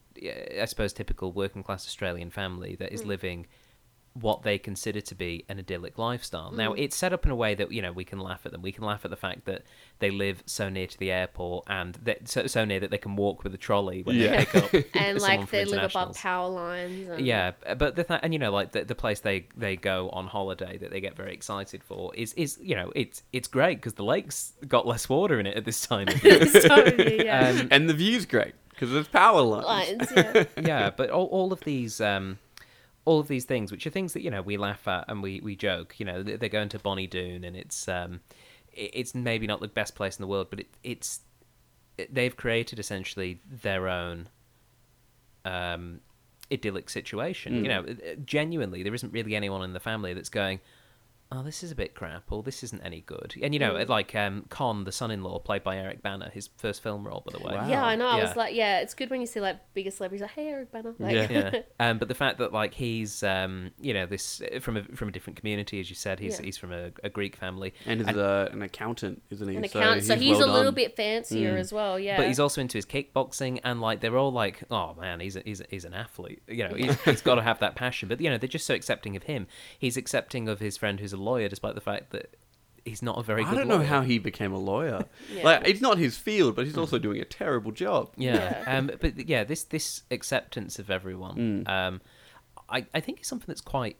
I 0.59 0.65
suppose, 0.65 0.93
typical 0.93 1.31
working 1.31 1.61
class 1.63 1.85
Australian 1.85 2.29
family 2.31 2.75
that 2.75 2.91
is 2.91 3.05
living 3.05 3.47
what 4.13 4.43
they 4.43 4.57
consider 4.59 5.01
to 5.01 5.15
be 5.15 5.43
an 5.49 5.57
idyllic 5.57 5.97
lifestyle. 5.97 6.51
Mm. 6.51 6.55
Now, 6.57 6.73
it's 6.73 6.95
set 6.95 7.13
up 7.13 7.25
in 7.25 7.31
a 7.31 7.35
way 7.35 7.55
that 7.55 7.71
you 7.71 7.81
know 7.81 7.91
we 7.91 8.03
can 8.03 8.19
laugh 8.19 8.45
at 8.45 8.51
them. 8.51 8.61
We 8.61 8.71
can 8.71 8.83
laugh 8.83 9.03
at 9.05 9.11
the 9.11 9.17
fact 9.17 9.45
that 9.45 9.63
they 9.99 10.11
live 10.11 10.43
so 10.45 10.69
near 10.69 10.85
to 10.87 10.99
the 10.99 11.11
airport 11.11 11.65
and 11.67 11.95
that 12.03 12.27
so, 12.27 12.45
so 12.47 12.63
near 12.65 12.79
that 12.79 12.91
they 12.91 12.97
can 12.97 13.15
walk 13.15 13.43
with 13.43 13.53
a 13.53 13.57
trolley 13.57 14.03
when 14.03 14.15
Yeah. 14.15 14.37
they 14.37 14.45
pick 14.45 14.55
up 14.75 14.85
and 14.93 15.19
like 15.21 15.49
they 15.49 15.65
live 15.65 15.83
above 15.91 16.15
power 16.15 16.47
lines. 16.49 17.09
And... 17.09 17.25
Yeah, 17.25 17.51
but 17.77 17.95
the 17.95 18.03
th- 18.03 18.19
and 18.21 18.33
you 18.33 18.39
know 18.39 18.51
like 18.51 18.71
the, 18.71 18.83
the 18.83 18.95
place 18.95 19.19
they 19.21 19.47
they 19.57 19.75
go 19.75 20.09
on 20.09 20.27
holiday 20.27 20.77
that 20.77 20.91
they 20.91 21.01
get 21.01 21.15
very 21.15 21.33
excited 21.33 21.83
for 21.83 22.13
is 22.15 22.33
is 22.33 22.59
you 22.61 22.75
know 22.75 22.91
it's 22.95 23.23
it's 23.33 23.47
great 23.47 23.77
because 23.77 23.93
the 23.93 24.03
lake's 24.03 24.53
got 24.67 24.85
less 24.85 25.09
water 25.09 25.39
in 25.39 25.47
it 25.47 25.57
at 25.57 25.65
this 25.65 25.81
time. 25.85 26.07
of 26.07 26.23
year. 26.23 26.39
totally, 26.45 27.25
yeah. 27.25 27.49
um, 27.49 27.67
and 27.71 27.89
the 27.89 27.93
view's 27.93 28.25
great 28.25 28.53
because 28.69 28.91
there's 28.91 29.07
power 29.07 29.41
lines. 29.41 29.65
Lines, 29.65 30.11
yeah. 30.15 30.43
yeah, 30.61 30.89
but 30.89 31.09
all, 31.09 31.27
all 31.27 31.53
of 31.53 31.61
these, 31.61 32.01
um, 32.01 32.39
all 33.05 33.19
of 33.19 33.27
these 33.27 33.45
things, 33.45 33.71
which 33.71 33.85
are 33.85 33.89
things 33.89 34.13
that 34.13 34.21
you 34.21 34.31
know 34.31 34.41
we 34.41 34.57
laugh 34.57 34.87
at 34.87 35.05
and 35.07 35.21
we, 35.21 35.39
we 35.41 35.55
joke. 35.55 35.95
You 35.99 36.05
know, 36.05 36.23
they- 36.23 36.35
they're 36.37 36.49
going 36.49 36.69
to 36.69 36.79
Bonnie 36.79 37.07
Doon, 37.07 37.43
and 37.43 37.55
it's 37.55 37.87
um, 37.87 38.21
it's 38.73 39.13
maybe 39.13 39.45
not 39.47 39.59
the 39.59 39.67
best 39.67 39.93
place 39.95 40.17
in 40.17 40.23
the 40.23 40.27
world, 40.27 40.47
but 40.49 40.61
it, 40.61 40.67
it's 40.83 41.21
they've 42.11 42.35
created 42.35 42.79
essentially 42.79 43.39
their 43.49 43.87
own 43.87 44.27
um, 45.45 45.99
idyllic 46.51 46.89
situation. 46.89 47.63
You 47.63 47.69
know, 47.69 47.81
uh, 47.81 48.15
genuinely, 48.25 48.83
there 48.83 48.93
isn't 48.93 49.11
really 49.13 49.35
anyone 49.35 49.61
in 49.63 49.73
the 49.73 49.79
family 49.79 50.13
that's 50.13 50.29
going. 50.29 50.59
Oh, 51.35 51.41
this 51.41 51.63
is 51.63 51.71
a 51.71 51.75
bit 51.75 51.95
crap, 51.95 52.31
or 52.31 52.43
this 52.43 52.63
isn't 52.63 52.81
any 52.83 53.01
good. 53.01 53.33
And 53.41 53.55
you 53.55 53.59
know, 53.59 53.73
like 53.87 54.13
um, 54.13 54.45
Con, 54.49 54.83
the 54.83 54.91
son-in-law, 54.91 55.39
played 55.39 55.63
by 55.63 55.77
Eric 55.77 56.03
Bana, 56.03 56.29
his 56.31 56.49
first 56.57 56.83
film 56.83 57.07
role, 57.07 57.23
by 57.25 57.35
the 57.35 57.43
way. 57.43 57.55
Wow. 57.55 57.67
yeah, 57.67 57.83
I 57.83 57.95
know. 57.95 58.07
I 58.07 58.21
was 58.21 58.35
like, 58.35 58.53
yeah, 58.53 58.81
it's 58.81 58.93
good 58.93 59.09
when 59.09 59.19
you 59.19 59.25
see 59.25 59.41
like 59.41 59.57
bigger 59.73 59.89
celebrities 59.89 60.21
like, 60.21 60.31
hey, 60.31 60.49
Eric 60.49 60.71
Bana. 60.71 60.93
Like, 60.99 61.15
Yeah. 61.15 61.27
yeah. 61.31 61.59
Um, 61.79 61.97
but 61.97 62.07
the 62.07 62.13
fact 62.13 62.37
that 62.37 62.53
like 62.53 62.75
he's 62.75 63.23
um, 63.23 63.71
you 63.81 63.93
know 63.93 64.05
this 64.05 64.41
from 64.61 64.77
a 64.77 64.83
from 64.95 65.09
a 65.09 65.11
different 65.11 65.37
community, 65.37 65.79
as 65.79 65.89
you 65.89 65.95
said, 65.95 66.19
he's 66.19 66.39
Yeah. 66.39 66.45
he's 66.45 66.57
from 66.57 66.71
a, 66.71 66.91
a 67.03 67.09
Greek 67.09 67.35
family, 67.35 67.73
and 67.87 67.99
he's 67.99 68.15
uh, 68.15 68.49
an 68.51 68.61
accountant, 68.61 69.23
isn't 69.31 69.47
he? 69.47 69.55
an 69.55 69.63
account. 69.63 70.03
So 70.03 70.15
he's, 70.15 70.37
well 70.37 70.45
a 70.45 70.51
little 70.51 70.63
done. 70.65 70.75
bit 70.75 70.95
fancier 70.95 71.57
as 71.57 71.73
well. 71.73 71.99
Yeah. 71.99 72.17
but 72.17 72.27
he's 72.27 72.39
also 72.39 72.61
into 72.61 72.77
his 72.77 72.85
kickboxing, 72.85 73.59
and 73.63 73.81
like 73.81 74.01
they're 74.01 74.17
all 74.17 74.31
like, 74.31 74.63
oh 74.69 74.93
man, 74.99 75.19
he's 75.19 75.35
a, 75.35 75.41
he's 75.43 75.61
a, 75.61 75.65
he's 75.69 75.85
an 75.85 75.93
athlete, 75.95 76.43
you 76.47 76.67
know, 76.67 76.75
he's, 76.75 77.01
he's 77.01 77.21
got 77.29 77.35
to 77.35 77.41
have 77.41 77.59
that 77.59 77.75
passion. 77.75 78.07
But 78.07 78.21
you 78.21 78.29
know, 78.29 78.37
they're 78.37 78.47
just 78.47 78.67
so 78.67 78.75
accepting 78.75 79.15
of 79.15 79.23
him. 79.23 79.47
He's 79.79 79.97
accepting 79.97 80.47
of 80.47 80.59
his 80.59 80.77
friend 80.77 80.99
who's 80.99 81.13
a 81.13 81.17
lawyer, 81.23 81.49
despite 81.49 81.75
the 81.75 81.81
fact 81.81 82.11
that 82.11 82.35
he's 82.85 83.01
not 83.01 83.17
a 83.17 83.23
very 83.23 83.43
I 83.43 83.49
good. 83.49 83.55
don't 83.59 83.67
know 83.69 83.77
lawyer. 83.77 83.85
how 83.85 84.01
he 84.01 84.19
became 84.19 84.51
a 84.51 84.59
lawyer. 84.59 85.05
Yeah. 85.33 85.43
Like 85.43 85.67
it's 85.67 85.81
not 85.81 85.97
his 85.97 86.17
field, 86.17 86.55
but 86.55 86.65
he's 86.65 86.77
also 86.77 86.99
doing 86.99 87.19
a 87.21 87.25
terrible 87.25 87.71
job. 87.71 88.13
Yeah. 88.17 88.35
Yeah. 88.65 88.77
Um, 88.77 88.91
but 89.01 89.27
yeah, 89.27 89.43
this 89.43 89.63
this 89.63 90.03
acceptance 90.11 90.79
of 90.79 90.91
everyone, 90.91 91.63
um, 91.67 92.01
I 92.69 92.85
I 92.93 92.99
think 92.99 93.21
is 93.21 93.27
something 93.27 93.47
that's 93.47 93.61
quite 93.61 93.97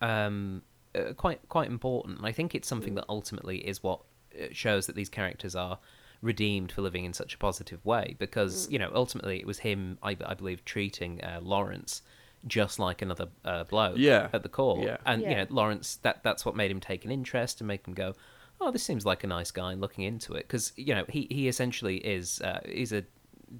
um 0.00 0.62
uh, 0.94 1.12
quite 1.14 1.40
quite 1.48 1.68
important, 1.68 2.18
and 2.18 2.26
I 2.26 2.32
think 2.32 2.54
it's 2.54 2.68
something 2.68 2.94
that 2.94 3.04
ultimately 3.08 3.58
is 3.58 3.82
what 3.82 4.00
uh, 4.38 4.46
shows 4.52 4.86
that 4.86 4.96
these 4.96 5.08
characters 5.08 5.54
are 5.54 5.78
redeemed 6.22 6.72
for 6.72 6.80
living 6.80 7.04
in 7.04 7.12
such 7.12 7.34
a 7.34 7.38
positive 7.38 7.84
way 7.84 8.16
because 8.18 8.66
you 8.70 8.78
know 8.78 8.90
ultimately 8.94 9.38
it 9.38 9.46
was 9.46 9.58
him 9.58 9.98
I, 10.02 10.16
I 10.24 10.32
believe 10.32 10.64
treating 10.64 11.22
uh, 11.22 11.40
Lawrence 11.42 12.00
just 12.46 12.78
like 12.78 13.02
another 13.02 13.28
uh, 13.44 13.64
bloke 13.64 13.96
Yeah. 13.96 14.28
at 14.32 14.42
the 14.42 14.48
core 14.48 14.78
Yeah. 14.84 14.96
and 15.06 15.22
you 15.22 15.28
Yeah. 15.28 15.44
know 15.44 15.46
Lawrence 15.50 15.96
that 16.02 16.22
that's 16.22 16.44
what 16.44 16.54
made 16.56 16.70
him 16.70 16.80
take 16.80 17.04
an 17.04 17.10
interest 17.10 17.60
and 17.60 17.68
make 17.68 17.86
him 17.86 17.94
go 17.94 18.14
oh 18.60 18.70
this 18.70 18.82
seems 18.82 19.04
like 19.06 19.24
a 19.24 19.26
nice 19.26 19.50
guy 19.50 19.72
and 19.72 19.80
looking 19.80 20.04
into 20.04 20.34
it 20.34 20.42
because 20.46 20.72
you 20.76 20.94
know 20.94 21.04
he 21.08 21.26
he 21.30 21.48
essentially 21.48 21.96
is 21.98 22.40
uh, 22.42 22.60
he's 22.66 22.92
a 22.92 23.04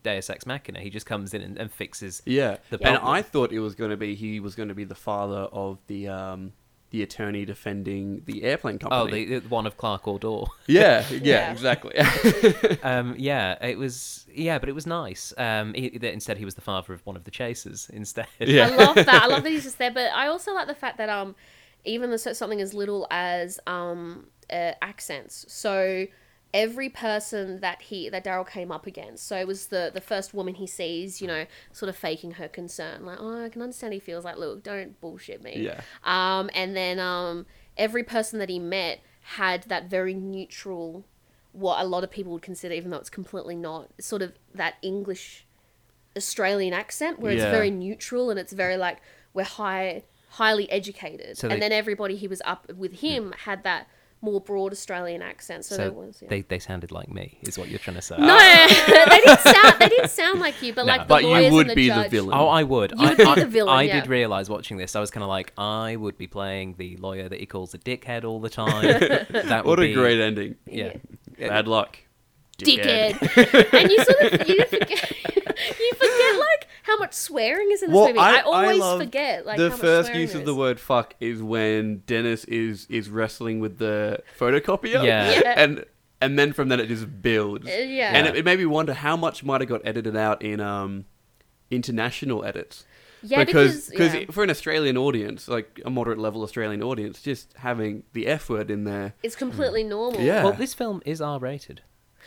Deus 0.02 0.28
Ex 0.28 0.44
Machina 0.46 0.80
he 0.80 0.90
just 0.90 1.06
comes 1.06 1.34
in 1.34 1.40
and, 1.42 1.56
and 1.58 1.70
fixes 1.72 2.20
Yeah, 2.26 2.56
The 2.70 2.78
and. 2.86 2.98
I 2.98 3.22
thought 3.22 3.52
it 3.52 3.60
was 3.60 3.74
going 3.74 3.90
to 3.90 3.96
be 3.96 4.14
he 4.14 4.40
was 4.40 4.54
going 4.54 4.68
to 4.68 4.74
be 4.74 4.84
the 4.84 4.94
father 4.94 5.48
of 5.52 5.78
the 5.86 6.08
um 6.08 6.52
the 6.94 7.02
attorney 7.02 7.44
defending 7.44 8.22
the 8.24 8.44
airplane 8.44 8.78
oh 8.84 8.88
company. 8.88 9.24
the, 9.24 9.38
the 9.40 9.48
one 9.48 9.66
of 9.66 9.76
Clark 9.76 10.04
Ordor 10.04 10.46
yeah, 10.68 11.04
yeah, 11.10 11.18
Yeah. 11.22 11.50
exactly. 11.52 11.96
um, 12.84 13.16
yeah, 13.18 13.56
it 13.66 13.76
was. 13.76 14.24
Yeah, 14.32 14.60
but 14.60 14.68
it 14.68 14.74
was 14.76 14.86
nice. 14.86 15.32
Um, 15.36 15.74
he, 15.74 15.90
that 15.98 16.12
instead, 16.12 16.38
he 16.38 16.44
was 16.44 16.54
the 16.54 16.60
father 16.60 16.92
of 16.92 17.04
one 17.04 17.16
of 17.16 17.24
the 17.24 17.32
chasers. 17.32 17.90
Instead, 17.92 18.26
Yeah. 18.38 18.68
I 18.68 18.76
love 18.76 18.94
that. 18.94 19.22
I 19.24 19.26
love 19.26 19.42
that 19.42 19.50
he's 19.50 19.64
just 19.64 19.78
there. 19.78 19.90
But 19.90 20.12
I 20.12 20.28
also 20.28 20.54
like 20.54 20.68
the 20.68 20.74
fact 20.74 20.98
that 20.98 21.08
um, 21.08 21.34
even 21.84 22.10
the, 22.10 22.18
something 22.18 22.60
as 22.60 22.74
little 22.74 23.08
as 23.10 23.58
um 23.66 24.28
uh, 24.50 24.72
accents. 24.80 25.46
So 25.48 26.06
every 26.54 26.88
person 26.88 27.60
that 27.60 27.82
he 27.82 28.08
that 28.08 28.24
Daryl 28.24 28.48
came 28.48 28.70
up 28.70 28.86
against. 28.86 29.26
So 29.26 29.36
it 29.36 29.46
was 29.46 29.66
the 29.66 29.90
the 29.92 30.00
first 30.00 30.32
woman 30.32 30.54
he 30.54 30.66
sees, 30.66 31.20
you 31.20 31.26
know, 31.26 31.44
sort 31.72 31.90
of 31.90 31.96
faking 31.96 32.32
her 32.32 32.48
concern, 32.48 33.04
like, 33.04 33.18
oh, 33.20 33.44
I 33.44 33.48
can 33.50 33.60
understand 33.60 33.92
he 33.92 33.98
feels 33.98 34.24
like, 34.24 34.38
look, 34.38 34.62
don't 34.62 34.98
bullshit 35.00 35.42
me. 35.42 35.56
Yeah. 35.58 35.80
Um, 36.04 36.48
and 36.54 36.74
then 36.76 37.00
um, 37.00 37.44
every 37.76 38.04
person 38.04 38.38
that 38.38 38.48
he 38.48 38.60
met 38.60 39.00
had 39.20 39.64
that 39.64 39.90
very 39.90 40.14
neutral, 40.14 41.04
what 41.52 41.82
a 41.82 41.84
lot 41.84 42.04
of 42.04 42.10
people 42.10 42.32
would 42.32 42.42
consider, 42.42 42.74
even 42.74 42.90
though 42.90 42.98
it's 42.98 43.10
completely 43.10 43.56
not, 43.56 43.90
sort 44.00 44.22
of 44.22 44.32
that 44.54 44.76
English 44.80 45.44
Australian 46.16 46.72
accent 46.72 47.18
where 47.18 47.32
it's 47.32 47.42
very 47.42 47.72
neutral 47.72 48.30
and 48.30 48.38
it's 48.38 48.52
very 48.52 48.76
like 48.76 48.98
we're 49.32 49.42
high, 49.42 50.04
highly 50.28 50.70
educated. 50.70 51.36
So 51.36 51.48
they... 51.48 51.54
and 51.54 51.62
then 51.62 51.72
everybody 51.72 52.14
he 52.14 52.28
was 52.28 52.40
up 52.44 52.72
with 52.72 53.00
him 53.00 53.34
had 53.44 53.64
that 53.64 53.88
more 54.24 54.40
broad 54.40 54.72
Australian 54.72 55.22
accent. 55.22 55.64
So, 55.64 55.76
so 55.76 55.82
there 55.82 55.92
was. 55.92 56.18
Yeah. 56.22 56.28
they 56.28 56.40
they 56.42 56.58
sounded 56.58 56.90
like 56.90 57.08
me, 57.10 57.38
is 57.42 57.58
what 57.58 57.68
you're 57.68 57.78
trying 57.78 57.96
to 57.96 58.02
say. 58.02 58.16
no, 58.18 58.38
they 58.86 59.20
didn't 59.20 59.40
sound. 59.40 59.74
They 59.80 59.88
didn't 59.88 60.10
sound 60.10 60.40
like 60.40 60.60
you, 60.62 60.72
but 60.72 60.86
No. 60.86 60.92
like 60.92 61.02
the 61.02 61.06
But 61.08 61.22
you 61.24 61.52
would 61.52 61.68
and 61.68 61.70
the 61.70 61.74
be 61.74 61.88
the 61.90 62.08
villain. 62.08 62.36
Oh, 62.36 62.48
I 62.48 62.62
would. 62.62 62.92
You 62.96 63.06
I, 63.06 63.08
would 63.10 63.16
be 63.18 63.24
the 63.42 63.46
villain, 63.46 63.74
I 63.74 63.82
yeah. 63.82 64.00
did 64.00 64.08
realize 64.08 64.48
watching 64.50 64.76
this. 64.78 64.96
I 64.96 65.00
was 65.00 65.10
kind 65.10 65.22
of 65.22 65.28
like, 65.28 65.52
I 65.58 65.96
would 65.96 66.16
be 66.18 66.26
playing 66.26 66.74
the 66.78 66.96
lawyer 66.96 67.28
that 67.28 67.38
he 67.38 67.46
calls 67.46 67.74
a 67.74 67.78
dickhead 67.78 68.24
all 68.24 68.40
the 68.40 68.50
time. 68.64 68.82
that 69.30 69.64
would 69.64 69.78
what 69.78 69.78
a 69.78 69.82
be, 69.82 69.94
great 69.94 70.20
ending. 70.20 70.56
yeah. 70.66 70.94
Bad 71.38 71.66
luck, 71.68 71.98
dickhead. 72.58 73.12
and 73.72 73.90
you 73.90 74.04
sort 74.04 74.32
of 74.40 74.48
you 74.48 74.64
forget 74.66 75.10
you 75.80 75.92
forget 75.94 76.38
like 76.38 76.68
how 76.84 76.98
much 76.98 77.14
swearing 77.14 77.70
is 77.72 77.82
in 77.82 77.90
this 77.90 77.96
Well, 77.96 78.08
movie. 78.08 78.18
I, 78.18 78.40
always 78.40 78.78
love 78.78 79.00
forget 79.00 79.46
like 79.46 79.56
the 79.56 79.70
how 79.70 79.76
much 79.76 79.80
first 79.80 80.06
swearing 80.08 80.20
use 80.20 80.32
there 80.32 80.40
of 80.40 80.46
the 80.46 80.54
word 80.54 80.78
"fuck" 80.78 81.14
is 81.18 81.42
when 81.42 82.02
Dennis 82.06 82.44
is 82.44 82.86
is 82.90 83.08
wrestling 83.08 83.58
with 83.58 83.78
the 83.78 84.22
photocopier. 84.38 85.02
Yeah. 85.02 85.30
Yeah. 85.30 85.54
and 85.56 85.84
and 86.20 86.38
then 86.38 86.52
from 86.52 86.68
then 86.68 86.80
it 86.80 86.88
just 86.88 87.22
builds. 87.22 87.66
Uh, 87.66 87.70
yeah. 87.70 88.12
and 88.14 88.26
it, 88.26 88.36
it 88.36 88.44
made 88.44 88.58
me 88.58 88.66
wonder 88.66 88.92
how 88.92 89.16
much 89.16 89.42
might 89.42 89.62
have 89.62 89.68
got 89.68 89.80
edited 89.84 90.14
out 90.14 90.42
in 90.42 90.60
um 90.60 91.06
international 91.70 92.44
edits. 92.44 92.84
Yeah, 93.22 93.44
because 93.44 93.88
because, 93.88 94.14
yeah. 94.14 94.24
for 94.30 94.44
an 94.44 94.50
Australian 94.50 94.98
audience, 94.98 95.48
like 95.48 95.80
a 95.86 95.90
moderate 95.90 96.18
level 96.18 96.42
Australian 96.42 96.82
audience, 96.82 97.22
just 97.22 97.54
having 97.56 98.02
the 98.12 98.26
F 98.26 98.50
word 98.50 98.70
in 98.70 98.84
there. 98.84 99.14
it's 99.22 99.36
completely 99.36 99.84
normal. 99.84 100.20
Yeah. 100.20 100.44
Well, 100.44 100.52
this 100.52 100.74
film 100.74 101.00
is 101.06 101.22
R 101.22 101.38
rated. 101.38 101.80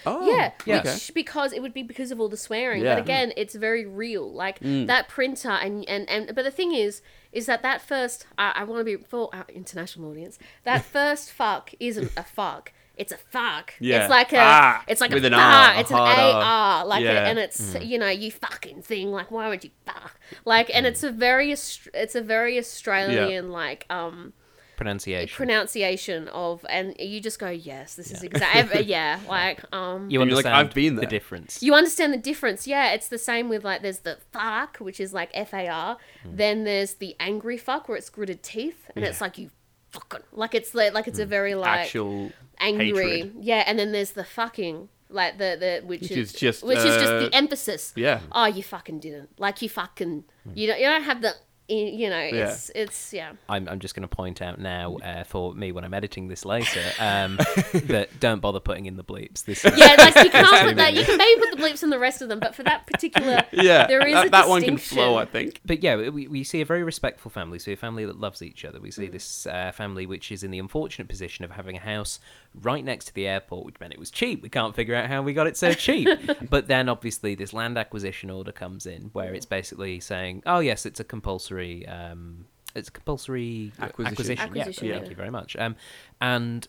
Oh, 0.05 0.29
Yeah, 0.35 0.51
Yeah. 0.65 0.83
which 0.83 1.11
because 1.13 1.53
it 1.53 1.61
would 1.61 1.73
be 1.73 1.83
because 1.83 2.11
of 2.11 2.19
all 2.19 2.29
the 2.29 2.37
swearing. 2.37 2.83
Yeah. 2.83 2.95
But 2.95 3.03
again, 3.03 3.33
it's 3.35 3.55
very 3.55 3.85
real. 3.85 4.31
Like 4.31 4.59
Mm. 4.59 4.87
that 4.87 5.07
printer 5.07 5.49
and, 5.49 5.87
and 5.89 6.09
and 6.09 6.33
but 6.35 6.43
the 6.43 6.51
thing 6.51 6.73
is 6.73 7.01
is 7.31 7.45
that 7.47 7.61
that 7.63 7.81
first 7.81 8.25
I, 8.37 8.51
I 8.55 8.63
want 8.63 8.79
to 8.79 8.83
be 8.85 9.03
for 9.03 9.29
our 9.33 9.45
international 9.49 10.11
audience. 10.11 10.37
That 10.63 10.83
first 10.97 11.31
fuck 11.31 11.73
isn't 11.79 12.11
a 12.17 12.23
fuck. 12.23 12.71
It's 12.95 13.11
a 13.11 13.17
fuck. 13.17 13.75
Yeah. 13.79 14.01
It's 14.01 14.09
like 14.09 14.33
a 14.33 14.39
Ah, 14.39 14.83
it's 14.87 15.01
like 15.01 15.11
a 15.11 15.17
an 15.17 15.21
fuck. 15.23 15.33
R, 15.33 15.79
it's 15.81 15.91
an 15.91 15.97
hard 15.97 16.17
A 16.19 16.21
R. 16.31 16.41
R 16.43 16.85
like 16.85 17.03
Yeah. 17.03 17.11
a, 17.25 17.29
and 17.29 17.37
it's 17.39 17.75
you 17.81 17.97
know 17.99 18.07
you 18.09 18.31
fucking 18.31 18.81
thing 18.81 19.11
like 19.11 19.29
why 19.29 19.49
would 19.49 19.63
you 19.63 19.69
fuck 19.85 20.19
like 20.45 20.71
and 20.73 20.85
it's 20.87 21.03
a 21.03 21.11
very 21.11 21.51
it's 21.51 22.15
a 22.15 22.21
very 22.21 22.57
Australian 22.57 23.51
like 23.51 23.85
um 23.91 24.33
Pronunciation. 24.77 25.35
pronunciation 25.35 26.27
of 26.29 26.65
and 26.69 26.95
you 26.99 27.19
just 27.19 27.39
go 27.39 27.49
yes 27.49 27.95
this 27.95 28.11
is 28.11 28.23
exactly 28.23 28.83
yeah 28.95 29.19
like 29.27 29.59
um 29.73 30.09
you 30.09 30.21
And 30.21 30.29
you're 30.29 30.37
like, 30.37 30.45
understand 30.45 30.55
"I've 30.55 30.73
been 30.73 30.95
the 30.95 31.05
difference. 31.07 31.61
you 31.61 31.73
understand 31.73 32.13
the 32.13 32.17
difference. 32.17 32.67
Yeah, 32.67 32.93
it's 32.93 33.09
the 33.09 33.17
same 33.17 33.49
with 33.49 33.63
like 33.63 33.81
there's 33.81 33.99
the 33.99 34.17
fuck, 34.31 34.77
which 34.77 34.99
is 34.99 35.13
like 35.13 35.29
F 35.33 35.53
A 35.53 35.67
R. 35.67 35.97
Then 36.23 36.63
there's 36.63 36.93
the 36.95 37.15
angry 37.19 37.57
fuck, 37.57 37.89
where 37.89 37.97
it's 37.97 38.09
gritted 38.09 38.43
teeth, 38.43 38.89
and 38.95 39.03
it's 39.03 39.19
like 39.19 39.37
you 39.37 39.49
fucking 39.91 40.21
like 40.31 40.53
it's 40.55 40.73
like, 40.75 40.93
like 40.93 41.07
it's 41.07 41.19
a 41.19 41.25
very 41.25 41.55
like 41.55 41.79
actual 41.81 42.31
angry. 42.59 42.87
hatred. 43.21 43.33
Yeah, 43.41 43.63
and 43.65 43.77
then 43.79 43.91
there's 43.91 44.11
the 44.11 44.23
fucking 44.23 44.89
like 45.09 45.37
the 45.37 45.57
the 45.59 45.87
which, 45.87 46.01
Which 46.01 46.11
is, 46.11 46.17
is 46.17 46.33
just, 46.33 46.63
which 46.63 46.77
is 46.77 46.83
just 46.83 47.05
uh, 47.13 47.19
the 47.19 47.33
emphasis. 47.33 47.93
Yeah. 47.95 48.19
Oh, 48.31 48.45
you 48.45 48.61
fucking 48.63 48.99
didn't. 48.99 49.29
Like 49.39 49.61
you 49.61 49.69
fucking 49.69 50.25
you 50.53 50.67
don't 50.67 50.79
you 50.79 50.85
don't 50.85 51.03
have 51.03 51.21
the 51.21 51.33
you 51.69 52.09
know 52.09 52.17
it's 52.19 52.71
it's 52.75 53.11
yeah. 53.13 53.33
I'm, 53.49 53.67
I'm 53.67 53.79
just 53.79 53.93
going 53.95 54.07
to 54.07 54.15
point 54.15 54.41
out 54.41 54.59
now 54.59 54.95
uh, 54.97 55.23
for 55.25 55.53
me 55.53 55.71
when 55.71 55.83
I'm 55.83 55.93
editing 55.93 56.27
this 56.29 56.45
later 56.45 56.81
um, 56.99 57.35
that 57.87 58.09
don't 58.19 58.39
bother 58.41 58.59
putting 58.59 58.85
in 58.85 58.95
the 58.95 59.03
bleeps. 59.03 59.43
This 59.43 59.65
is, 59.65 59.77
Yeah, 59.77 59.95
like 59.97 60.15
you 60.23 60.29
can't 60.31 60.67
put 60.67 60.75
that. 60.77 60.93
You 60.93 61.03
can 61.03 61.17
maybe 61.17 61.41
put 61.41 61.57
the 61.57 61.63
bleeps 61.63 61.83
in 61.83 61.89
the 61.89 61.99
rest 61.99 62.21
of 62.21 62.29
them, 62.29 62.39
but 62.39 62.55
for 62.55 62.63
that 62.63 62.87
particular, 62.87 63.43
Yeah, 63.51 63.85
there 63.87 64.05
is 64.07 64.13
that, 64.13 64.27
a 64.27 64.29
that 64.29 64.47
one 64.49 64.61
can 64.61 64.77
flow, 64.77 65.15
I 65.17 65.25
think. 65.25 65.59
but 65.65 65.83
yeah, 65.83 66.09
we, 66.09 66.27
we 66.27 66.43
see 66.43 66.61
a 66.61 66.65
very 66.65 66.83
respectful 66.83 67.29
family. 67.31 67.59
So 67.59 67.71
a 67.71 67.75
family 67.75 68.05
that 68.05 68.19
loves 68.19 68.41
each 68.41 68.63
other. 68.63 68.79
We 68.79 68.89
Mm. 68.89 68.93
see 68.93 69.07
this 69.07 69.45
uh, 69.47 69.71
family 69.73 70.05
which 70.05 70.31
is 70.31 70.43
in 70.43 70.51
the 70.51 70.59
unfortunate 70.59 71.09
position 71.09 71.43
of 71.43 71.51
having 71.51 71.75
a 71.75 71.79
house 71.81 72.19
right 72.61 72.83
next 72.83 73.05
to 73.05 73.13
the 73.13 73.27
airport, 73.27 73.65
which 73.65 73.79
meant 73.79 73.93
it 73.93 73.99
was 73.99 74.11
cheap. 74.11 74.41
We 74.41 74.49
can't 74.49 74.75
figure 74.75 74.95
out 74.95 75.07
how 75.07 75.21
we 75.21 75.33
got 75.33 75.47
it 75.47 75.57
so 75.57 75.73
cheap. 75.73 76.07
but 76.49 76.67
then 76.67 76.89
obviously 76.89 77.35
this 77.35 77.53
land 77.53 77.77
acquisition 77.77 78.29
order 78.29 78.51
comes 78.51 78.85
in 78.85 79.09
where 79.13 79.33
it's 79.33 79.45
basically 79.45 79.99
saying, 79.99 80.43
oh 80.45 80.59
yes, 80.59 80.85
it's 80.85 80.99
a 80.99 81.03
compulsory. 81.03 81.87
Um, 81.87 82.45
it's 82.75 82.89
compulsory 82.89 83.71
Acquisition. 83.79 84.13
acquisition. 84.13 84.39
Acquisition, 84.39 84.87
yeah, 84.87 84.93
yeah. 84.93 84.99
thank 84.99 85.09
you 85.09 85.15
very 85.15 85.31
much. 85.31 85.55
Um, 85.55 85.75
and 86.21 86.67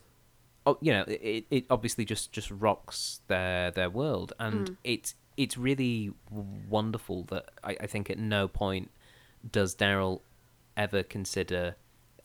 oh, 0.65 0.77
you 0.81 0.91
know, 0.91 1.03
it, 1.07 1.45
it 1.49 1.65
obviously 1.69 2.05
just 2.05 2.31
just 2.31 2.49
rocks 2.51 3.21
their 3.27 3.71
their 3.71 3.89
world, 3.89 4.33
and 4.39 4.77
it's 4.83 5.15
it's 5.37 5.57
really 5.57 6.11
wonderful 6.29 7.23
that 7.25 7.51
I, 7.63 7.77
I 7.81 7.87
think 7.87 8.09
at 8.09 8.17
no 8.17 8.47
point 8.47 8.91
does 9.49 9.75
Daryl 9.75 10.21
ever 10.75 11.03
consider 11.03 11.75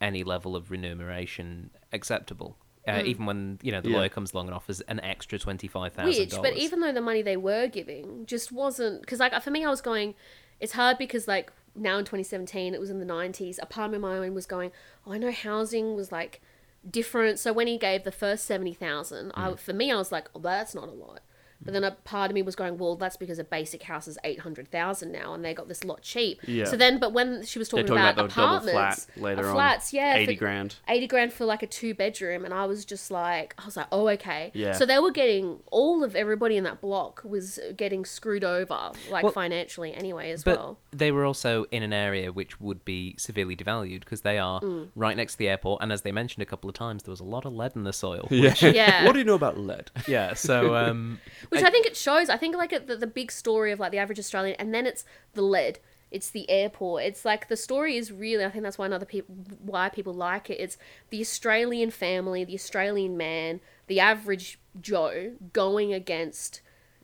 any 0.00 0.24
level 0.24 0.56
of 0.56 0.70
remuneration 0.70 1.70
acceptable. 1.92 2.56
Uh, 2.86 3.02
Even 3.04 3.24
when 3.24 3.58
you 3.62 3.72
know 3.72 3.80
the 3.80 3.88
Yeah. 3.88 3.96
lawyer 3.96 4.08
comes 4.10 4.32
along 4.34 4.46
and 4.48 4.54
offers 4.54 4.80
an 4.82 5.00
extra 5.00 5.38
twenty 5.38 5.68
five 5.68 5.94
thousand 5.94 6.20
Which, 6.24 6.34
but 6.42 6.54
even 6.56 6.80
though 6.80 6.92
the 6.92 7.00
money 7.00 7.22
they 7.22 7.36
were 7.36 7.66
giving 7.66 8.26
just 8.26 8.52
wasn't 8.52 9.00
because 9.00 9.20
like 9.20 9.32
for 9.42 9.50
me, 9.50 9.64
I 9.64 9.70
was 9.70 9.80
going. 9.80 10.14
It's 10.60 10.72
hard 10.72 10.98
because 10.98 11.26
like 11.26 11.50
now 11.74 11.98
in 11.98 12.04
2017, 12.04 12.74
it 12.74 12.80
was 12.80 12.88
in 12.90 13.00
the 13.00 13.04
90s. 13.06 13.58
A 13.60 13.66
part 13.66 13.92
of 13.92 14.00
my 14.00 14.08
mind 14.20 14.34
was 14.34 14.46
going, 14.46 14.70
oh, 15.06 15.12
I 15.12 15.18
know 15.18 15.32
housing 15.32 15.96
was 15.96 16.12
like 16.12 16.40
different. 16.88 17.38
So 17.38 17.52
when 17.52 17.66
he 17.66 17.76
gave 17.78 18.04
the 18.04 18.12
first 18.12 18.44
70,000, 18.44 19.32
Mm. 19.32 19.32
I 19.34 19.56
for 19.56 19.72
me, 19.72 19.90
I 19.90 19.96
was 19.96 20.12
like, 20.12 20.28
oh, 20.34 20.38
that's 20.38 20.74
not 20.74 20.88
a 20.88 20.92
lot. 20.92 21.20
But 21.64 21.72
then 21.74 21.84
a 21.84 21.92
part 21.92 22.30
of 22.30 22.34
me 22.34 22.42
was 22.42 22.54
going, 22.56 22.78
well, 22.78 22.96
that's 22.96 23.16
because 23.16 23.38
a 23.38 23.44
basic 23.44 23.82
house 23.84 24.06
is 24.08 24.18
eight 24.24 24.40
hundred 24.40 24.70
thousand 24.70 25.12
now, 25.12 25.34
and 25.34 25.44
they 25.44 25.54
got 25.54 25.68
this 25.68 25.84
lot 25.84 26.02
cheap. 26.02 26.40
Yeah. 26.46 26.64
So 26.64 26.76
then, 26.76 26.98
but 26.98 27.12
when 27.12 27.44
she 27.44 27.58
was 27.58 27.68
talking, 27.68 27.86
talking 27.86 28.02
about, 28.02 28.14
about 28.14 28.30
the 28.34 28.42
apartments, 28.42 29.04
flat 29.06 29.22
later 29.22 29.44
uh, 29.46 29.48
on. 29.48 29.54
flats, 29.54 29.92
yeah, 29.92 30.16
eighty 30.16 30.34
grand. 30.36 30.76
80 30.88 31.06
grand 31.06 31.32
for 31.32 31.44
like 31.44 31.62
a 31.62 31.66
two 31.66 31.94
bedroom 31.94 32.44
and 32.44 32.52
i 32.54 32.64
was 32.66 32.84
just 32.84 33.10
like 33.10 33.54
i 33.58 33.64
was 33.64 33.76
like 33.76 33.86
oh 33.92 34.08
okay 34.08 34.50
Yeah. 34.54 34.72
so 34.72 34.84
they 34.86 34.98
were 34.98 35.10
getting 35.10 35.60
all 35.70 36.04
of 36.04 36.14
everybody 36.14 36.56
in 36.56 36.64
that 36.64 36.80
block 36.80 37.22
was 37.24 37.58
getting 37.76 38.04
screwed 38.04 38.44
over 38.44 38.92
like 39.10 39.22
Well, 39.24 39.32
financially 39.32 39.92
anyway 39.94 40.30
as 40.30 40.44
But 40.44 40.58
well 40.58 40.78
they 40.92 41.10
were 41.12 41.24
also 41.24 41.64
in 41.70 41.82
an 41.82 41.92
area 41.92 42.32
which 42.32 42.60
would 42.60 42.84
be 42.84 43.14
severely 43.18 43.56
devalued 43.56 44.00
because 44.00 44.20
they 44.22 44.38
are 44.38 44.60
Mm. 44.60 44.88
right 44.94 45.16
next 45.16 45.32
to 45.34 45.38
the 45.38 45.48
airport, 45.48 45.82
and 45.82 45.92
as 45.92 46.02
they 46.02 46.12
mentioned 46.12 46.42
a 46.42 46.46
couple 46.46 46.70
of 46.70 46.74
times, 46.76 47.02
there 47.02 47.10
was 47.10 47.20
a 47.20 47.24
lot 47.24 47.44
of 47.44 47.52
lead 47.52 47.72
in 47.74 47.82
the 47.84 47.92
soil. 47.92 48.28
Yeah. 48.30 48.54
Yeah. 48.62 49.04
what 49.06 49.12
do 49.12 49.18
you 49.18 49.24
know 49.24 49.34
about 49.34 49.58
lead? 49.58 49.90
yeah. 50.08 50.34
So 50.34 50.74
um, 50.76 51.20
which 51.54 51.62
I, 51.64 51.70
think 51.70 51.86
it 51.86 51.96
shows 51.96 52.28
i 52.28 52.36
think 52.36 52.56
like 52.56 52.72
it, 52.72 52.86
the, 52.86 52.96
the 52.96 53.06
big 53.06 53.30
story 53.32 53.72
of 53.72 53.80
like 53.80 53.92
the 53.92 53.98
average 53.98 54.18
australian 54.18 54.56
and 54.58 54.74
then 54.74 54.86
it's 54.86 55.04
the 55.34 55.42
lead 55.42 55.78
it's 56.10 56.30
the 56.30 56.48
airport 56.50 57.02
it's 57.04 57.24
like 57.24 57.48
the 57.48 57.56
story 57.56 57.96
is 57.96 58.12
really 58.12 58.44
i 58.44 58.50
think 58.50 58.64
that's 58.64 58.78
why 58.78 58.86
another 58.86 59.06
people 59.06 59.34
why 59.60 59.88
people 59.88 60.12
like 60.12 60.50
it 60.50 60.60
it's 60.60 60.76
the 61.10 61.20
australian 61.20 61.90
family 61.90 62.44
the 62.44 62.54
australian 62.54 63.16
man 63.16 63.60
the 63.86 63.98
average 64.00 64.58
joe 64.80 65.32
going 65.52 65.92
against 65.92 66.60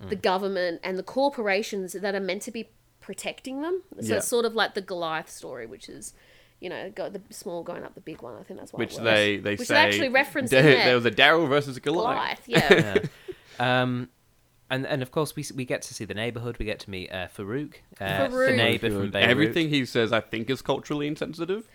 the 0.09 0.17
government 0.17 0.81
and 0.83 0.99
the 0.99 1.03
corporations 1.03 1.93
that 1.93 2.15
are 2.15 2.21
meant 2.21 2.41
to 2.41 2.51
be 2.51 2.71
protecting 3.01 3.61
them 3.61 3.83
so 4.01 4.07
Yeah. 4.13 4.17
it's 4.17 4.27
sort 4.29 4.47
of 4.47 4.55
like 4.55 4.73
the 4.73 4.81
goliath 4.81 5.29
story 5.29 5.67
which 5.67 5.91
is 5.91 6.15
you 6.61 6.69
know, 6.69 6.91
go 6.95 7.09
the 7.09 7.23
small 7.31 7.63
going 7.63 7.85
up 7.85 7.95
the 7.95 8.03
big 8.03 8.21
one. 8.21 8.35
I 8.39 8.43
think 8.43 8.61
that's 8.61 8.73
why. 8.73 8.79
Which 8.81 8.99
it 8.99 9.03
they 9.03 9.39
they 9.39 9.55
which 9.57 9.69
say 9.69 9.75
they 9.75 9.81
actually 9.81 10.09
reference 10.11 10.51
there, 10.57 10.63
there. 10.63 10.95
was 10.95 11.07
a 11.07 11.11
Daryl 11.11 11.49
versus 11.49 11.77
a 11.79 11.81
Goliath. 11.81 12.45
Goliath, 12.47 12.71
yeah. 12.71 12.99
yeah. 13.59 13.83
Um, 13.83 14.11
and 14.71 14.87
and 14.87 15.03
of 15.03 15.11
course 15.11 15.35
we 15.37 15.45
we 15.55 15.65
get 15.65 15.83
to 15.83 15.95
see 15.95 16.05
the 16.05 16.15
neighborhood. 16.15 16.57
We 16.59 16.65
get 16.65 16.79
to 16.81 16.91
meet 16.91 17.11
uh, 17.11 17.29
Farouk, 17.37 17.75
uh, 18.01 18.05
Farouk. 18.29 18.49
the 18.51 18.57
neighbor 18.57 18.91
from 18.91 19.11
Beirut. 19.11 19.29
Everything 19.29 19.69
he 19.69 19.85
says, 19.85 20.13
I 20.13 20.21
think, 20.21 20.49
is 20.51 20.63
culturally 20.63 21.07
insensitive, 21.07 21.69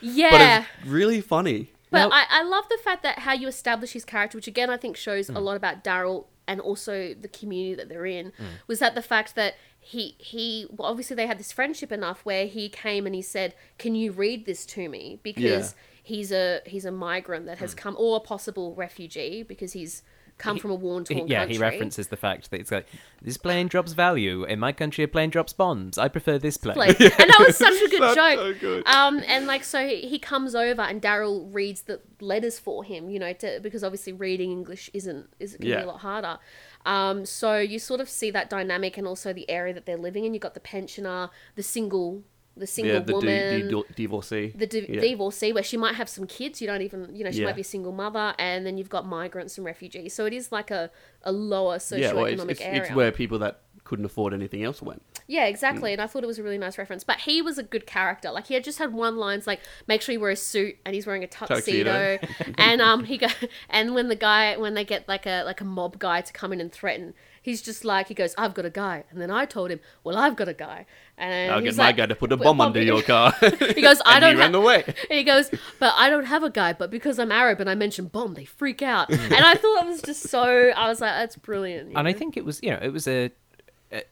yeah. 0.00 0.30
but 0.30 0.40
it's 0.80 0.86
really 0.90 1.20
funny. 1.20 1.70
But 1.90 2.08
Now- 2.08 2.10
I, 2.12 2.24
I 2.30 2.42
love 2.44 2.64
the 2.68 2.78
fact 2.84 3.02
that 3.02 3.20
how 3.20 3.32
you 3.32 3.48
establish 3.48 3.92
his 3.92 4.04
character, 4.04 4.38
which 4.38 4.46
again 4.46 4.70
I 4.70 4.76
think 4.76 4.96
shows 4.96 5.26
Hmm. 5.28 5.36
a 5.36 5.40
lot 5.40 5.56
about 5.56 5.82
Daryl 5.82 6.26
and 6.46 6.60
also 6.60 7.14
the 7.14 7.28
community 7.28 7.74
that 7.74 7.88
they're 7.88 8.06
in, 8.06 8.32
Hmm. 8.36 8.44
was 8.66 8.78
that 8.78 8.94
the 8.94 9.02
fact 9.02 9.34
that 9.34 9.54
he 9.80 10.14
he 10.18 10.66
well, 10.70 10.88
obviously 10.88 11.16
they 11.16 11.26
had 11.26 11.38
this 11.38 11.52
friendship 11.52 11.90
enough 11.90 12.20
where 12.24 12.46
he 12.46 12.68
came 12.68 13.06
and 13.06 13.14
he 13.14 13.22
said, 13.22 13.54
"Can 13.78 13.94
you 13.94 14.12
read 14.12 14.46
this 14.46 14.64
to 14.66 14.88
me?" 14.88 15.18
Because 15.22 15.74
he's 16.02 16.30
a 16.32 16.60
he's 16.66 16.84
a 16.84 16.90
migrant 16.92 17.46
that 17.46 17.58
has 17.58 17.74
come 17.74 17.96
or 17.98 18.16
a 18.18 18.20
possible 18.20 18.74
refugee 18.74 19.42
because 19.42 19.72
he's 19.72 20.02
come 20.40 20.58
from 20.58 20.70
a 20.70 20.74
war 20.74 21.02
torn 21.02 21.28
yeah, 21.28 21.40
country. 21.40 21.54
he 21.56 21.60
references 21.60 22.08
the 22.08 22.16
fact 22.16 22.50
that 22.50 22.60
it's 22.60 22.70
like 22.72 22.86
this 23.22 23.36
plane 23.36 23.68
drops 23.68 23.92
value 23.92 24.44
in 24.44 24.58
my 24.58 24.72
country. 24.72 25.04
A 25.04 25.08
plane 25.08 25.30
drops 25.30 25.52
bombs. 25.52 25.98
I 25.98 26.08
prefer 26.08 26.38
this 26.38 26.56
plane. 26.56 26.76
Like, 26.76 27.00
and 27.00 27.10
that 27.12 27.44
was 27.46 27.56
such 27.66 27.80
a 27.82 27.88
good 27.88 28.02
That's 28.02 28.14
joke. 28.14 28.38
so 28.38 28.54
good. 28.54 28.86
Um, 28.86 29.22
and 29.26 29.46
like 29.46 29.64
so 29.64 29.86
he, 29.86 30.00
he 30.08 30.18
comes 30.18 30.54
over 30.54 30.82
and 30.82 31.00
Daryl 31.00 31.52
reads 31.54 31.82
the 31.82 32.00
letters 32.20 32.58
for 32.58 32.82
him, 32.84 33.10
you 33.10 33.18
know, 33.18 33.32
to, 33.34 33.60
because 33.62 33.84
obviously 33.84 34.12
reading 34.12 34.50
English 34.50 34.90
isn't 34.94 35.26
is 35.38 35.52
can 35.52 35.60
be 35.62 35.68
Yeah. 35.68 35.84
a 35.84 35.86
lot 35.86 36.00
harder. 36.00 36.38
Um, 36.86 37.26
so 37.26 37.58
you 37.58 37.78
sort 37.78 38.00
of 38.00 38.08
see 38.08 38.30
that 38.30 38.48
dynamic 38.48 38.96
and 38.96 39.06
also 39.06 39.32
the 39.32 39.48
area 39.50 39.74
that 39.74 39.84
they're 39.86 39.96
living 39.98 40.24
in. 40.24 40.32
You've 40.34 40.40
got 40.42 40.54
the 40.54 40.60
pensioner, 40.60 41.28
the 41.54 41.62
single, 41.62 42.22
the 42.60 42.66
single 42.66 42.94
Yeah, 42.94 43.00
the 43.00 43.12
woman. 43.14 43.68
di- 43.68 43.72
di- 43.74 43.94
divorcee. 43.96 44.52
the 44.54 44.66
di- 44.66 44.86
Yeah. 44.88 45.00
divorcee 45.00 45.52
where 45.52 45.62
she 45.64 45.76
might 45.76 45.94
have 45.96 46.08
some 46.08 46.26
kids 46.26 46.60
you 46.60 46.66
don't 46.66 46.82
even 46.82 47.14
you 47.14 47.24
know 47.24 47.30
she 47.32 47.40
Yeah. 47.40 47.46
might 47.46 47.56
be 47.56 47.62
a 47.62 47.64
single 47.64 47.92
mother 47.92 48.34
and 48.38 48.64
then 48.66 48.78
you've 48.78 48.88
got 48.90 49.04
migrants 49.06 49.56
and 49.58 49.64
refugees 49.64 50.14
so 50.14 50.26
it 50.26 50.32
is 50.32 50.52
like 50.52 50.70
a, 50.70 50.90
a 51.24 51.32
lower 51.32 51.78
socioeconomic 51.78 52.00
yeah, 52.00 52.12
well, 52.12 52.26
it's, 52.26 52.44
it's, 52.44 52.60
area 52.60 52.82
it's 52.82 52.90
where 52.94 53.10
people 53.10 53.38
that 53.40 53.60
couldn't 53.84 54.04
afford 54.04 54.32
anything 54.32 54.62
else 54.62 54.80
went. 54.80 55.02
yeah, 55.26 55.46
Mm. 55.46 55.50
exactly. 55.50 55.92
And 55.92 56.00
I 56.00 56.06
thought 56.06 56.22
it 56.22 56.26
was 56.28 56.38
a 56.38 56.44
really 56.44 56.58
nice 56.58 56.78
reference. 56.78 57.02
But 57.02 57.18
he 57.20 57.42
was 57.42 57.58
a 57.58 57.62
good 57.64 57.86
character. 57.86 58.30
Like 58.30 58.46
he 58.46 58.54
had 58.54 58.62
just 58.62 58.78
had 58.78 58.92
one 58.92 59.16
lines 59.16 59.48
like 59.48 59.60
make 59.88 60.00
sure 60.02 60.12
you 60.12 60.20
wear 60.20 60.30
a 60.30 60.36
suit 60.36 60.76
and 60.84 60.94
he's 60.94 61.06
wearing 61.06 61.24
a 61.24 61.26
tuxedo. 61.26 62.18
Tuxedo. 62.18 62.54
and 62.58 62.80
um 62.80 63.04
he 63.04 63.18
go 63.18 63.26
and 63.70 63.94
when 63.94 64.06
the 64.08 64.14
guy 64.16 64.56
when 64.56 64.74
they 64.74 64.84
get 64.84 65.08
like 65.08 65.26
a 65.26 65.42
like 65.44 65.60
a 65.60 65.64
mob 65.64 65.98
guy 65.98 66.20
to 66.20 66.32
come 66.32 66.52
in 66.52 66.60
and 66.60 66.70
threaten, 66.70 67.14
he's 67.40 67.62
just 67.62 67.84
like 67.84 68.08
he 68.08 68.14
goes, 68.14 68.34
I've 68.36 68.54
got 68.54 68.64
a 68.64 68.70
guy. 68.70 69.04
And 69.10 69.20
then 69.20 69.30
I 69.30 69.44
told 69.44 69.70
him, 69.70 69.80
Well, 70.04 70.16
I've 70.16 70.36
got 70.36 70.48
a 70.48 70.54
guy. 70.54 70.86
And 71.16 71.52
I'll 71.52 71.60
he's 71.60 71.72
get 71.74 71.76
my 71.78 71.84
like- 71.86 71.96
guy 71.96 72.06
to 72.06 72.14
put 72.14 72.32
a 72.32 72.36
"Put 72.36 72.44
bomb 72.44 72.60
under 72.60 72.82
your 72.82 73.02
car. 73.02 73.32
He 73.74 73.82
goes, 73.82 74.00
I 74.06 74.20
don't 74.20 74.34
he 74.36 74.40
ran 74.40 74.54
away. 74.54 74.84
and 74.86 74.96
he 75.18 75.24
goes, 75.24 75.50
but 75.78 75.92
I 75.96 76.08
don't 76.10 76.24
have 76.26 76.42
a 76.42 76.50
guy, 76.50 76.72
but 76.72 76.90
because 76.90 77.18
I'm 77.18 77.30
Arab 77.32 77.60
and 77.60 77.68
I 77.70 77.74
mentioned 77.74 78.12
bomb, 78.12 78.34
they 78.34 78.44
freak 78.44 78.82
out. 78.82 79.10
and 79.10 79.34
I 79.34 79.54
thought 79.54 79.84
it 79.84 79.86
was 79.88 80.02
just 80.02 80.28
so 80.28 80.70
I 80.76 80.88
was 80.88 81.00
like, 81.00 81.12
that's 81.12 81.36
brilliant. 81.36 81.90
you 81.90 81.96
and 81.96 82.06
I 82.08 82.12
think 82.12 82.36
it 82.36 82.44
was 82.44 82.60
you 82.62 82.70
know 82.70 82.78
it 82.82 82.92
was 82.92 83.06
a 83.08 83.30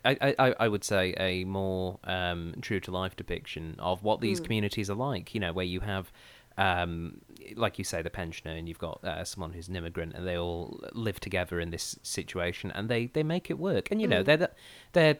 I, 0.04 0.34
I, 0.38 0.54
I 0.58 0.68
would 0.68 0.82
say 0.82 1.14
a 1.18 1.44
more 1.44 2.00
um, 2.02 2.54
true 2.60 2.80
to 2.80 2.90
life 2.90 3.14
depiction 3.14 3.76
of 3.78 4.02
what 4.02 4.20
these 4.20 4.40
communities 4.40 4.90
are 4.90 4.96
like. 4.96 5.34
You 5.34 5.40
know, 5.40 5.52
where 5.52 5.64
you 5.64 5.78
have, 5.78 6.10
um, 6.56 7.20
like 7.56 7.78
you 7.78 7.84
say, 7.84 8.02
the 8.02 8.10
pensioner, 8.10 8.52
and 8.54 8.68
you've 8.68 8.78
got 8.78 9.02
uh, 9.04 9.24
someone 9.24 9.52
who's 9.52 9.68
an 9.68 9.76
immigrant, 9.76 10.14
and 10.14 10.26
they 10.26 10.36
all 10.36 10.80
live 10.92 11.20
together 11.20 11.60
in 11.60 11.70
this 11.70 11.98
situation, 12.02 12.70
and 12.72 12.88
they, 12.88 13.06
they 13.06 13.22
make 13.22 13.50
it 13.50 13.58
work. 13.58 13.90
And 13.90 14.00
you 14.00 14.06
know, 14.08 14.22
they're 14.22 14.36
the- 14.36 14.50
they're 14.92 15.18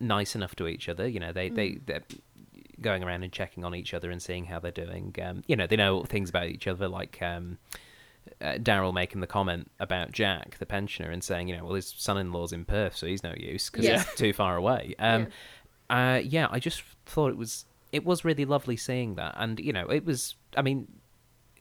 nice 0.00 0.34
enough 0.34 0.54
to 0.56 0.66
each 0.66 0.88
other. 0.88 1.06
You 1.08 1.20
know, 1.20 1.32
they 1.32 1.48
Hmm. 1.48 1.54
they 1.54 1.70
they're 1.86 2.02
going 2.80 3.04
around 3.04 3.22
and 3.22 3.32
checking 3.32 3.64
on 3.64 3.74
each 3.74 3.94
other 3.94 4.10
and 4.10 4.20
seeing 4.20 4.46
how 4.46 4.58
they're 4.58 4.72
doing. 4.72 5.14
Um, 5.22 5.42
you 5.46 5.56
know, 5.56 5.66
they 5.66 5.76
know 5.76 6.02
things 6.04 6.30
about 6.30 6.46
each 6.48 6.66
other, 6.66 6.88
like. 6.88 7.20
Um, 7.22 7.58
uh, 8.40 8.54
Daryl 8.54 8.94
making 8.94 9.20
the 9.20 9.26
comment 9.26 9.70
about 9.78 10.10
Jack, 10.10 10.56
the 10.58 10.64
pensioner, 10.64 11.10
and 11.10 11.22
saying, 11.22 11.46
you 11.48 11.56
know, 11.58 11.64
well, 11.64 11.74
his 11.74 11.92
son-in-law's 11.94 12.54
in 12.54 12.64
Perth, 12.64 12.96
so 12.96 13.06
he's 13.06 13.22
no 13.22 13.34
use 13.36 13.68
because 13.68 13.84
Yeah. 13.84 14.02
he's 14.02 14.14
too 14.14 14.32
far 14.32 14.56
away. 14.56 14.94
Um, 14.98 15.26
yeah. 15.90 16.14
Uh, 16.14 16.18
yeah, 16.20 16.48
I 16.50 16.58
just 16.58 16.82
thought 17.04 17.28
it 17.30 17.36
was 17.36 17.66
it 17.92 18.02
was 18.06 18.24
really 18.24 18.46
lovely 18.46 18.78
seeing 18.78 19.16
that, 19.16 19.34
and 19.36 19.60
you 19.60 19.72
know, 19.74 19.86
it 19.90 20.06
was. 20.06 20.36
I 20.56 20.62
mean, 20.62 20.88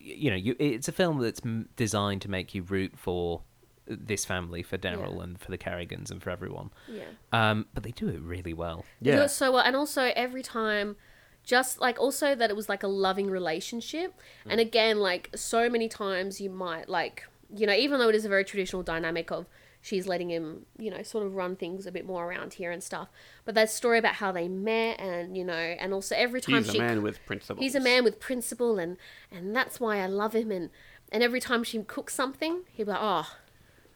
you 0.03 0.29
know, 0.29 0.35
you, 0.35 0.55
it's 0.59 0.87
a 0.87 0.91
film 0.91 1.19
that's 1.19 1.41
designed 1.75 2.21
to 2.23 2.29
make 2.29 2.53
you 2.53 2.61
root 2.63 2.93
for 2.97 3.41
this 3.87 4.25
family, 4.25 4.63
for 4.63 4.77
Daryl 4.77 5.15
Yeah. 5.17 5.23
and 5.23 5.39
for 5.39 5.51
the 5.51 5.57
Kerrigans 5.57 6.11
and 6.11 6.21
for 6.21 6.29
everyone. 6.29 6.69
Yeah. 6.87 7.03
Um, 7.31 7.65
but 7.73 7.83
they 7.83 7.91
do 7.91 8.07
it 8.09 8.19
really 8.21 8.53
well. 8.53 8.85
They 9.01 9.11
do 9.11 9.17
Yeah. 9.17 9.23
it 9.23 9.29
so 9.29 9.51
well, 9.53 9.63
and 9.63 9.75
also 9.75 10.11
every 10.15 10.43
time, 10.43 10.95
just 11.43 11.79
like 11.81 11.99
also 11.99 12.35
that 12.35 12.49
it 12.49 12.55
was 12.55 12.69
like 12.69 12.83
a 12.83 12.87
loving 12.87 13.29
relationship, 13.29 14.13
and 14.45 14.59
again, 14.59 14.99
like 14.99 15.29
so 15.35 15.69
many 15.69 15.89
times 15.89 16.39
you 16.39 16.49
might 16.49 16.87
like 16.89 17.25
you 17.55 17.67
know 17.67 17.73
even 17.73 17.99
though 17.99 18.09
it 18.09 18.15
is 18.15 18.25
a 18.25 18.29
very 18.29 18.43
traditional 18.45 18.81
dynamic 18.81 19.29
of 19.31 19.45
she's 19.83 20.07
letting 20.07 20.31
him 20.31 20.65
you 20.79 20.89
know 20.89 21.03
sort 21.03 21.23
of 21.23 21.35
run 21.35 21.55
things 21.55 21.85
a 21.85 21.91
bit 21.91 22.07
more 22.07 22.27
around 22.27 22.55
here 22.55 22.71
and 22.71 22.81
stuff, 22.81 23.09
but 23.45 23.53
that 23.53 23.69
story 23.69 23.99
about 23.99 24.15
how 24.15 24.31
they 24.31 24.47
met 24.47 24.99
and 24.99 25.37
you 25.37 25.43
know 25.43 25.53
and 25.53 25.93
also 25.93 26.15
every 26.15 26.41
time 26.41 26.63
He's 26.63 26.73
a 26.73 26.79
man 26.79 27.03
with 27.03 27.23
principle. 27.27 27.61
he's 27.61 27.75
a 27.75 27.79
man 27.79 28.03
with 28.03 28.19
principle 28.19 28.79
and 28.79 28.97
and 29.31 29.55
that's 29.55 29.79
why 29.79 29.97
I 29.99 30.07
love 30.07 30.33
him 30.33 30.51
and 30.51 30.71
and 31.11 31.21
every 31.21 31.39
time 31.39 31.63
she 31.63 31.83
cooks 31.83 32.15
something 32.15 32.61
he'd 32.71 32.85
be 32.85 32.91
like 32.91 32.99
oh 33.01 33.35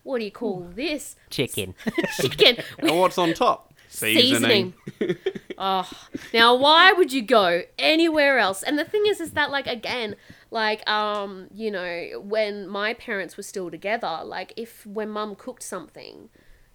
what 0.04 0.19
do 0.19 0.26
you 0.26 0.32
call 0.32 0.62
hmm. 0.62 0.76
this 0.76 1.15
Chicken. 1.30 1.73
chicken 2.19 2.63
And 2.78 3.00
what's 3.00 3.17
on 3.17 3.34
top? 3.34 3.73
seasoning. 3.89 4.73
oh, 5.58 5.89
now 6.34 6.56
why 6.56 6.91
would 6.91 7.12
you 7.12 7.21
go 7.21 7.63
anywhere 7.80 8.38
else? 8.38 8.63
And 8.63 8.78
the 8.78 8.86
thing 8.86 9.04
is, 9.08 9.19
is 9.19 9.32
that 9.32 9.50
like 9.50 9.67
again, 9.67 10.15
like 10.52 10.88
um, 10.90 11.48
you 11.54 11.72
know, 11.72 12.22
when 12.24 12.68
my 12.68 12.94
parents 12.94 13.38
were 13.38 13.44
still 13.44 13.70
together, 13.70 14.22
like 14.24 14.54
if 14.56 14.86
when 14.86 15.10
mum 15.10 15.36
cooked 15.36 15.64
something, 15.64 16.30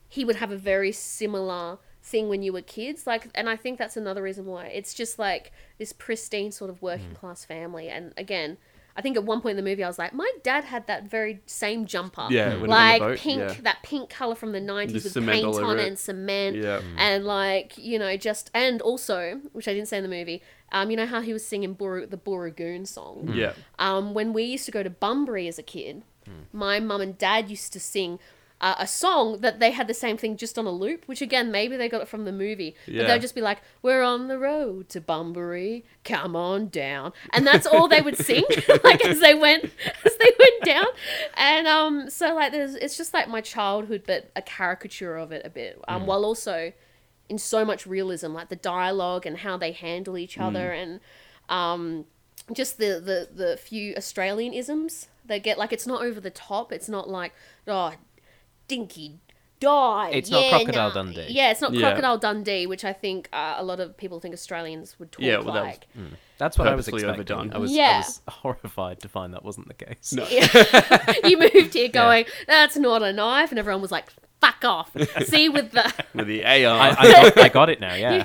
he 0.08 0.24
would 0.24 0.36
have 0.36 0.50
a 0.50 0.56
very 0.56 0.92
similar 0.92 1.78
thing 2.02 2.28
when 2.28 2.42
you 2.42 2.52
were 2.52 2.62
kids. 2.62 3.06
Like, 3.06 3.28
and 3.34 3.48
I 3.48 3.56
think 3.56 3.78
that's 3.78 3.96
another 3.96 4.22
reason 4.22 4.46
why 4.46 4.66
it's 4.66 4.94
just 4.94 5.18
like 5.18 5.52
this 5.78 5.92
pristine 5.92 6.52
sort 6.52 6.70
of 6.70 6.82
working 6.82 7.14
class 7.14 7.44
family. 7.44 7.88
And 7.88 8.12
again. 8.16 8.58
I 8.96 9.02
think 9.02 9.16
at 9.16 9.24
one 9.24 9.40
point 9.40 9.58
in 9.58 9.64
the 9.64 9.68
movie, 9.70 9.82
I 9.82 9.88
was 9.88 9.98
like, 9.98 10.12
my 10.12 10.30
dad 10.42 10.64
had 10.64 10.86
that 10.86 11.04
very 11.04 11.40
same 11.46 11.86
jumper. 11.86 12.26
Yeah, 12.30 12.50
when 12.50 12.56
he 12.56 12.62
was 12.62 12.62
on 12.62 12.68
the 12.68 12.74
like 12.74 13.00
boat, 13.00 13.18
pink, 13.18 13.38
yeah. 13.40 13.54
that 13.62 13.82
pink 13.82 14.10
color 14.10 14.34
from 14.34 14.52
the 14.52 14.60
nineties 14.60 15.12
The 15.12 15.20
with 15.20 15.28
paint 15.28 15.46
on 15.46 15.78
it 15.78 15.82
it. 15.82 15.88
and 15.88 15.98
cement. 15.98 16.56
Yeah. 16.56 16.80
and 16.98 17.24
like 17.24 17.78
you 17.78 17.98
know, 17.98 18.16
just 18.16 18.50
and 18.54 18.82
also, 18.82 19.40
which 19.52 19.68
I 19.68 19.72
didn't 19.74 19.88
say 19.88 19.96
in 19.96 20.02
the 20.02 20.08
movie, 20.08 20.42
um, 20.72 20.90
you 20.90 20.96
know 20.96 21.06
how 21.06 21.20
he 21.20 21.32
was 21.32 21.46
singing 21.46 21.74
Buru, 21.74 22.06
the 22.06 22.16
Bonnie 22.16 22.50
Doon 22.50 22.86
song. 22.86 23.32
Yeah. 23.34 23.52
Um, 23.78 24.14
when 24.14 24.32
we 24.32 24.44
used 24.44 24.66
to 24.66 24.72
go 24.72 24.82
to 24.82 24.90
Bunbury 24.90 25.48
as 25.48 25.58
a 25.58 25.62
kid, 25.62 26.02
my 26.52 26.80
mum 26.80 27.00
and 27.00 27.16
dad 27.16 27.48
used 27.48 27.72
to 27.72 27.80
sing. 27.80 28.18
Uh, 28.62 28.76
a 28.78 28.86
song 28.86 29.40
that 29.40 29.58
they 29.58 29.72
had 29.72 29.88
the 29.88 29.94
same 29.94 30.16
thing 30.16 30.36
just 30.36 30.56
on 30.56 30.66
a 30.66 30.70
loop, 30.70 31.02
which 31.06 31.20
again 31.20 31.50
maybe 31.50 31.76
they 31.76 31.88
got 31.88 32.00
it 32.00 32.06
from 32.06 32.24
the 32.24 32.30
movie. 32.30 32.76
But 32.86 32.94
Yeah. 32.94 33.06
they'd 33.08 33.20
just 33.20 33.34
be 33.34 33.40
like, 33.40 33.58
"We're 33.82 34.02
on 34.04 34.28
the 34.28 34.38
road 34.38 34.88
to 34.90 35.00
Bunbury, 35.00 35.84
come 36.04 36.36
on 36.36 36.68
down," 36.68 37.12
and 37.32 37.44
that's 37.44 37.66
all 37.66 37.88
they 37.88 38.00
would 38.00 38.16
sing, 38.16 38.44
like 38.84 39.04
as 39.04 39.18
they 39.18 39.34
went 39.34 39.64
as 40.04 40.16
they 40.16 40.30
went 40.38 40.62
down. 40.64 40.86
And 41.34 41.66
um, 41.66 42.08
so 42.08 42.34
like 42.36 42.52
there's 42.52 42.76
it's 42.76 42.96
just 42.96 43.12
like 43.12 43.28
my 43.28 43.40
childhood, 43.40 44.04
but 44.06 44.30
a 44.36 44.42
caricature 44.42 45.16
of 45.16 45.32
it 45.32 45.42
a 45.44 45.50
bit, 45.50 45.80
um, 45.88 46.06
while 46.06 46.24
also 46.24 46.72
in 47.28 47.38
so 47.38 47.64
much 47.64 47.84
realism, 47.84 48.32
like 48.32 48.48
the 48.48 48.54
dialogue 48.56 49.26
and 49.26 49.38
how 49.38 49.56
they 49.56 49.72
handle 49.72 50.16
each 50.16 50.38
other, 50.38 50.70
and 50.70 51.00
um, 51.48 52.04
just 52.52 52.78
the 52.78 53.00
the 53.00 53.28
the 53.34 53.56
few 53.56 53.94
Australian 53.96 54.52
isms 54.52 55.08
they 55.24 55.40
get. 55.40 55.58
Like 55.58 55.72
it's 55.72 55.86
not 55.86 56.02
over 56.02 56.20
the 56.20 56.30
top. 56.30 56.70
It's 56.72 56.88
not 56.88 57.08
like 57.08 57.32
oh, 57.66 57.94
dinky. 58.68 59.20
Die. 59.60 60.10
It's 60.12 60.28
not 60.28 60.48
Crocodile 60.50 60.88
nah." 60.88 60.94
Dundee. 60.94 61.26
Yeah, 61.28 61.52
it's 61.52 61.60
not 61.60 61.72
Yeah. 61.72 61.82
Crocodile 61.82 62.18
Dundee, 62.18 62.66
which 62.66 62.84
I 62.84 62.92
think 62.92 63.28
uh, 63.32 63.54
a 63.58 63.62
lot 63.62 63.78
of 63.78 63.96
people 63.96 64.18
think 64.18 64.34
Australians 64.34 64.98
would 64.98 65.12
talk 65.12 65.22
Yeah, 65.22 65.38
well, 65.38 65.54
that 65.54 65.64
was- 65.64 65.70
like. 65.74 65.86
That's 66.38 66.58
what 66.58 66.66
I 66.66 66.74
was 66.74 66.88
expecting. 66.88 67.10
overdone. 67.10 67.52
I 67.54 67.58
was, 67.58 67.70
I 67.78 67.98
was 67.98 68.20
horrified 68.28 68.98
to 69.02 69.08
find 69.08 69.32
that 69.34 69.44
wasn't 69.44 69.68
the 69.68 69.74
case. 69.74 70.12
No. 70.12 70.26
you 71.28 71.38
moved 71.38 71.74
here 71.74 71.88
going, 71.92 72.24
that's 72.48 72.76
not 72.76 73.04
a 73.04 73.12
knife, 73.12 73.50
and 73.50 73.60
everyone 73.60 73.80
was 73.80 73.92
like, 73.92 74.10
fuck 74.40 74.64
off. 74.64 74.90
See, 75.26 75.48
with 75.48 75.70
the. 75.70 75.92
With 76.14 76.26
the 76.26 76.44
AR. 76.44 76.50
I, 76.50 76.96
I, 76.98 77.12
got, 77.12 77.38
I 77.38 77.48
got 77.48 77.68
it 77.70 77.78
now, 77.80 77.94
yeah. 77.94 78.24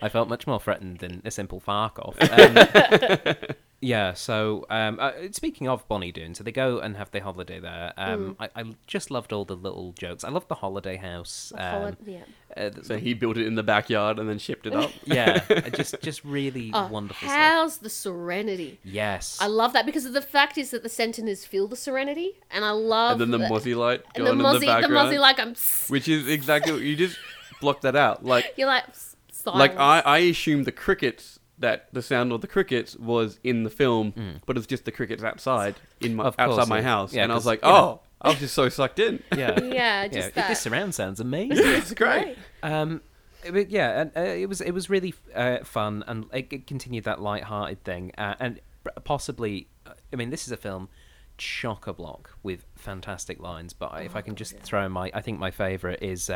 I 0.00 0.08
felt 0.08 0.30
much 0.30 0.46
more 0.46 0.58
threatened 0.58 1.00
than 1.00 1.20
a 1.26 1.30
simple 1.30 1.60
fark 1.60 1.98
off. 1.98 2.16
Um, 2.22 3.34
yeah, 3.80 4.12
so 4.14 4.66
um, 4.70 4.98
uh, 5.00 5.12
speaking 5.32 5.68
of 5.68 5.86
Bonnie 5.88 6.10
Doon, 6.12 6.34
so 6.34 6.42
they 6.42 6.50
go 6.52 6.78
and 6.80 6.96
have 6.96 7.10
their 7.12 7.22
holiday 7.22 7.60
there. 7.60 7.92
Um, 7.96 8.36
I, 8.40 8.48
I 8.56 8.64
just 8.86 9.10
loved 9.10 9.32
all 9.32 9.44
the 9.44 9.54
little 9.56 9.92
jokes. 9.92 10.24
I 10.24 10.30
loved 10.30 10.48
the 10.48 10.56
holiday 10.56 10.96
house. 10.96 11.52
Um, 11.56 11.80
Holi- 11.82 11.96
yeah. 12.06 12.18
uh, 12.56 12.70
th- 12.70 12.84
so 12.84 12.96
he 12.98 13.14
built 13.14 13.36
it 13.36 13.46
in 13.46 13.54
the 13.54 13.62
backyard 13.62 14.18
and 14.18 14.28
then 14.28 14.38
shipped 14.38 14.66
it 14.66 14.74
up. 14.74 14.90
yeah, 15.04 15.42
uh, 15.50 15.60
just 15.70 15.94
just 16.02 16.24
really 16.24 16.70
Oh, 16.74 16.88
wonderful 16.88 17.28
stuff. 17.28 17.38
how's 17.40 17.76
the 17.78 17.90
serenity? 17.90 18.80
Yes. 18.82 19.38
I 19.40 19.46
love 19.46 19.72
that 19.74 19.86
because 19.86 20.10
the 20.12 20.22
fact 20.22 20.58
is 20.58 20.70
that 20.72 20.82
the 20.82 20.88
Sentinels 20.88 21.44
feel 21.44 21.68
the 21.68 21.76
serenity, 21.76 22.32
and 22.50 22.64
I 22.64 22.70
love. 22.70 23.12
and 23.12 23.20
then 23.20 23.30
the 23.30 23.38
that- 23.38 23.50
mozzie 23.52 23.76
light 23.76 24.02
going 24.14 24.24
the 24.26 24.32
in 24.32 24.38
mozzie, 24.38 24.52
the 24.54 24.58
the 24.60 24.66
background. 24.66 25.12
mozzie, 25.12 25.20
like 25.20 25.38
I'm. 25.38 25.54
which 25.88 26.08
is 26.08 26.26
exactly 26.26 26.72
what 26.72 26.82
you 26.82 26.96
just 26.96 27.16
blocked 27.60 27.82
that 27.82 27.94
out. 27.96 28.24
Like 28.24 28.54
You're 28.56 28.66
like 28.66 28.84
silence. 29.30 29.58
like 29.60 29.76
I, 29.78 30.00
I 30.00 30.18
assumed 30.18 30.64
the 30.64 30.72
crickets 30.72 31.37
that 31.60 31.88
the 31.92 32.02
sound 32.02 32.32
of 32.32 32.40
the 32.40 32.46
crickets 32.46 32.96
was 32.96 33.38
in 33.42 33.64
the 33.64 33.70
film, 33.70 34.40
but 34.46 34.56
it's 34.56 34.66
just 34.66 34.84
the 34.84 34.92
crickets 34.92 35.22
outside 35.24 35.76
in 36.00 36.14
my. 36.14 36.24
Course, 36.24 36.34
outside 36.38 36.68
my 36.68 36.82
house, 36.82 37.12
Yeah, 37.12 37.24
and 37.24 37.32
I 37.32 37.34
was 37.34 37.46
like, 37.46 37.62
you 37.62 37.68
know- 37.68 37.74
oh, 37.76 38.00
I 38.20 38.30
was 38.30 38.38
just 38.38 38.54
so 38.54 38.68
sucked 38.68 38.98
in. 38.98 39.22
yeah. 39.36 39.58
Yeah, 39.60 39.64
yeah. 39.72 40.08
just 40.08 40.28
it- 40.28 40.34
that. 40.34 40.48
This 40.48 40.60
surround 40.60 40.94
sounds 40.94 41.20
amazing. 41.28 41.56
it's 41.58 41.92
great. 41.94 42.36
Um, 42.62 43.02
but 43.50 43.70
yeah, 43.70 44.00
and 44.02 44.12
uh, 44.16 44.20
it 44.20 44.48
was 44.48 44.60
it 44.60 44.72
was 44.72 44.90
really 44.90 45.14
uh, 45.34 45.58
fun, 45.64 46.04
and 46.06 46.26
it, 46.32 46.52
it 46.52 46.66
continued 46.66 47.04
that 47.04 47.20
light-hearted 47.20 47.84
thing, 47.84 48.12
uh, 48.18 48.34
and 48.40 48.60
possibly, 49.04 49.68
uh, 49.86 49.92
I 50.12 50.16
mean, 50.16 50.30
this 50.30 50.46
is 50.46 50.52
a 50.52 50.56
film 50.56 50.88
chock 51.36 51.86
a 51.86 51.92
block 51.92 52.36
with 52.42 52.64
fantastic 52.74 53.38
lines. 53.40 53.72
But 53.72 54.02
if 54.02 54.16
I 54.16 54.22
can 54.22 54.34
just 54.34 54.58
throw 54.58 54.84
in 54.86 54.92
my, 54.92 55.10
I 55.14 55.20
think 55.20 55.38
my 55.38 55.50
favorite 55.50 56.02
is. 56.02 56.30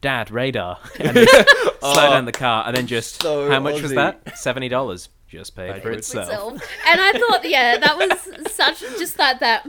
Dad, 0.00 0.30
radar, 0.30 0.78
and 1.00 1.16
just 1.16 1.80
slow 1.80 2.10
down 2.10 2.24
the 2.24 2.32
car, 2.32 2.64
and 2.66 2.76
then 2.76 2.86
just 2.86 3.22
so 3.22 3.50
how 3.50 3.60
much 3.60 3.82
was 3.82 3.92
that? 3.94 4.38
Seventy 4.38 4.68
dollars, 4.68 5.08
just 5.28 5.56
paid 5.56 5.72
Paid 5.72 5.82
for 5.82 5.88
for 5.88 5.98
itself. 5.98 6.52
And 6.86 7.00
I 7.00 7.12
thought, 7.12 7.48
yeah, 7.48 7.78
that 7.78 7.96
was 7.98 8.52
such 8.52 8.80
just 8.98 9.16
that 9.16 9.40
that. 9.40 9.68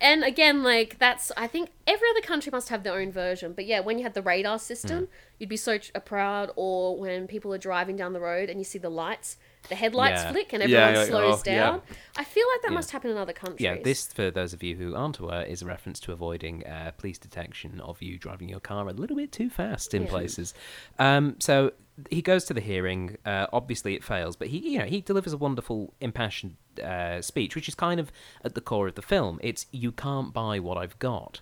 And 0.00 0.24
again, 0.24 0.62
like 0.62 0.98
that's 0.98 1.32
I 1.36 1.46
think 1.46 1.70
every 1.86 2.08
other 2.10 2.20
country 2.20 2.50
must 2.50 2.68
have 2.68 2.82
their 2.82 2.98
own 3.00 3.10
version. 3.12 3.52
But 3.54 3.66
yeah, 3.66 3.80
when 3.80 3.98
you 3.98 4.04
had 4.04 4.14
the 4.14 4.22
radar 4.22 4.58
system, 4.58 4.98
Hmm. 4.98 5.04
you'd 5.38 5.48
be 5.48 5.56
so 5.56 5.78
uh, 5.94 6.00
proud. 6.00 6.50
Or 6.56 6.98
when 6.98 7.26
people 7.26 7.52
are 7.54 7.58
driving 7.58 7.96
down 7.96 8.12
the 8.12 8.20
road 8.20 8.48
and 8.50 8.60
you 8.60 8.64
see 8.64 8.78
the 8.78 8.90
lights, 8.90 9.36
the 9.68 9.74
headlights 9.74 10.22
Yeah. 10.22 10.32
flick 10.32 10.52
and 10.52 10.62
everyone 10.62 10.94
yeah, 10.94 11.04
slows 11.04 11.38
oh, 11.40 11.42
yeah. 11.50 11.56
down. 11.58 11.82
I 12.16 12.24
feel 12.24 12.46
like 12.52 12.62
that 12.62 12.70
Yeah. 12.70 12.74
must 12.74 12.90
happen 12.90 13.10
in 13.10 13.16
other 13.16 13.32
countries. 13.32 13.60
Yeah, 13.60 13.76
this, 13.82 14.12
for 14.12 14.30
those 14.30 14.52
of 14.52 14.62
you 14.62 14.76
who 14.76 14.94
aren't 14.94 15.18
aware, 15.18 15.42
is 15.44 15.62
a 15.62 15.66
reference 15.66 16.00
to 16.00 16.12
avoiding 16.12 16.66
uh, 16.66 16.92
police 16.96 17.18
detection 17.18 17.80
of 17.80 18.00
you 18.02 18.18
driving 18.18 18.48
your 18.48 18.60
car 18.60 18.88
a 18.88 18.92
little 18.92 19.16
bit 19.16 19.32
too 19.32 19.50
fast 19.50 19.94
in 19.94 20.02
Yeah. 20.02 20.08
places. 20.08 20.54
Um, 20.98 21.36
so 21.38 21.72
he 22.10 22.20
goes 22.22 22.44
to 22.44 22.54
the 22.54 22.60
hearing. 22.60 23.16
Uh, 23.24 23.46
obviously, 23.52 23.94
it 23.94 24.04
fails, 24.04 24.36
but 24.36 24.48
he, 24.48 24.58
you 24.72 24.78
know, 24.78 24.84
he 24.84 25.00
delivers 25.00 25.32
a 25.32 25.38
wonderful, 25.38 25.94
impassioned 26.00 26.56
uh, 26.82 27.22
speech, 27.22 27.54
which 27.54 27.68
is 27.68 27.74
kind 27.74 27.98
of 27.98 28.12
at 28.44 28.54
the 28.54 28.60
core 28.60 28.86
of 28.88 28.94
the 28.96 29.02
film. 29.02 29.38
It's 29.42 29.66
you 29.72 29.92
can't 29.92 30.32
buy 30.32 30.58
what 30.60 30.76
I've 30.76 30.98
got. 30.98 31.40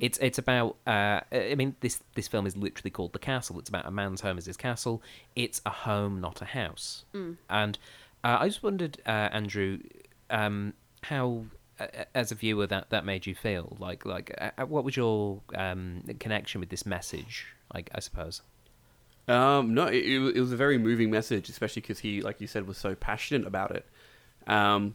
It's 0.00 0.18
it's 0.18 0.38
about. 0.38 0.76
Uh, 0.86 1.20
I 1.30 1.54
mean, 1.56 1.76
this 1.80 2.00
this 2.14 2.28
film 2.28 2.46
is 2.46 2.56
literally 2.56 2.90
called 2.90 3.12
The 3.12 3.18
Castle. 3.18 3.58
It's 3.58 3.68
about 3.68 3.86
a 3.86 3.90
man's 3.90 4.22
home 4.22 4.38
as 4.38 4.46
his 4.46 4.56
castle. 4.56 5.02
It's 5.34 5.60
a 5.66 5.70
home, 5.70 6.20
not 6.20 6.40
a 6.40 6.46
house. 6.46 7.04
And 7.50 7.78
uh, 8.24 8.38
I 8.40 8.48
just 8.48 8.62
wondered, 8.62 8.98
uh, 9.06 9.28
Andrew, 9.32 9.78
um, 10.30 10.72
how 11.02 11.44
uh, 11.78 11.86
as 12.14 12.32
a 12.32 12.34
viewer 12.34 12.66
that 12.66 12.90
that 12.90 13.04
made 13.04 13.26
you 13.26 13.34
feel 13.34 13.76
like 13.78 14.04
like 14.06 14.34
uh, 14.40 14.64
what 14.66 14.84
was 14.84 14.96
your 14.96 15.40
um, 15.54 16.02
connection 16.20 16.60
with 16.60 16.70
this 16.70 16.86
message? 16.86 17.46
Like 17.72 17.90
I 17.94 18.00
suppose. 18.00 18.42
Um, 19.28 19.74
no, 19.74 19.86
it, 19.86 20.04
it 20.04 20.36
it 20.36 20.40
was 20.40 20.52
a 20.52 20.56
very 20.56 20.78
moving 20.78 21.10
message, 21.10 21.48
especially 21.48 21.82
because 21.82 21.98
he, 21.98 22.22
like 22.22 22.40
you 22.40 22.46
said, 22.46 22.66
was 22.66 22.78
so 22.78 22.94
passionate 22.94 23.46
about 23.46 23.72
it. 23.72 23.84
Um, 24.46 24.94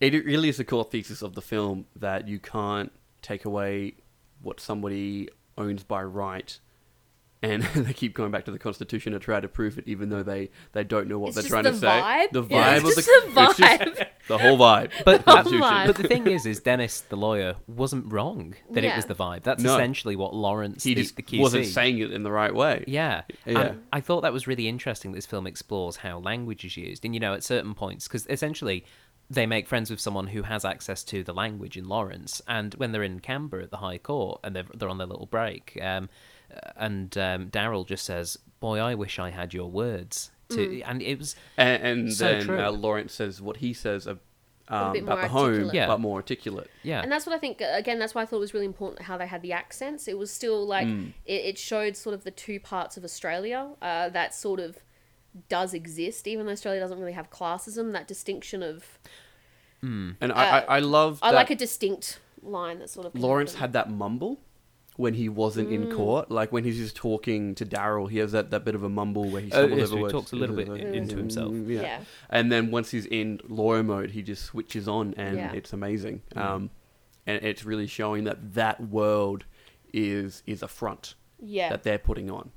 it 0.00 0.12
really 0.24 0.50
is 0.50 0.58
the 0.58 0.64
core 0.64 0.84
thesis 0.84 1.22
of 1.22 1.34
the 1.34 1.40
film 1.40 1.86
that 1.96 2.28
you 2.28 2.38
can't 2.38 2.92
take 3.24 3.44
away 3.44 3.94
what 4.42 4.60
somebody 4.60 5.28
owns 5.58 5.82
by 5.82 6.02
right. 6.02 6.58
And 7.42 7.62
they 7.74 7.92
keep 7.92 8.14
going 8.14 8.30
back 8.30 8.46
to 8.46 8.50
the 8.50 8.58
Constitution 8.58 9.12
to 9.12 9.18
try 9.18 9.38
to 9.38 9.48
prove 9.48 9.76
it, 9.76 9.86
even 9.86 10.08
though 10.08 10.22
they, 10.22 10.48
they 10.72 10.82
don't 10.82 11.08
know 11.08 11.18
what 11.18 11.28
It's 11.28 11.34
they're 11.36 11.42
just 11.42 11.50
trying 11.50 11.64
the 11.64 11.72
to 11.72 11.76
say. 11.76 12.28
The 12.32 12.42
vibe 12.42 12.76
it's 12.76 12.88
of 12.88 12.94
just 12.94 13.06
the, 13.06 13.32
the 13.34 13.42
it's 13.42 13.58
just 13.58 13.80
vibe. 13.82 14.06
the 14.28 14.38
whole 14.38 14.56
vibe. 14.58 14.90
But 15.04 15.26
The 15.26 15.42
whole 15.42 15.52
vibe. 15.52 15.86
But 15.88 15.96
the 15.96 16.08
thing 16.08 16.26
is, 16.26 16.46
is 16.46 16.60
Dennis 16.60 17.02
the 17.02 17.16
lawyer 17.16 17.56
wasn't 17.66 18.10
wrong 18.10 18.54
that 18.70 18.82
it 18.82 18.96
was 18.96 19.04
the 19.04 19.14
vibe. 19.14 19.42
That's 19.42 19.62
No. 19.62 19.74
essentially 19.74 20.16
what 20.16 20.34
Lawrence 20.34 20.84
He 20.84 20.94
the, 20.94 21.02
just 21.02 21.16
the 21.16 21.22
QC 21.22 21.40
wasn't 21.40 21.66
saying 21.66 21.98
it 21.98 22.12
in 22.12 22.22
the 22.22 22.32
right 22.32 22.54
way. 22.54 22.84
Yeah. 22.86 23.22
Yeah. 23.44 23.60
And 23.60 23.82
I 23.92 24.00
thought 24.00 24.22
that 24.22 24.32
was 24.32 24.46
really 24.46 24.66
interesting. 24.66 25.12
This 25.12 25.26
film 25.26 25.46
explores 25.46 25.96
how 25.96 26.20
language 26.20 26.64
is 26.64 26.78
used. 26.78 27.04
And, 27.04 27.12
you 27.12 27.20
know, 27.20 27.34
at 27.34 27.44
certain 27.44 27.74
points, 27.74 28.08
because 28.08 28.26
essentially 28.28 28.86
they 29.34 29.46
make 29.46 29.66
friends 29.68 29.90
with 29.90 30.00
someone 30.00 30.28
who 30.28 30.42
has 30.42 30.64
access 30.64 31.04
to 31.04 31.22
the 31.24 31.32
language 31.34 31.76
in 31.76 31.88
Lawrence. 31.88 32.40
And 32.48 32.74
when 32.74 32.92
they're 32.92 33.02
in 33.02 33.20
Canberra 33.20 33.64
at 33.64 33.70
the 33.70 33.78
High 33.78 33.98
Court 33.98 34.40
and 34.44 34.54
they're, 34.56 34.64
they're 34.74 34.88
on 34.88 34.98
their 34.98 35.06
little 35.06 35.26
break, 35.26 35.78
um, 35.82 36.08
and 36.76 37.16
um, 37.18 37.48
Daryl 37.50 37.86
just 37.86 38.04
says, 38.04 38.38
Boy, 38.60 38.78
I 38.78 38.94
wish 38.94 39.18
I 39.18 39.30
had 39.30 39.52
your 39.52 39.70
words. 39.70 40.30
To, 40.50 40.82
And 40.82 41.02
it 41.02 41.18
was. 41.18 41.36
And, 41.56 41.82
and 41.82 42.12
So 42.12 42.26
then 42.26 42.44
true. 42.46 42.60
uh, 42.62 42.70
Lawrence 42.70 43.12
says 43.14 43.40
what 43.42 43.56
he 43.58 43.72
says 43.72 44.06
uh, 44.06 44.14
um, 44.68 44.92
bit 44.92 45.02
about 45.02 45.16
more 45.18 45.22
the 45.22 45.28
home. 45.28 45.70
Yeah. 45.74 45.86
but 45.86 46.00
more 46.00 46.16
articulate. 46.16 46.70
Yeah. 46.82 47.02
And 47.02 47.10
that's 47.10 47.26
what 47.26 47.34
I 47.34 47.38
think. 47.38 47.60
Again, 47.60 47.98
that's 47.98 48.14
why 48.14 48.22
I 48.22 48.26
thought 48.26 48.36
it 48.36 48.40
was 48.40 48.54
really 48.54 48.66
important 48.66 49.02
how 49.02 49.16
they 49.16 49.26
had 49.26 49.42
the 49.42 49.52
accents. 49.52 50.06
It 50.06 50.16
was 50.18 50.30
still 50.30 50.66
like 50.66 50.86
Mm. 50.86 51.12
it, 51.26 51.44
it 51.44 51.58
showed 51.58 51.96
sort 51.96 52.14
of 52.14 52.24
the 52.24 52.30
two 52.30 52.60
parts 52.60 52.96
of 52.96 53.04
Australia 53.04 53.70
uh, 53.82 54.08
that 54.10 54.34
sort 54.34 54.60
of 54.60 54.78
does 55.48 55.74
exist, 55.74 56.28
even 56.28 56.46
though 56.46 56.52
Australia 56.52 56.80
doesn't 56.80 56.98
really 57.00 57.12
have 57.12 57.30
classism. 57.30 57.92
That 57.92 58.06
distinction 58.06 58.62
of 58.62 58.98
And 60.20 60.32
I, 60.32 60.58
I, 60.60 60.60
I 60.76 60.78
love 60.80 61.18
I 61.22 61.30
that 61.30 61.36
like 61.36 61.50
a 61.50 61.54
distinct 61.56 62.20
line 62.42 62.78
that 62.80 62.90
sort 62.90 63.06
of 63.06 63.14
Lawrence 63.14 63.54
had 63.54 63.72
that 63.74 63.90
mumble 63.90 64.40
when 64.96 65.14
he 65.14 65.28
wasn't 65.28 65.70
in 65.72 65.86
Mm. 65.88 65.96
court. 65.96 66.30
Like 66.30 66.52
when 66.52 66.62
he's 66.64 66.76
just 66.76 66.94
talking 66.94 67.54
to 67.56 67.66
Daryl, 67.66 68.08
he 68.08 68.18
has 68.18 68.32
that, 68.32 68.50
that 68.50 68.64
bit 68.64 68.74
of 68.74 68.82
a 68.84 68.88
mumble 68.88 69.28
where 69.30 69.40
he 69.42 69.50
Uh, 69.50 69.66
yes, 69.66 69.90
over 69.90 70.06
he 70.06 70.12
talks 70.12 70.32
a 70.32 70.36
little 70.36 70.54
bit 70.56 70.68
Like, 70.68 70.82
into 70.82 71.16
himself. 71.16 71.52
"Mm, 71.52 71.68
Yeah. 71.68 71.80
Yeah. 71.82 72.00
And 72.30 72.52
then 72.52 72.70
once 72.70 72.90
he's 72.90 73.06
in 73.06 73.40
lawyer 73.48 73.82
mode, 73.82 74.10
he 74.12 74.22
just 74.22 74.44
switches 74.44 74.86
on, 74.86 75.12
and 75.16 75.36
Yeah. 75.36 75.52
it's 75.52 75.72
amazing. 75.72 76.22
Mm. 76.36 76.40
Um, 76.44 76.70
and 77.26 77.42
it's 77.42 77.64
really 77.64 77.86
showing 77.86 78.24
that 78.24 78.54
that 78.54 78.80
world 78.80 79.44
is 79.92 80.42
is 80.46 80.62
a 80.62 80.68
front 80.68 81.14
yeah. 81.40 81.68
that 81.70 81.82
they're 81.82 81.98
putting 81.98 82.30
on. 82.30 82.50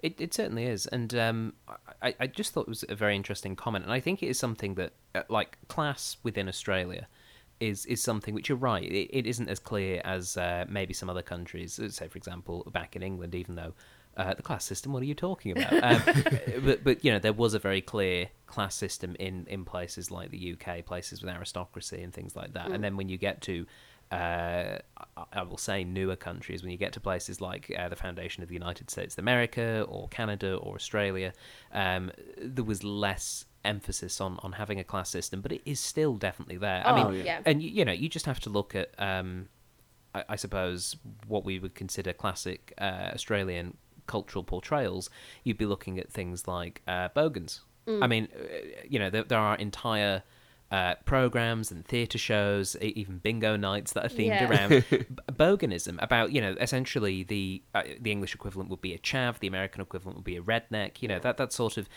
It, 0.00 0.20
it 0.20 0.34
certainly 0.34 0.64
is, 0.66 0.86
and 0.88 1.14
um, 1.14 1.52
I, 2.02 2.14
I 2.20 2.26
just 2.26 2.52
thought 2.52 2.62
it 2.62 2.68
was 2.68 2.84
a 2.88 2.94
very 2.94 3.14
interesting 3.16 3.56
comment, 3.56 3.84
and 3.84 3.92
I 3.92 4.00
think 4.00 4.22
it 4.22 4.26
is 4.28 4.38
something 4.38 4.74
that, 4.74 4.92
uh, 5.14 5.22
like 5.28 5.56
class 5.68 6.16
within 6.22 6.48
Australia, 6.48 7.06
is 7.60 7.86
is 7.86 8.02
something 8.02 8.34
which 8.34 8.48
you're 8.48 8.58
right. 8.58 8.84
It, 8.84 9.08
it 9.18 9.26
isn't 9.26 9.48
as 9.48 9.58
clear 9.60 10.00
as 10.04 10.36
uh, 10.36 10.64
maybe 10.68 10.92
some 10.94 11.08
other 11.10 11.22
countries. 11.22 11.78
uh, 11.78 11.88
Say, 11.90 12.08
for 12.08 12.18
example, 12.18 12.66
back 12.72 12.96
in 12.96 13.02
England, 13.02 13.34
even 13.34 13.54
though 13.56 13.74
Uh, 14.14 14.34
the 14.34 14.42
class 14.42 14.64
system. 14.66 14.92
What 14.92 15.02
are 15.02 15.06
you 15.06 15.14
talking 15.14 15.52
about? 15.52 15.72
Um, 15.82 16.00
but 16.66 16.84
but 16.84 16.96
you 17.04 17.10
know 17.12 17.18
there 17.26 17.32
was 17.44 17.54
a 17.54 17.58
very 17.58 17.80
clear 17.80 18.28
class 18.46 18.74
system 18.74 19.16
in 19.18 19.46
in 19.48 19.64
places 19.64 20.10
like 20.10 20.28
the 20.30 20.42
UK, 20.52 20.84
places 20.84 21.22
with 21.22 21.30
aristocracy 21.34 22.02
and 22.04 22.12
things 22.12 22.36
like 22.36 22.52
that. 22.52 22.68
And 22.72 22.80
then 22.84 22.94
when 22.98 23.08
you 23.08 23.16
get 23.28 23.40
to 23.48 23.54
uh, 24.12 24.78
I- 25.16 25.24
I 25.40 25.42
will 25.42 25.56
say 25.58 25.84
newer 25.84 26.16
countries, 26.16 26.62
when 26.62 26.70
you 26.72 26.78
get 26.78 26.92
to 26.92 27.00
places 27.00 27.40
like 27.40 27.72
uh, 27.78 27.88
the 27.88 27.96
foundation 27.96 28.42
of 28.42 28.48
the 28.48 28.54
United 28.54 28.90
States 28.90 29.14
of 29.14 29.18
America 29.20 29.84
or 29.88 30.08
Canada 30.08 30.54
or 30.56 30.74
Australia, 30.74 31.32
um, 31.72 32.10
there 32.38 32.64
was 32.64 32.82
less 32.84 33.46
emphasis 33.64 34.20
on, 34.20 34.38
on 34.42 34.52
having 34.52 34.78
a 34.80 34.84
class 34.84 35.08
system, 35.10 35.40
but 35.40 35.52
it 35.52 35.62
is 35.64 35.78
still 35.80 36.14
definitely 36.16 36.56
there. 36.56 36.82
I 36.86 36.90
Oh, 37.02 37.10
mean, 37.10 37.24
yeah. 37.24 37.40
and 37.46 37.62
you, 37.62 37.70
you 37.70 37.84
know, 37.84 37.92
you 37.92 38.08
just 38.08 38.26
have 38.26 38.40
to 38.40 38.50
look 38.50 38.74
at, 38.74 38.90
um, 38.98 39.48
I, 40.14 40.24
I 40.30 40.36
suppose, 40.36 40.96
what 41.26 41.44
we 41.44 41.58
would 41.58 41.74
consider 41.74 42.12
classic 42.12 42.72
uh, 42.78 43.10
Australian 43.14 43.76
cultural 44.06 44.42
portrayals. 44.44 45.08
You'd 45.44 45.58
be 45.58 45.66
looking 45.66 45.98
at 45.98 46.10
things 46.10 46.48
like 46.48 46.82
uh, 46.88 47.08
Bogans. 47.14 47.60
Mm. 47.86 48.02
I 48.02 48.06
mean, 48.08 48.28
uh, 48.34 48.44
you 48.88 48.98
know, 48.98 49.10
there, 49.10 49.24
there 49.24 49.38
are 49.38 49.54
entire 49.56 50.22
uh, 50.72 50.94
programs 51.04 51.70
and 51.70 51.84
theatre 51.86 52.18
shows, 52.18 52.76
e- 52.80 52.92
even 52.96 53.18
bingo 53.18 53.56
nights 53.56 53.92
that 53.92 54.04
are 54.06 54.08
themed 54.08 54.26
Yeah. 54.40 54.48
around 54.50 54.70
b- 54.90 55.04
boganism. 55.30 56.02
About 56.02 56.32
you 56.32 56.40
know, 56.40 56.56
essentially 56.60 57.22
the 57.22 57.62
uh, 57.74 57.82
the 58.00 58.10
English 58.10 58.34
equivalent 58.34 58.70
would 58.70 58.80
be 58.80 58.94
a 58.94 58.98
chav, 58.98 59.38
the 59.38 59.46
American 59.46 59.80
equivalent 59.82 60.16
would 60.16 60.24
be 60.24 60.36
a 60.36 60.42
redneck. 60.42 61.02
You 61.02 61.08
know, 61.08 61.18
that 61.20 61.36
that 61.36 61.52
sort 61.52 61.76
of 61.76 61.88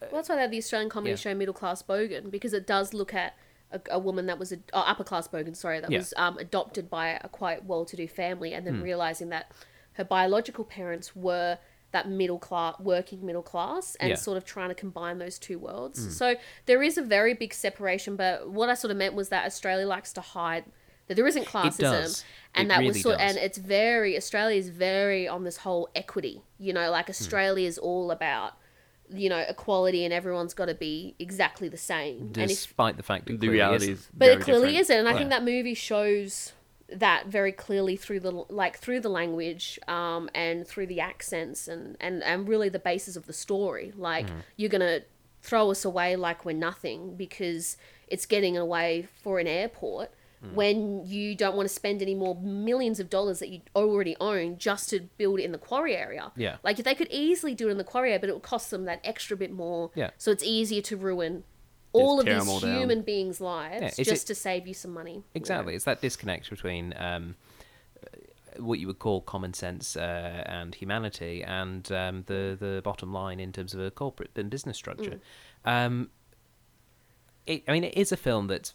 Well, 0.00 0.10
that's 0.12 0.28
why 0.28 0.34
they 0.34 0.42
have 0.42 0.50
the 0.50 0.58
Australian 0.58 0.90
comedy 0.90 1.10
Yeah. 1.10 1.16
show 1.16 1.34
Middle 1.34 1.54
Class 1.54 1.82
Bogan 1.82 2.30
because 2.30 2.52
it 2.52 2.66
does 2.66 2.92
look 2.92 3.14
at 3.14 3.34
a, 3.70 3.80
a 3.92 3.98
woman 3.98 4.26
that 4.26 4.38
was 4.38 4.50
a 4.52 4.58
oh, 4.72 4.80
upper 4.80 5.04
class 5.04 5.26
Bogan, 5.28 5.54
sorry, 5.56 5.80
that 5.80 5.90
Yeah. 5.90 5.98
was 5.98 6.12
um, 6.16 6.36
adopted 6.38 6.90
by 6.90 7.18
a 7.22 7.28
quite 7.28 7.64
well-to-do 7.64 8.06
family, 8.08 8.52
and 8.54 8.66
then 8.66 8.76
Hmm. 8.76 8.82
realizing 8.82 9.28
that 9.30 9.50
her 9.94 10.04
biological 10.04 10.64
parents 10.64 11.16
were 11.16 11.58
that 11.96 12.08
middle 12.08 12.38
class, 12.38 12.74
working 12.78 13.24
middle 13.24 13.42
class, 13.52 13.94
and 14.00 14.08
Yeah. 14.10 14.16
Hmm. 14.16 14.20
sort 14.28 14.36
of 14.36 14.44
trying 14.44 14.68
to 14.68 14.74
combine 14.84 15.16
those 15.18 15.38
two 15.38 15.58
worlds. 15.58 15.98
So 16.16 16.26
there 16.66 16.82
is 16.88 16.94
a 16.98 17.02
very 17.02 17.34
big 17.34 17.52
separation. 17.54 18.16
But 18.16 18.48
what 18.58 18.68
I 18.68 18.74
sort 18.74 18.90
of 18.90 18.96
meant 18.96 19.14
was 19.14 19.28
that 19.30 19.44
Australia 19.46 19.86
likes 19.86 20.12
to 20.14 20.20
hide 20.20 20.64
that 21.06 21.14
there 21.14 21.26
isn't 21.26 21.46
classism, 21.46 21.78
does. 22.02 22.24
and 22.54 22.66
It 22.66 22.68
that 22.70 22.78
really 22.78 22.88
was 22.92 23.02
sort, 23.02 23.18
does. 23.18 23.28
and 23.36 23.38
it's 23.46 23.58
very 23.58 24.16
Australia 24.16 24.56
is 24.58 24.68
very 24.70 25.28
on 25.28 25.44
this 25.44 25.58
whole 25.58 25.88
equity. 25.94 26.42
You 26.58 26.72
know, 26.72 26.86
Hmm. 26.86 26.90
like 26.98 27.08
Australia 27.08 27.66
is 27.72 27.78
all 27.78 28.10
about 28.10 28.52
you 29.08 29.28
know 29.28 29.38
equality 29.48 30.04
and 30.04 30.12
everyone's 30.12 30.52
got 30.52 30.64
to 30.66 30.74
be 30.74 31.14
exactly 31.20 31.68
the 31.68 31.76
same 31.76 32.22
and 32.34 32.38
if 32.38 32.48
despite 32.48 32.96
the 32.96 33.04
fact 33.04 33.26
that 33.26 33.34
The 33.34 33.38
clearly 33.38 33.54
reality 33.58 33.84
isn't. 33.84 33.94
is 33.94 34.08
but 34.12 34.26
very 34.26 34.32
it 34.40 34.40
clearly 34.42 34.60
different. 34.72 34.80
isn't 34.80 34.98
and 34.98 35.08
i 35.08 35.12
Yeah. 35.12 35.18
think 35.18 35.30
that 35.30 35.44
movie 35.44 35.74
shows 35.74 36.52
that 36.88 37.26
very 37.26 37.52
clearly 37.52 37.96
through 37.96 38.20
the 38.20 38.30
like 38.30 38.78
through 38.78 39.00
the 39.00 39.08
language 39.08 39.78
um 39.88 40.30
and 40.34 40.66
through 40.66 40.86
the 40.86 41.00
accents 41.00 41.66
and 41.66 41.96
and 42.00 42.22
and 42.22 42.48
really 42.48 42.68
the 42.68 42.78
basis 42.78 43.16
of 43.16 43.26
the 43.26 43.32
story 43.32 43.92
like 43.96 44.26
Mm-hmm. 44.26 44.38
you're 44.56 44.70
gonna 44.70 45.00
throw 45.42 45.70
us 45.70 45.84
away 45.84 46.14
like 46.16 46.44
we're 46.44 46.52
nothing 46.56 47.16
because 47.16 47.76
it's 48.08 48.24
getting 48.26 48.56
away 48.56 49.06
for 49.22 49.38
an 49.40 49.46
airport 49.46 50.10
Mm. 50.44 50.52
when 50.52 51.06
you 51.06 51.34
don't 51.34 51.56
want 51.56 51.66
to 51.66 51.74
spend 51.74 52.02
any 52.02 52.14
more 52.14 52.34
millions 52.42 53.00
of 53.00 53.08
dollars 53.08 53.38
that 53.38 53.48
you 53.48 53.62
already 53.74 54.14
own 54.20 54.58
just 54.58 54.90
to 54.90 55.00
build 55.16 55.40
it 55.40 55.44
in 55.44 55.52
the 55.52 55.56
quarry 55.56 55.96
area. 55.96 56.30
Yeah. 56.36 56.56
Like 56.62 56.78
if 56.78 56.84
they 56.84 56.94
could 56.94 57.08
easily 57.10 57.54
do 57.54 57.68
it 57.68 57.70
in 57.70 57.78
the 57.78 57.84
quarry 57.84 58.10
area, 58.10 58.20
but 58.20 58.28
it 58.28 58.34
would 58.34 58.42
cost 58.42 58.70
them 58.70 58.84
that 58.84 59.00
extra 59.02 59.34
bit 59.34 59.50
more. 59.50 59.90
Yeah. 59.94 60.10
So 60.18 60.30
it's 60.30 60.44
easier 60.44 60.82
to 60.82 60.96
ruin 60.98 61.44
all 62.02 62.20
of 62.20 62.26
tear 62.26 62.34
these 62.34 62.42
'em 62.42 62.48
all 62.48 62.60
down. 62.60 62.78
human 62.78 63.02
beings' 63.02 63.40
lives 63.40 63.98
Yeah, 63.98 64.04
just 64.04 64.24
it- 64.24 64.26
to 64.28 64.34
save 64.34 64.66
you 64.66 64.74
some 64.74 64.92
money. 64.92 65.22
Exactly. 65.34 65.74
It's 65.74 65.84
that 65.84 66.00
disconnect 66.00 66.50
between 66.50 66.94
um, 66.96 67.36
uh, 68.02 68.62
what 68.62 68.78
you 68.78 68.86
would 68.86 68.98
call 68.98 69.20
common 69.20 69.52
sense 69.54 69.96
uh, 69.96 70.42
and 70.46 70.74
humanity 70.74 71.42
and 71.42 71.90
um, 71.92 72.24
the, 72.26 72.56
the 72.58 72.80
bottom 72.84 73.12
line 73.12 73.38
in 73.40 73.52
terms 73.52 73.74
of 73.74 73.80
a 73.80 73.90
corporate 73.90 74.30
and 74.36 74.48
business 74.50 74.76
structure. 74.76 75.20
Um, 75.64 76.10
it, 77.46 77.62
I 77.68 77.72
mean, 77.72 77.84
it 77.84 77.96
is 77.96 78.12
a 78.12 78.16
film 78.16 78.46
that's. 78.48 78.72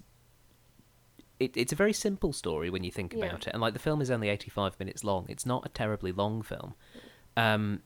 It, 1.39 1.57
it's 1.57 1.73
a 1.73 1.75
very 1.75 1.93
simple 1.93 2.33
story 2.33 2.69
when 2.69 2.83
you 2.83 2.91
think 2.91 3.13
Yeah. 3.13 3.25
about 3.25 3.47
it. 3.47 3.53
And 3.53 3.61
like 3.61 3.73
the 3.73 3.79
film 3.79 3.99
is 4.01 4.11
only 4.11 4.29
85 4.29 4.79
minutes 4.79 5.03
long. 5.03 5.25
It's 5.27 5.45
not 5.45 5.65
a 5.65 5.69
terribly 5.69 6.11
long 6.11 6.41
film. 6.43 6.75
Um, 7.35 7.81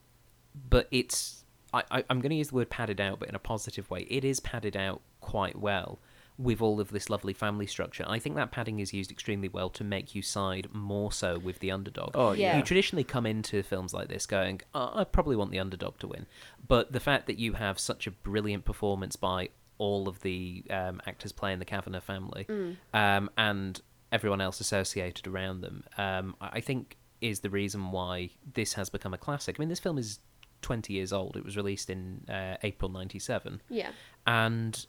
but 0.70 0.88
it's. 0.92 1.44
I, 1.74 1.84
I, 1.90 2.04
I'm 2.10 2.20
going 2.20 2.32
to 2.32 2.36
use 2.36 2.50
the 2.50 2.56
word 2.56 2.70
padded 2.70 3.00
out, 3.02 3.20
but 3.20 3.30
in 3.30 3.36
a 3.36 3.40
positive 3.40 3.90
way. 3.90 4.02
It 4.10 4.24
is 4.26 4.40
padded 4.42 4.76
out 4.78 5.02
quite 5.26 5.58
well 5.58 6.00
with 6.38 6.62
all 6.62 6.82
of 6.82 6.90
this 6.92 7.10
lovely 7.10 7.34
family 7.34 7.66
structure. 7.66 8.04
I 8.08 8.20
think 8.20 8.36
that 8.36 8.52
padding 8.52 8.80
is 8.80 8.94
used 8.94 9.10
extremely 9.10 9.48
well 9.48 9.70
to 9.70 9.84
make 9.86 10.14
you 10.16 10.22
side 10.22 10.68
more 10.74 11.12
so 11.12 11.40
with 11.40 11.60
the 11.60 11.72
underdog. 11.72 12.12
Oh, 12.14 12.34
Yeah. 12.34 12.58
You 12.58 12.64
traditionally 12.64 13.06
come 13.06 13.26
into 13.26 13.64
films 13.64 13.94
like 13.94 14.10
this 14.10 14.26
going, 14.26 14.60
oh, 14.74 14.92
I 14.94 15.04
probably 15.06 15.38
want 15.38 15.52
the 15.52 15.60
underdog 15.60 15.98
to 16.00 16.08
win. 16.08 16.26
But 16.68 16.92
the 16.92 17.00
fact 17.00 17.28
that 17.28 17.40
you 17.40 17.54
have 17.54 17.80
such 17.80 18.06
a 18.06 18.12
brilliant 18.12 18.66
performance 18.66 19.16
by 19.16 19.50
all 19.78 20.08
of 20.10 20.22
the 20.22 20.64
um, 20.70 21.02
actors 21.06 21.32
playing 21.32 21.60
the 21.60 21.66
Kavanagh 21.66 22.02
family 22.02 22.46
um, 22.94 23.30
and 23.38 23.82
everyone 24.12 24.42
else 24.42 24.60
associated 24.60 25.28
around 25.28 25.62
them, 25.62 25.84
um, 25.98 26.36
I 26.42 26.50
I 26.58 26.62
think 26.62 26.98
is 27.22 27.40
the 27.40 27.50
reason 27.50 27.92
why 27.92 28.30
this 28.60 28.74
has 28.74 28.90
become 28.90 29.14
a 29.14 29.18
classic. 29.18 29.56
I 29.58 29.60
mean, 29.62 29.70
this 29.70 29.80
film 29.80 29.98
is 29.98 30.20
20 30.62 30.92
years 30.94 31.14
old. 31.14 31.38
It 31.38 31.46
was 31.46 31.56
released 31.56 31.90
in 31.90 32.26
uh, 32.30 32.58
April 32.62 32.92
97 32.92 33.62
Yeah. 33.70 33.92
and 34.28 34.86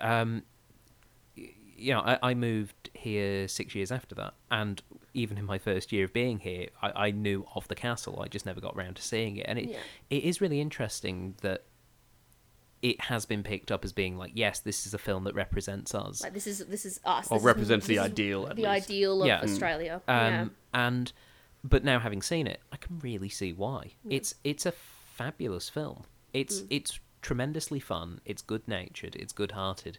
um, 0.00 0.42
you 1.36 1.92
know, 1.92 2.00
I, 2.00 2.18
I 2.30 2.34
moved 2.34 2.90
here 2.94 3.48
six 3.48 3.74
years 3.74 3.90
after 3.92 4.14
that, 4.16 4.34
and 4.50 4.82
even 5.12 5.38
in 5.38 5.44
my 5.44 5.58
first 5.58 5.92
year 5.92 6.04
of 6.04 6.12
being 6.12 6.38
here, 6.40 6.68
I, 6.82 7.06
I 7.06 7.10
knew 7.10 7.46
of 7.54 7.68
the 7.68 7.74
castle. 7.74 8.20
I 8.22 8.28
just 8.28 8.46
never 8.46 8.60
got 8.60 8.76
round 8.76 8.96
to 8.96 9.02
seeing 9.02 9.36
it, 9.36 9.46
and 9.48 9.58
it 9.58 9.68
Yeah. 9.70 9.78
it 10.10 10.24
is 10.24 10.40
really 10.40 10.60
interesting 10.60 11.34
that 11.42 11.64
it 12.82 13.00
has 13.02 13.24
been 13.24 13.42
picked 13.42 13.72
up 13.72 13.82
as 13.84 13.92
being 13.92 14.18
like, 14.18 14.32
yes, 14.34 14.60
this 14.60 14.86
is 14.86 14.92
a 14.92 14.98
film 14.98 15.24
that 15.24 15.34
represents 15.34 15.94
us, 15.94 16.22
Like 16.22 16.34
this 16.34 16.46
is 16.46 16.58
this 16.66 16.84
is 16.84 17.00
us. 17.04 17.28
Or 17.30 17.36
This 17.38 17.42
is- 17.42 17.46
represents 17.46 17.86
the 17.86 17.96
this 17.96 18.04
is 18.04 18.10
ideal, 18.12 18.46
at 18.48 18.56
the 18.56 18.62
least. 18.62 18.86
ideal 18.90 19.22
of 19.22 19.26
Yeah. 19.26 19.40
Mm. 19.40 19.44
Australia. 19.44 20.02
um, 20.06 20.16
yeah. 20.16 20.46
and 20.74 21.12
but 21.62 21.82
now 21.82 21.98
having 21.98 22.20
seen 22.20 22.46
it, 22.46 22.60
I 22.72 22.76
can 22.76 22.98
really 23.00 23.30
see 23.30 23.52
why. 23.52 23.92
It's 24.08 24.34
it's 24.44 24.66
a 24.66 24.72
fabulous 24.72 25.68
film. 25.70 26.04
It's 26.34 26.60
Mm. 26.60 26.66
it's 26.70 27.00
tremendously 27.24 27.80
fun. 27.80 28.20
It's 28.24 28.42
good 28.42 28.68
natured. 28.68 29.16
It's 29.16 29.32
good 29.32 29.52
hearted, 29.52 29.98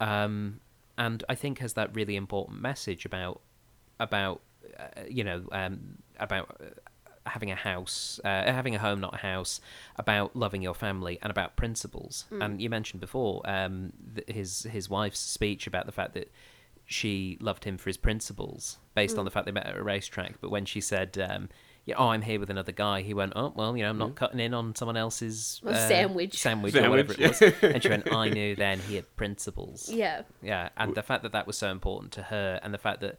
um, 0.00 0.60
and 0.98 1.24
I 1.28 1.34
think 1.34 1.60
has 1.60 1.72
that 1.74 1.94
really 1.94 2.16
important 2.16 2.60
message 2.60 3.06
about 3.06 3.40
about 3.98 4.42
uh, 4.78 5.02
you 5.08 5.24
know 5.24 5.44
um, 5.52 5.98
about. 6.20 6.56
Uh, 6.60 6.64
having 7.28 7.50
a 7.50 7.56
house, 7.56 8.20
uh, 8.24 8.44
having 8.52 8.76
a 8.76 8.78
home, 8.78 9.00
not 9.00 9.12
a 9.12 9.16
house, 9.16 9.60
about 9.96 10.36
loving 10.36 10.62
your 10.62 10.76
family, 10.76 11.18
and 11.22 11.28
about 11.28 11.56
principles. 11.56 12.24
And 12.40 12.62
you 12.62 12.70
mentioned 12.70 13.00
before 13.00 13.42
um, 13.44 13.92
th- 14.14 14.28
his 14.28 14.62
his 14.70 14.88
wife's 14.88 15.18
speech 15.18 15.66
about 15.66 15.86
the 15.86 15.92
fact 15.92 16.14
that 16.14 16.30
she 16.84 17.36
loved 17.40 17.64
him 17.64 17.78
for 17.78 17.90
his 17.90 17.96
principles, 17.96 18.78
based 18.94 19.18
on 19.18 19.24
the 19.24 19.32
fact 19.32 19.44
they 19.44 19.50
met 19.50 19.66
at 19.66 19.76
a 19.76 19.82
racetrack. 19.82 20.40
But 20.40 20.50
when 20.52 20.64
she 20.66 20.80
said, 20.80 21.18
um, 21.28 21.48
"Yeah, 21.86 21.94
oh, 21.96 22.08
I'm 22.08 22.20
here 22.22 22.38
with 22.38 22.50
another 22.50 22.72
guy," 22.72 23.00
he 23.02 23.14
went, 23.14 23.32
"Oh, 23.36 23.52
well, 23.56 23.76
you 23.76 23.82
know, 23.84 23.90
I'm 23.90 23.96
not 23.98 24.14
cutting 24.16 24.40
in 24.40 24.52
on 24.52 24.74
someone 24.74 24.96
else's 24.98 25.60
A 25.64 25.74
sandwich. 25.74 26.36
sandwich, 26.38 26.74
or 26.74 26.90
whatever 26.90 27.14
it 27.14 27.18
was." 27.20 27.40
And 27.62 27.82
she 27.82 27.88
went, 27.88 28.12
"I 28.12 28.28
knew 28.28 28.54
then 28.56 28.80
he 28.80 28.96
had 28.96 29.16
principles." 29.16 29.88
yeah. 29.88 30.22
Yeah, 30.42 30.68
and 30.76 30.94
the 30.94 31.02
fact 31.02 31.22
that 31.22 31.32
that 31.32 31.46
was 31.46 31.56
so 31.56 31.70
important 31.70 32.12
to 32.14 32.24
her, 32.24 32.60
and 32.62 32.74
the 32.74 32.78
fact 32.78 33.00
that 33.00 33.18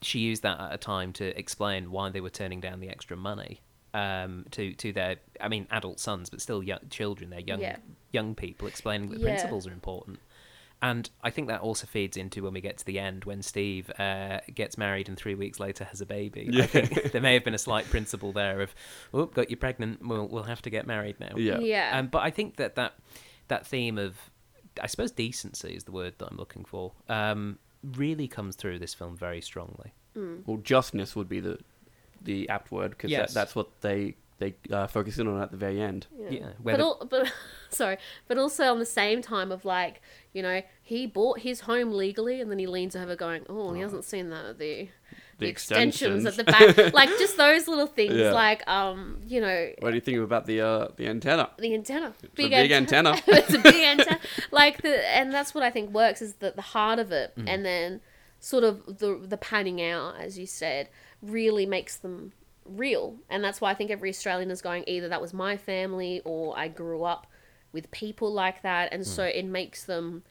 she 0.00 0.18
used 0.18 0.42
that 0.42 0.58
at 0.58 0.72
a 0.74 0.78
time 0.78 1.12
to 1.12 1.38
explain 1.38 1.90
why 1.92 2.08
they 2.10 2.20
were 2.20 2.30
turning 2.30 2.60
down 2.60 2.80
the 2.80 2.88
extra 2.88 3.16
money 3.16 3.60
um, 3.94 4.46
to 4.52 4.72
to 4.74 4.92
their, 4.92 5.16
I 5.40 5.48
mean, 5.48 5.66
adult 5.70 6.00
sons, 6.00 6.30
but 6.30 6.40
still 6.40 6.62
young 6.62 6.80
children. 6.90 7.30
They're 7.30 7.40
young 7.40 7.60
Yeah. 7.60 7.76
young 8.10 8.34
people 8.34 8.66
explaining 8.66 9.10
that 9.10 9.20
Yeah. 9.20 9.26
principles 9.26 9.66
are 9.66 9.72
important. 9.72 10.18
And 10.82 11.08
I 11.22 11.30
think 11.30 11.46
that 11.48 11.60
also 11.60 11.86
feeds 11.86 12.16
into 12.16 12.42
when 12.42 12.52
we 12.52 12.60
get 12.60 12.76
to 12.78 12.84
the 12.84 12.98
end 12.98 13.24
when 13.24 13.40
Steve 13.40 13.90
uh, 13.98 14.40
gets 14.52 14.76
married 14.76 15.08
and 15.08 15.16
three 15.16 15.36
weeks 15.36 15.60
later 15.60 15.84
has 15.84 16.00
a 16.00 16.06
baby. 16.06 16.50
I 16.60 16.66
think 16.66 17.12
there 17.12 17.20
may 17.22 17.34
have 17.34 17.44
been 17.44 17.54
a 17.54 17.58
slight 17.58 17.88
principle 17.88 18.32
there 18.32 18.60
of, 18.60 18.74
oh, 19.14 19.26
got 19.26 19.48
you 19.48 19.56
pregnant, 19.56 20.04
we'll, 20.04 20.26
we'll 20.26 20.42
have 20.42 20.60
to 20.62 20.70
get 20.70 20.86
married 20.86 21.20
now. 21.20 21.36
Yeah. 21.36 21.60
Yeah. 21.60 21.96
Um, 21.96 22.08
but 22.08 22.22
I 22.22 22.30
think 22.30 22.56
that, 22.56 22.74
that 22.74 22.94
that 23.48 23.66
theme 23.66 23.96
of, 23.96 24.16
I 24.82 24.88
suppose, 24.88 25.12
decency 25.12 25.74
is 25.74 25.84
the 25.84 25.92
word 25.92 26.14
that 26.18 26.28
I'm 26.30 26.36
looking 26.36 26.64
for, 26.64 26.92
um, 27.08 27.58
really 27.96 28.26
comes 28.26 28.56
through 28.56 28.78
this 28.80 28.92
film 28.94 29.16
very 29.16 29.40
strongly. 29.40 29.92
Well, 30.46 30.58
justness 30.58 31.14
would 31.16 31.28
be 31.28 31.40
the 31.40 31.58
the 32.20 32.48
apt 32.48 32.70
word 32.70 32.90
because 32.90 33.10
Yes. 33.10 33.32
that, 33.32 33.40
that's 33.40 33.54
what 33.56 33.80
they 33.80 34.16
they 34.42 34.54
uh, 34.74 34.86
focus 34.86 35.18
in 35.18 35.26
on 35.28 35.40
at 35.40 35.50
the 35.50 35.56
very 35.56 35.80
end. 35.80 36.06
Yeah, 36.30 36.48
But 36.58 36.64
whether- 36.64 36.82
all, 36.82 37.06
but 37.08 37.32
sorry, 37.70 37.96
but 38.28 38.38
also 38.38 38.64
on 38.70 38.78
the 38.78 38.86
same 38.86 39.22
time 39.22 39.52
of 39.52 39.64
like, 39.64 40.00
you 40.32 40.42
know, 40.42 40.62
he 40.82 41.06
bought 41.06 41.40
his 41.40 41.60
home 41.60 41.92
legally, 41.92 42.40
and 42.40 42.50
then 42.50 42.58
he 42.58 42.66
leans 42.66 42.94
over, 42.96 43.14
going, 43.16 43.44
"Oh, 43.48 43.72
he 43.72 43.80
hasn't 43.80 44.04
seen 44.04 44.30
the 44.30 44.54
the, 44.58 44.88
the, 45.38 45.46
extensions 45.48 46.24
at 46.26 46.36
the 46.36 46.44
back, 46.44 46.92
like 47.00 47.08
just 47.18 47.36
those 47.36 47.66
little 47.68 47.86
things, 47.86 48.14
Yeah. 48.14 48.32
like 48.32 48.66
um, 48.68 49.20
you 49.26 49.40
know, 49.40 49.70
What 49.80 49.90
do 49.90 49.94
you 49.96 50.00
think 50.00 50.18
about 50.18 50.46
the 50.46 50.60
uh, 50.60 50.88
the 50.96 51.06
antenna? 51.08 51.50
the 51.58 51.74
antenna, 51.74 52.14
a 52.22 52.26
big 52.34 52.52
antenna. 52.52 53.14
it's 53.26 53.54
a 53.54 53.58
big 53.58 53.74
antenna, 53.92 54.20
like 54.50 54.82
the, 54.82 54.94
and 55.16 55.32
that's 55.32 55.54
what 55.54 55.62
I 55.64 55.70
think 55.70 55.90
works 55.94 56.20
is 56.22 56.34
the 56.34 56.52
the 56.54 56.62
heart 56.74 56.98
of 56.98 57.12
it, 57.12 57.32
Mm. 57.36 57.48
and 57.48 57.64
then 57.64 58.00
sort 58.40 58.64
of 58.64 58.98
the 58.98 59.20
the 59.32 59.36
panning 59.36 59.80
out, 59.82 60.16
as 60.18 60.38
you 60.38 60.46
said, 60.46 60.88
really 61.22 61.66
makes 61.66 61.96
them 61.96 62.32
real, 62.64 63.16
and 63.28 63.42
that's 63.42 63.60
why 63.60 63.70
I 63.70 63.74
think 63.74 63.90
every 63.90 64.10
Australian 64.10 64.50
is 64.50 64.62
going 64.62 64.84
either 64.86 65.08
that 65.08 65.20
was 65.20 65.34
my 65.34 65.56
family 65.56 66.22
or 66.24 66.58
I 66.58 66.68
grew 66.68 67.04
up 67.04 67.26
with 67.72 67.90
people 67.90 68.32
like 68.32 68.62
that, 68.62 68.92
and 68.92 69.06
so 69.06 69.24
hmm. 69.24 69.38
it 69.38 69.44
makes 69.44 69.84
them 69.84 70.22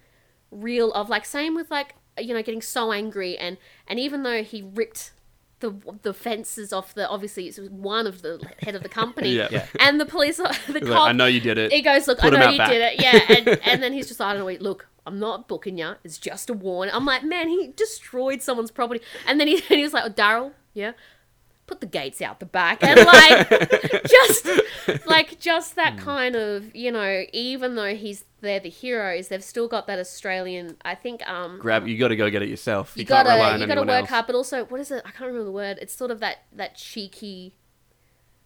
real. 0.51 0.91
Of 0.93 1.09
like 1.09 1.25
same 1.25 1.55
with 1.55 1.71
like 1.71 1.95
you 2.19 2.33
know 2.33 2.43
getting 2.43 2.61
so 2.61 2.91
angry 2.91 3.37
and 3.37 3.57
and 3.87 3.97
even 3.99 4.23
though 4.23 4.43
he 4.43 4.61
ripped 4.61 5.11
the 5.61 5.73
the 6.01 6.13
fences 6.13 6.73
off 6.73 6.93
the 6.93 7.07
obviously 7.07 7.47
it's 7.47 7.59
one 7.59 8.05
of 8.05 8.21
the 8.21 8.41
head 8.61 8.75
of 8.75 8.83
the 8.83 8.89
company 8.89 9.29
Yeah. 9.35 9.47
Yeah. 9.49 9.65
and 9.79 9.99
the 9.99 10.05
police 10.05 10.37
the 10.67 10.81
cop 10.81 10.89
like, 10.89 10.91
I 10.91 11.11
know 11.13 11.27
you 11.27 11.39
did 11.39 11.57
it. 11.57 11.71
he 11.71 11.81
goes, 11.81 12.07
look, 12.07 12.19
Put 12.19 12.33
I 12.33 12.39
know 12.39 12.49
you 12.49 12.57
back." 12.57 12.69
did 12.69 12.81
it, 12.81 13.01
yeah, 13.01 13.37
and, 13.37 13.47
and 13.65 13.83
then 13.83 13.93
he's 13.93 14.07
just, 14.07 14.19
I 14.19 14.33
don't 14.33 14.39
know, 14.39 14.45
wait, 14.45 14.61
look, 14.61 14.87
I'm 15.05 15.19
not 15.19 15.47
booking 15.47 15.77
you. 15.77 15.93
It's 16.03 16.17
just 16.17 16.49
a 16.49 16.53
warning. 16.53 16.93
I'm 16.93 17.05
like, 17.05 17.23
man, 17.23 17.47
he 17.47 17.71
destroyed 17.75 18.41
someone's 18.41 18.71
property, 18.71 19.01
and 19.27 19.39
then 19.39 19.47
he, 19.47 19.55
and 19.55 19.77
he 19.77 19.83
was 19.83 19.93
like, 19.93 20.03
oh, 20.05 20.09
Darryl, 20.09 20.51
yeah, 20.73 20.91
put 21.71 21.79
the 21.79 21.87
gates 21.87 22.21
out 22.21 22.41
the 22.41 22.45
back, 22.45 22.83
and 22.83 22.99
like, 23.05 24.03
just 24.05 24.49
like 25.05 25.39
just 25.39 25.75
that 25.77 25.97
kind 25.97 26.35
of, 26.35 26.75
you 26.75 26.91
know, 26.91 27.23
even 27.31 27.75
though 27.75 27.95
he's 27.95 28.25
they're 28.41 28.59
the 28.59 28.69
heroes, 28.69 29.29
they've 29.29 29.43
still 29.43 29.69
got 29.69 29.87
that 29.87 29.97
Australian. 29.99 30.75
I 30.83 30.95
think, 30.95 31.25
um, 31.29 31.59
Grab. 31.59 31.87
You 31.87 31.97
got 31.97 32.09
to 32.09 32.17
go 32.17 32.29
get 32.29 32.41
it 32.41 32.49
yourself. 32.49 32.91
You, 32.95 33.01
you 33.01 33.05
can't 33.05 33.25
gotta 33.25 33.37
rely 33.37 33.53
on 33.53 33.61
you 33.61 33.67
gotta 33.67 33.81
work 33.81 33.89
else. 34.01 34.09
hard, 34.09 34.25
but 34.27 34.35
also 34.35 34.65
what 34.65 34.81
is 34.81 34.91
it? 34.91 35.01
I 35.05 35.11
can't 35.11 35.27
remember 35.27 35.45
the 35.45 35.51
word. 35.51 35.77
It's 35.81 35.93
sort 35.95 36.11
of 36.11 36.19
that 36.19 36.39
that 36.53 36.75
cheeky, 36.75 37.55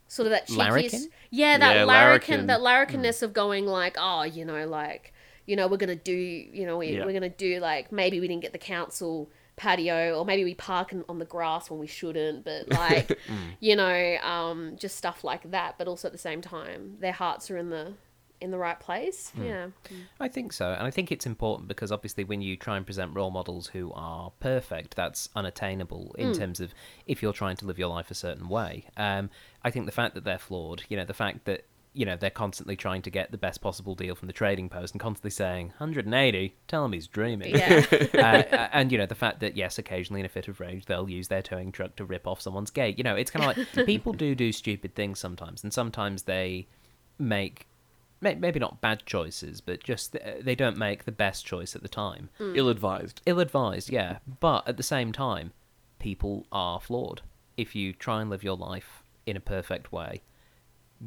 sort 0.08 0.28
of 0.28 0.32
that 0.32 0.46
cheeky. 0.48 0.60
Larrikin? 0.60 1.02
Yeah, 1.32 1.58
that 1.58 1.76
Yeah, 1.78 1.84
larrikin, 1.86 2.46
larrikin. 2.46 2.48
that 2.48 2.60
larrikanness 2.60 3.24
of 3.24 3.34
going 3.34 3.66
like, 3.66 3.98
oh, 4.00 4.22
you 4.24 4.46
know, 4.46 4.68
like 4.68 5.14
you 5.48 5.56
know, 5.56 5.68
we're 5.68 5.78
gonna 5.78 5.96
do, 5.96 6.14
you 6.14 6.66
know, 6.66 6.78
we, 6.78 6.90
Yeah. 6.98 7.06
we're 7.06 7.14
gonna 7.14 7.30
do 7.30 7.60
like 7.60 7.92
maybe 7.92 8.20
we 8.20 8.28
didn't 8.28 8.42
get 8.44 8.52
the 8.52 8.58
council 8.60 9.30
patio 9.56 10.18
or 10.18 10.26
maybe 10.26 10.44
we 10.44 10.54
park 10.54 10.92
in, 10.92 11.04
on 11.08 11.18
the 11.20 11.26
grass 11.26 11.70
when 11.70 11.80
we 11.80 11.88
shouldn't 11.88 12.44
but 12.44 12.70
like 12.86 13.08
Mm. 13.28 13.56
you 13.60 13.76
know 13.76 14.18
um 14.22 14.76
just 14.78 14.96
stuff 14.98 15.24
like 15.24 15.50
that 15.52 15.78
but 15.78 15.88
also 15.88 16.08
at 16.08 16.12
the 16.12 16.18
same 16.20 16.42
time 16.42 16.98
their 17.00 17.12
hearts 17.14 17.50
are 17.50 17.58
in 17.58 17.70
the 17.70 17.94
in 18.42 18.52
the 18.52 18.58
right 18.58 18.80
place 18.80 19.32
Mm. 19.38 19.46
yeah 19.46 19.68
I 20.20 20.28
think 20.28 20.52
so, 20.54 20.74
and 20.74 20.86
I 20.86 20.92
think 20.92 21.10
it's 21.12 21.26
important 21.26 21.68
because 21.70 21.92
obviously 21.92 22.24
when 22.26 22.42
you 22.42 22.58
try 22.58 22.76
and 22.78 22.86
present 22.86 23.16
role 23.16 23.32
models 23.32 23.68
who 23.68 23.92
are 23.94 24.32
perfect, 24.42 24.96
that's 24.96 25.30
unattainable 25.36 26.14
in 26.18 26.34
terms 26.34 26.60
of 26.60 26.74
if 27.08 27.22
you're 27.24 27.34
trying 27.34 27.56
to 27.58 27.66
live 27.66 27.80
your 27.80 27.88
life 27.90 28.12
a 28.12 28.16
certain 28.16 28.50
way. 28.50 28.86
Um, 28.98 29.30
I 29.64 29.72
think 29.72 29.86
the 29.86 29.92
fact 29.92 30.16
that 30.16 30.24
they're 30.26 30.38
flawed, 30.38 30.84
you 30.90 30.98
know, 30.98 31.06
the 31.06 31.14
fact 31.14 31.46
that 31.46 31.64
you 31.96 32.06
know 32.06 32.16
they're 32.18 32.30
constantly 32.30 32.76
trying 32.76 33.02
to 33.02 33.10
get 33.10 33.32
the 33.32 33.38
best 33.38 33.62
possible 33.62 33.96
deal 33.96 34.14
from 34.14 34.28
the 34.28 34.34
trading 34.34 34.70
post 34.70 34.94
and 34.94 35.02
constantly 35.02 35.32
saying 35.32 35.68
180, 35.78 36.56
tell 36.68 36.86
him 36.86 36.92
he's 36.92 37.08
dreaming. 37.08 37.56
yeah 37.56 37.86
uh, 38.14 38.68
and 38.74 38.92
you 38.92 38.98
know 38.98 39.06
the 39.06 39.16
fact 39.16 39.40
that 39.40 39.56
yes, 39.56 39.80
occasionally 39.80 40.20
in 40.20 40.26
a 40.26 40.30
fit 40.30 40.48
of 40.48 40.60
rage 40.60 40.86
they'll 40.86 41.10
use 41.10 41.30
their 41.30 41.42
towing 41.42 41.72
truck 41.72 41.96
to 41.96 42.06
rip 42.06 42.28
off 42.28 42.42
someone's 42.42 42.70
gate. 42.70 42.98
You 42.98 43.04
know, 43.04 43.16
it's 43.16 43.32
kind 43.32 43.46
of 43.46 43.58
like 43.58 43.86
people 43.86 44.14
do 44.14 44.36
do 44.36 44.52
stupid 44.52 44.94
things 44.94 45.20
sometimes, 45.20 45.64
and 45.64 45.74
sometimes 45.74 46.24
they 46.24 46.68
make 47.18 47.68
maybe 48.22 48.60
not 48.60 48.82
bad 48.82 49.06
choices, 49.06 49.62
but 49.62 49.84
just 49.84 50.16
uh, 50.16 50.34
they 50.42 50.56
don't 50.56 50.78
make 50.78 51.06
the 51.06 51.12
best 51.12 51.46
choice 51.46 51.76
at 51.76 51.82
the 51.84 51.88
time. 51.88 52.30
Ill-advised. 52.40 53.22
Ill-advised, 53.26 53.90
yeah, 53.90 54.18
but 54.40 54.68
at 54.68 54.78
the 54.78 54.84
same 54.84 55.12
time, 55.12 55.52
people 56.00 56.46
are 56.52 56.80
flawed. 56.80 57.22
If 57.56 57.76
you 57.76 57.94
try 57.94 58.22
and 58.22 58.30
live 58.30 58.44
your 58.44 58.58
life 58.58 59.04
in 59.26 59.38
a 59.38 59.42
perfect 59.42 59.92
way, 59.92 60.22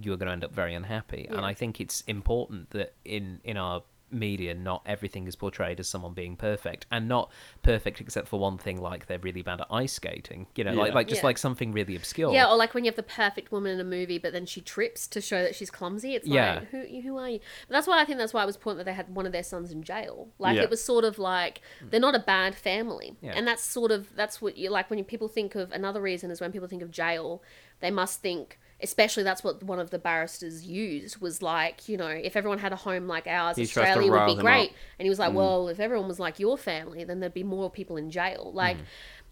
you're 0.01 0.17
going 0.17 0.27
to 0.27 0.33
end 0.33 0.45
up 0.45 0.53
very 0.55 0.75
unhappy. 0.75 1.27
And 1.29 1.41
I 1.41 1.55
think 1.55 1.81
it's 1.81 2.03
important 2.03 2.71
that 2.71 2.95
in 3.05 3.41
in 3.45 3.57
our 3.57 3.83
media, 4.11 4.55
not 4.55 4.81
everything 4.87 5.27
is 5.29 5.37
portrayed 5.37 5.79
as 5.79 5.87
someone 5.87 6.15
being 6.15 6.35
perfect, 6.35 6.87
and 6.91 7.07
not 7.09 7.31
perfect 7.63 8.01
except 8.01 8.27
for 8.27 8.41
one 8.41 8.57
thing, 8.57 8.81
like 8.81 9.05
they're 9.07 9.19
really 9.19 9.43
bad 9.43 9.61
at 9.61 9.67
ice 9.71 9.93
skating. 9.93 10.47
You 10.57 10.65
know, 10.65 10.73
like 10.73 10.89
Yeah. 10.89 10.95
like 10.95 11.09
just 11.09 11.21
Yeah. 11.21 11.27
like 11.27 11.37
something 11.37 11.73
really 11.73 11.95
obscure. 11.95 12.33
Yeah, 12.33 12.49
or 12.51 12.57
like 12.57 12.73
when 12.73 12.85
you 12.87 12.89
have 12.91 12.97
the 12.97 13.03
perfect 13.03 13.53
woman 13.53 13.71
in 13.73 13.81
a 13.81 13.85
movie, 13.85 14.17
but 14.17 14.33
then 14.33 14.47
she 14.47 14.63
trips 14.63 15.07
to 15.09 15.21
show 15.21 15.43
that 15.43 15.55
she's 15.55 15.71
clumsy. 15.71 16.15
It's 16.15 16.27
Yeah. 16.27 16.61
like, 16.61 16.69
who, 16.71 17.01
who 17.03 17.19
are 17.19 17.29
you? 17.29 17.41
But 17.69 17.75
that's 17.75 17.87
why 17.87 18.01
I 18.01 18.07
think 18.07 18.17
that's 18.17 18.33
why 18.33 18.43
it 18.45 18.47
was 18.47 18.57
important 18.57 18.79
that 18.79 18.91
they 18.91 18.97
had 18.97 19.15
one 19.15 19.27
of 19.27 19.33
their 19.33 19.43
sons 19.43 19.73
in 19.73 19.83
jail. 19.83 20.31
Like 20.39 20.57
Yeah. 20.57 20.63
it 20.63 20.71
was 20.71 20.83
sort 20.83 21.05
of 21.05 21.19
like 21.19 21.61
they're 21.91 22.01
not 22.01 22.15
a 22.15 22.19
bad 22.21 22.55
family, 22.55 23.15
Yeah. 23.21 23.33
and 23.37 23.47
that's 23.47 23.63
sort 23.63 23.91
of 23.91 24.17
that's 24.17 24.41
what 24.41 24.57
you 24.57 24.71
like 24.71 24.89
when 24.89 25.05
people 25.05 25.29
think 25.29 25.55
of 25.55 25.71
another 25.71 26.01
reason 26.01 26.31
is 26.31 26.41
when 26.41 26.51
people 26.51 26.67
think 26.69 26.81
of 26.81 26.91
jail, 26.91 27.43
they 27.81 27.91
must 27.91 28.23
think. 28.23 28.59
Especially, 28.81 29.25
that's 29.25 29.43
what 29.43 29.63
one 29.63 29.81
of 29.81 29.91
the 29.91 29.99
barristers 29.99 30.65
used 30.65 31.21
was 31.21 31.43
like, 31.43 31.89
you 31.89 31.97
know, 31.97 32.07
if 32.07 32.37
everyone 32.37 32.59
had 32.59 32.73
a 32.73 32.77
home 32.77 33.09
like 33.09 33.27
ours, 33.27 33.57
He 33.57 33.65
Australia 33.65 34.11
would 34.11 34.27
be 34.27 34.37
great. 34.37 34.71
up. 34.71 34.77
And 34.99 35.07
he 35.07 35.11
was 35.11 35.19
like, 35.19 35.33
well, 35.35 35.67
if 35.69 35.81
everyone 35.81 36.07
was 36.07 36.21
like 36.21 36.39
your 36.39 36.57
family, 36.57 37.03
then 37.03 37.19
there'd 37.19 37.35
be 37.35 37.43
more 37.43 37.71
people 37.71 37.97
in 37.97 38.09
jail. 38.11 38.53
Like, 38.55 38.77
Mm. 38.77 38.83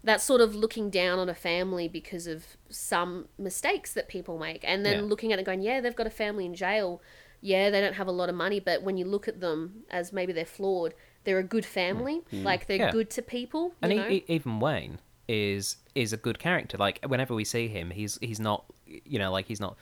that 0.03 0.21
sort 0.21 0.41
of 0.41 0.53
looking 0.53 0.89
down 0.89 1.17
on 1.17 1.29
a 1.29 1.33
family 1.33 1.87
because 1.87 2.27
of 2.27 2.57
some 2.69 3.29
mistakes 3.37 3.93
that 3.93 4.07
people 4.09 4.37
make. 4.37 4.61
And 4.63 4.85
then 4.85 4.95
Yeah. 4.99 5.01
looking 5.05 5.31
at 5.31 5.39
it 5.39 5.43
going, 5.45 5.61
yeah, 5.61 5.79
they've 5.81 5.95
got 5.95 6.07
a 6.07 6.11
family 6.11 6.45
in 6.45 6.53
jail. 6.53 7.01
Yeah, 7.39 7.69
they 7.69 7.79
don't 7.81 7.93
have 7.95 8.07
a 8.07 8.11
lot 8.11 8.27
of 8.29 8.35
money, 8.35 8.59
but 8.59 8.83
when 8.83 8.97
you 8.97 9.05
look 9.05 9.27
at 9.27 9.39
them 9.39 9.83
as 9.89 10.11
maybe 10.11 10.33
they're 10.33 10.43
flawed, 10.45 10.93
they're 11.23 11.39
a 11.39 11.43
good 11.43 11.65
family. 11.65 12.21
Like, 12.31 12.67
they're 12.67 12.77
Yeah. 12.77 12.91
good 12.91 13.09
to 13.11 13.21
people. 13.21 13.73
and 13.81 13.93
you 13.93 13.99
e- 13.99 14.01
know? 14.01 14.09
e- 14.09 14.25
even 14.27 14.59
Wayne 14.59 14.99
is 15.27 15.77
is 15.95 16.13
a 16.13 16.17
good 16.17 16.39
character. 16.39 16.77
Like 16.77 17.03
whenever 17.05 17.33
we 17.33 17.43
see 17.43 17.67
him, 17.67 17.91
he's 17.91 18.17
he's 18.21 18.39
not 18.39 18.65
you 18.85 19.19
know 19.19 19.31
like 19.31 19.45
he's 19.45 19.59
not 19.59 19.77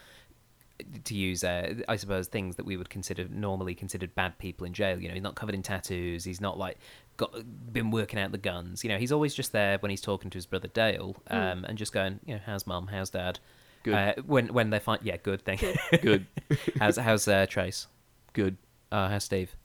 to 1.05 1.15
use 1.15 1.43
uh, 1.43 1.73
I 1.87 1.95
suppose 1.95 2.27
things 2.27 2.57
that 2.57 2.65
we 2.65 2.75
would 2.75 2.89
consider 2.89 3.27
normally 3.29 3.75
considered 3.75 4.13
bad 4.15 4.37
people 4.37 4.65
in 4.65 4.73
jail. 4.73 4.99
You 4.99 5.07
know, 5.07 5.13
he's 5.13 5.23
not 5.23 5.35
covered 5.35 5.55
in 5.55 5.63
tattoos. 5.63 6.23
He's 6.23 6.41
not 6.41 6.57
like 6.57 6.77
got 7.17 7.33
been 7.71 7.91
working 7.91 8.19
out 8.19 8.31
the 8.31 8.37
guns. 8.37 8.83
You 8.83 8.89
know, 8.89 8.97
he's 8.97 9.11
always 9.11 9.33
just 9.33 9.51
there 9.51 9.77
when 9.79 9.89
he's 9.89 10.01
talking 10.01 10.29
to 10.31 10.37
his 10.37 10.45
brother 10.45 10.67
Dale, 10.67 11.15
um, 11.29 11.65
and 11.65 11.77
just 11.77 11.93
going, 11.93 12.19
you 12.25 12.35
know, 12.35 12.41
how's 12.45 12.67
mum, 12.67 12.87
how's 12.87 13.09
dad. 13.09 13.39
Good. 13.83 13.93
Uh, 13.93 14.13
when 14.25 14.47
when 14.47 14.69
they 14.71 14.79
find 14.79 15.01
yeah, 15.03 15.17
good 15.17 15.45
thing. 15.45 15.59
Good. 16.01 16.25
how's 16.79 16.97
how's 16.97 17.27
uh, 17.27 17.45
Trace? 17.45 17.87
Good. 18.33 18.57
Uh, 18.91 19.09
how's 19.09 19.23
Steve? 19.23 19.55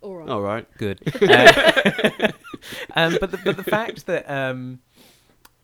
All 0.00 0.16
right. 0.16 0.28
All 0.28 0.40
right. 0.40 0.66
good. 0.78 1.00
Uh, 1.22 1.52
um, 2.94 3.16
but 3.20 3.30
the, 3.30 3.40
but 3.44 3.56
the 3.56 3.64
fact 3.64 4.06
that 4.06 4.28
um, 4.30 4.80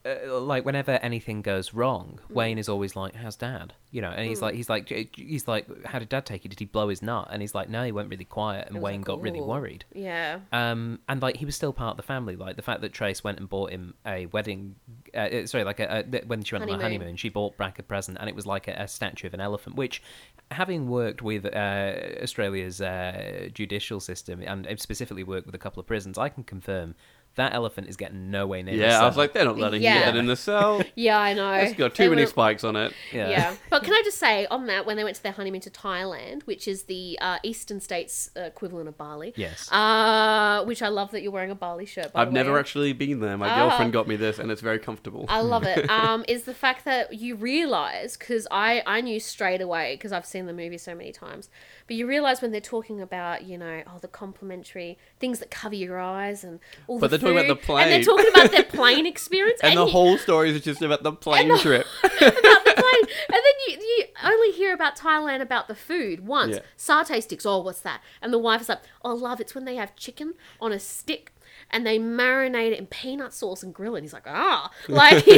uh, 0.04 0.40
like 0.40 0.64
whenever 0.64 0.92
anything 0.92 1.42
goes 1.42 1.72
wrong, 1.72 2.18
Wayne 2.28 2.58
is 2.58 2.68
always 2.68 2.96
like, 2.96 3.14
"How's 3.14 3.36
Dad?" 3.36 3.74
You 3.92 4.00
know, 4.00 4.10
and 4.10 4.26
he's 4.26 4.42
like, 4.42 4.54
he's 4.54 4.68
like, 4.68 4.88
he's 5.14 5.46
like, 5.46 5.84
"How 5.86 6.00
did 6.00 6.08
Dad 6.08 6.26
take 6.26 6.44
it? 6.44 6.48
Did 6.48 6.58
he 6.58 6.64
blow 6.64 6.88
his 6.88 7.02
nut?" 7.02 7.28
And 7.30 7.40
he's 7.40 7.54
like, 7.54 7.68
"No, 7.68 7.84
he 7.84 7.92
went 7.92 8.08
really 8.08 8.24
quiet." 8.24 8.68
And 8.68 8.82
Wayne 8.82 9.00
like, 9.00 9.06
got 9.06 9.20
really 9.20 9.40
worried. 9.40 9.84
Yeah. 9.94 10.40
Um, 10.50 10.98
and 11.08 11.22
like 11.22 11.36
he 11.36 11.44
was 11.44 11.54
still 11.54 11.72
part 11.72 11.92
of 11.92 11.96
the 11.98 12.02
family. 12.02 12.34
Like 12.34 12.56
the 12.56 12.62
fact 12.62 12.80
that 12.80 12.92
Trace 12.92 13.22
went 13.22 13.38
and 13.38 13.48
bought 13.48 13.70
him 13.70 13.94
a 14.04 14.26
wedding, 14.26 14.74
uh, 15.14 15.18
uh, 15.18 15.46
sorry, 15.46 15.62
like 15.62 15.78
a, 15.78 16.04
a, 16.12 16.26
when 16.26 16.42
she 16.42 16.56
went 16.56 16.68
on 16.68 16.78
her 16.78 16.82
honeymoon, 16.82 17.14
she 17.16 17.28
bought 17.28 17.56
Brack 17.56 17.78
a 17.78 17.84
present, 17.84 18.18
and 18.18 18.28
it 18.28 18.34
was 18.34 18.46
like 18.46 18.66
a, 18.66 18.72
a 18.72 18.88
statue 18.88 19.28
of 19.28 19.34
an 19.34 19.40
elephant. 19.40 19.76
Which, 19.76 20.02
having 20.50 20.88
worked 20.88 21.22
with 21.22 21.46
uh, 21.46 21.94
Australia's 22.20 22.80
uh, 22.80 23.50
judicial 23.54 24.00
system 24.00 24.42
and 24.44 24.66
specifically 24.80 25.22
worked 25.22 25.46
with 25.46 25.54
a 25.54 25.58
couple 25.58 25.78
of 25.78 25.86
prisons, 25.86 26.18
I 26.18 26.28
can 26.28 26.42
confirm 26.42 26.96
that 27.36 27.54
elephant 27.54 27.88
is 27.88 27.96
getting 27.96 28.30
nowhere 28.30 28.62
near. 28.62 28.76
the 28.76 28.82
Yeah, 28.82 29.00
I 29.02 29.06
was 29.06 29.16
like, 29.16 29.32
they're 29.32 29.44
not 29.44 29.58
letting 29.58 29.82
Yeah. 29.82 29.94
you 29.94 30.00
get 30.00 30.12
that 30.12 30.16
in 30.18 30.26
the 30.26 30.36
cell. 30.36 30.82
Yeah, 30.94 31.18
I 31.18 31.32
know. 31.32 31.52
It's 31.54 31.72
got 31.74 31.94
They 31.94 32.04
too 32.04 32.10
many 32.10 32.22
were- 32.22 32.28
spikes 32.28 32.64
on 32.64 32.76
it. 32.76 32.92
yeah. 33.12 33.28
Yeah. 33.30 33.54
But 33.70 33.84
can 33.84 33.94
I 33.94 34.02
just 34.04 34.18
say 34.18 34.46
on 34.46 34.66
that, 34.66 34.84
when 34.86 34.96
they 34.96 35.04
went 35.04 35.16
to 35.16 35.22
their 35.22 35.32
honeymoon 35.32 35.60
to 35.62 35.70
Thailand, 35.70 36.42
which 36.42 36.68
is 36.68 36.84
the 36.84 37.18
uh, 37.20 37.38
eastern 37.42 37.80
states 37.80 38.30
uh, 38.36 38.40
equivalent 38.42 38.88
of 38.88 38.98
Bali, 38.98 39.32
Yes. 39.36 39.70
uh, 39.72 40.64
which 40.64 40.82
I 40.82 40.88
love 40.88 41.10
that 41.12 41.22
you're 41.22 41.32
wearing 41.32 41.50
a 41.50 41.54
Bali 41.54 41.86
shirt. 41.86 42.12
By 42.12 42.22
I've 42.22 42.28
the 42.28 42.34
way. 42.38 42.42
never 42.44 42.58
actually 42.58 42.92
been 42.92 43.20
there. 43.20 43.36
My 43.38 43.48
Ah. 43.48 43.68
girlfriend 43.68 43.92
got 43.92 44.06
me 44.06 44.16
this, 44.16 44.38
and 44.38 44.50
it's 44.50 44.60
very 44.60 44.78
comfortable. 44.78 45.24
I 45.28 45.40
love 45.40 45.64
it. 45.64 45.88
Um, 46.02 46.24
is 46.26 46.44
the 46.44 46.54
fact 46.54 46.84
that 46.84 47.14
you 47.14 47.34
realize 47.36 48.16
because 48.16 48.46
I 48.50 48.82
I 48.86 49.00
knew 49.02 49.20
straight 49.20 49.60
away 49.60 49.94
because 49.94 50.10
I've 50.12 50.26
seen 50.26 50.46
the 50.46 50.52
movie 50.52 50.78
so 50.78 50.94
many 50.94 51.12
times, 51.12 51.48
but 51.86 51.96
you 51.96 52.06
realize 52.06 52.40
when 52.42 52.50
they're 52.50 52.60
talking 52.60 53.00
about 53.00 53.44
you 53.44 53.56
know 53.58 53.82
oh 53.86 53.98
the 54.00 54.08
complimentary 54.08 54.98
things 55.20 55.38
that 55.38 55.50
cover 55.50 55.74
your 55.74 55.98
eyes 56.00 56.44
and 56.44 56.60
all 56.86 56.98
But 56.98 57.10
the 57.10 57.18
they're 57.18 57.21
talking 57.22 57.36
about 57.50 57.60
food, 57.60 57.66
the 57.66 57.74
and 57.74 57.92
they're 57.92 58.02
talking 58.02 58.30
about 58.34 58.50
their 58.50 58.62
plane 58.78 59.06
experience 59.06 59.60
and 59.62 59.76
the 59.76 59.84
you- 59.84 59.90
whole 59.90 60.18
story 60.18 60.50
is 60.50 60.60
just 60.62 60.82
about 60.82 61.02
the 61.02 61.12
plane 61.12 61.48
the- 61.48 61.58
trip. 61.58 61.86
about 62.04 62.18
the 62.64 62.74
plane. 62.76 63.14
And 63.28 63.34
then 63.42 63.54
you, 63.68 63.78
you 63.98 64.04
only 64.24 64.52
hear 64.52 64.74
about 64.74 64.96
Thailand 64.96 65.40
about 65.40 65.68
the 65.68 65.74
food 65.74 66.26
once. 66.26 66.56
Yeah. 66.56 66.60
Satay 66.78 67.22
sticks. 67.22 67.44
Oh, 67.46 67.58
what's 67.60 67.80
that? 67.80 68.00
And 68.20 68.32
the 68.32 68.38
wife 68.38 68.60
is 68.62 68.68
like, 68.68 68.80
oh, 69.04 69.14
love, 69.14 69.40
it's 69.40 69.54
when 69.54 69.64
they 69.64 69.76
have 69.76 69.94
chicken 69.96 70.34
on 70.60 70.72
a 70.72 70.78
stick 70.78 71.32
and 71.70 71.86
they 71.86 71.98
marinate 71.98 72.72
it 72.72 72.78
in 72.78 72.86
peanut 72.86 73.32
sauce 73.32 73.62
and 73.62 73.72
grill 73.74 73.94
it. 73.96 74.02
He's 74.02 74.12
like, 74.12 74.26
ah, 74.26 74.70
like 74.88 75.26
you 75.26 75.36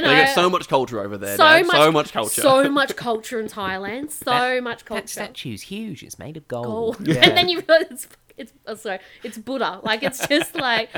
know, 0.00 0.08
they 0.08 0.24
get 0.24 0.34
so 0.34 0.48
much 0.50 0.68
culture 0.68 1.00
over 1.00 1.16
there. 1.16 1.36
so 1.36 1.42
Dad. 1.44 1.66
much, 1.66 1.76
so 1.76 1.92
much 1.92 2.12
culture. 2.12 2.40
so 2.42 2.70
much 2.70 2.96
culture 2.96 3.40
in 3.40 3.46
Thailand, 3.48 4.10
so 4.10 4.24
That- 4.30 4.62
much 4.62 4.78
That 4.80 4.86
culture. 4.86 5.06
statue's 5.08 5.62
huge. 5.62 6.02
It's 6.02 6.18
made 6.18 6.36
of 6.36 6.46
Gold. 6.48 6.98
gold. 6.98 7.08
and 7.08 7.36
then 7.36 7.48
you 7.48 7.60
realize 7.66 7.86
it's 7.90 8.08
it's 8.36 8.52
oh, 8.66 8.74
sorry, 8.74 8.98
it's 9.22 9.38
Buddha. 9.38 9.80
Like 9.82 10.02
it's 10.02 10.26
just 10.26 10.54
like, 10.70 10.90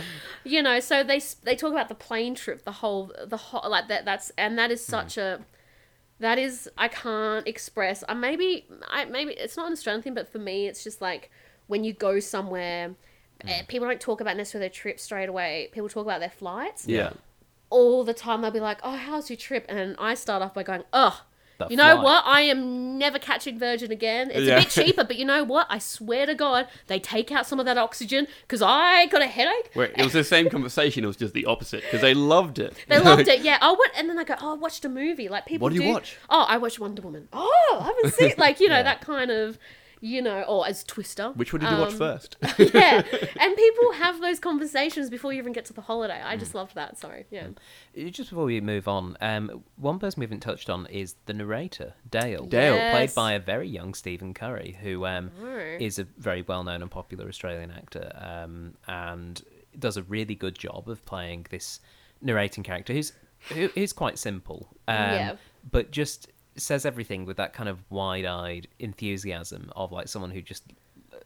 you 0.44 0.62
know. 0.62 0.80
So 0.80 1.02
they 1.02 1.20
they 1.42 1.56
talk 1.56 1.72
about 1.72 1.88
the 1.88 1.94
plane 1.94 2.34
trip, 2.34 2.64
the 2.64 2.72
whole 2.72 3.12
the 3.26 3.36
whole 3.36 3.68
like 3.70 3.88
that. 3.88 4.04
That's 4.04 4.30
and 4.38 4.58
that 4.58 4.70
is 4.70 4.84
Hmm. 4.84 4.90
such 4.90 5.16
a 5.18 5.40
that 6.20 6.38
is 6.38 6.68
I 6.78 6.88
can't 6.88 7.46
express. 7.46 8.04
I 8.08 8.14
maybe 8.14 8.66
I 8.88 9.04
maybe 9.04 9.32
it's 9.32 9.56
not 9.56 9.66
an 9.66 9.72
Australian 9.72 10.02
thing, 10.02 10.14
but 10.14 10.30
for 10.30 10.38
me, 10.38 10.66
it's 10.66 10.82
just 10.84 11.00
like 11.00 11.30
when 11.66 11.84
you 11.84 11.92
go 11.92 12.20
somewhere. 12.20 12.94
Eh, 13.46 13.62
People 13.68 13.86
don't 13.88 14.00
talk 14.00 14.20
about 14.20 14.36
necessarily 14.36 14.68
their 14.68 14.72
trip 14.72 14.98
straight 14.98 15.28
away. 15.28 15.68
People 15.72 15.88
talk 15.88 16.04
about 16.06 16.20
their 16.20 16.30
flights 16.30 16.86
yeah. 16.86 17.10
all 17.68 18.02
the 18.04 18.14
time 18.14 18.40
they'll 18.40 18.50
be 18.52 18.60
like, 18.60 18.78
"Oh, 18.82 18.96
how's 18.96 19.28
your 19.28 19.36
trip?" 19.36 19.66
And 19.68 19.96
I 19.98 20.14
start 20.14 20.40
off 20.40 20.54
by 20.54 20.62
going, 20.62 20.84
"Ugh." 20.92 21.14
The 21.58 21.68
you 21.68 21.76
know 21.76 21.92
flight. 21.94 22.04
what? 22.04 22.24
I 22.26 22.40
am 22.42 22.98
never 22.98 23.18
catching 23.18 23.58
Virgin 23.58 23.92
again. 23.92 24.30
It's 24.32 24.46
Yeah. 24.46 24.56
a 24.58 24.60
bit 24.62 24.70
cheaper, 24.70 25.04
but 25.04 25.16
you 25.16 25.24
know 25.24 25.44
what? 25.44 25.66
I 25.70 25.78
swear 25.78 26.26
to 26.26 26.34
God, 26.34 26.66
they 26.88 26.98
take 26.98 27.30
out 27.30 27.46
some 27.46 27.60
of 27.60 27.66
that 27.66 27.78
oxygen 27.78 28.26
because 28.42 28.60
I 28.62 29.06
got 29.06 29.22
a 29.22 29.26
headache. 29.26 29.70
Where 29.74 29.86
it 29.86 30.02
was 30.02 30.12
the 30.12 30.24
same 30.24 30.50
conversation, 30.50 31.04
it 31.04 31.06
was 31.06 31.16
just 31.16 31.32
the 31.34 31.46
opposite 31.46 31.82
because 31.82 32.00
they 32.00 32.14
loved 32.14 32.58
it. 32.58 32.74
They 32.88 32.98
loved 32.98 33.28
it, 33.28 33.40
yeah. 33.42 33.58
Oh, 33.62 33.74
what? 33.74 33.90
And 33.96 34.08
then 34.10 34.18
I 34.18 34.24
go, 34.24 34.34
oh, 34.40 34.52
I 34.52 34.54
watched 34.54 34.84
a 34.84 34.88
movie. 34.88 35.28
Like 35.28 35.46
people. 35.46 35.64
What 35.66 35.70
do 35.72 35.76
you 35.76 35.82
do- 35.82 35.92
watch? 35.92 36.16
Oh, 36.28 36.44
I 36.48 36.56
watched 36.56 36.80
Wonder 36.80 37.02
Woman. 37.02 37.28
Oh, 37.32 37.78
I 37.80 37.84
haven't 37.86 38.14
seen 38.14 38.34
like 38.38 38.58
you 38.58 38.68
know 38.68 38.74
Yeah. 38.78 38.82
that 38.82 39.00
kind 39.00 39.30
of, 39.30 39.58
you 40.04 40.20
know, 40.20 40.42
or 40.42 40.66
as 40.68 40.84
Twister. 40.84 41.30
Which 41.30 41.52
one 41.54 41.60
did 41.62 41.70
you 41.70 41.78
watch 41.78 41.92
Um, 41.92 41.98
first? 41.98 42.36
yeah, 42.58 43.02
and 43.40 43.56
people 43.56 43.92
have 43.92 44.20
those 44.20 44.38
conversations 44.38 45.08
before 45.08 45.32
you 45.32 45.38
even 45.38 45.54
get 45.54 45.64
to 45.66 45.72
the 45.72 45.80
holiday. 45.80 46.20
I 46.22 46.36
Mm. 46.36 46.40
just 46.40 46.54
loved 46.54 46.74
that. 46.74 46.98
Sorry, 46.98 47.24
yeah. 47.30 47.48
Uh, 47.96 48.10
Just 48.10 48.28
before 48.28 48.44
we 48.44 48.60
move 48.60 48.86
on, 48.86 49.16
um, 49.22 49.64
one 49.76 49.98
person 49.98 50.20
we 50.20 50.26
haven't 50.26 50.40
touched 50.40 50.68
on 50.68 50.84
is 50.86 51.14
the 51.24 51.32
narrator, 51.32 51.94
Dale. 52.10 52.44
Dale. 52.44 52.74
Yes. 52.76 52.94
Played 52.94 53.14
by 53.14 53.32
a 53.32 53.38
very 53.40 53.66
young 53.68 53.94
Stephen 53.94 54.34
Curry, 54.34 54.76
who 54.82 55.06
um, 55.06 55.30
Oh. 55.42 55.46
is 55.80 55.98
a 55.98 56.04
very 56.18 56.42
well 56.42 56.62
known 56.64 56.82
and 56.82 56.90
popular 56.90 57.26
Australian 57.26 57.70
actor 57.70 58.12
um, 58.16 58.74
and 58.86 59.42
does 59.78 59.96
a 59.96 60.02
really 60.02 60.34
good 60.34 60.58
job 60.58 60.88
of 60.88 61.04
playing 61.06 61.46
this 61.50 61.80
narrating 62.20 62.62
character 62.62 62.92
who's, 62.92 63.12
who 63.54 63.70
is 63.74 63.92
quite 63.94 64.18
simple. 64.18 64.68
Um, 64.86 64.96
Yeah. 64.96 65.36
But 65.70 65.90
just 65.90 66.28
says 66.56 66.86
everything 66.86 67.24
with 67.24 67.36
that 67.36 67.52
kind 67.52 67.68
of 67.68 67.78
wide 67.90 68.24
eyed 68.24 68.68
enthusiasm 68.78 69.72
of 69.74 69.92
like 69.92 70.08
someone 70.08 70.30
who 70.30 70.40
just 70.40 70.64
uh, 71.12 71.16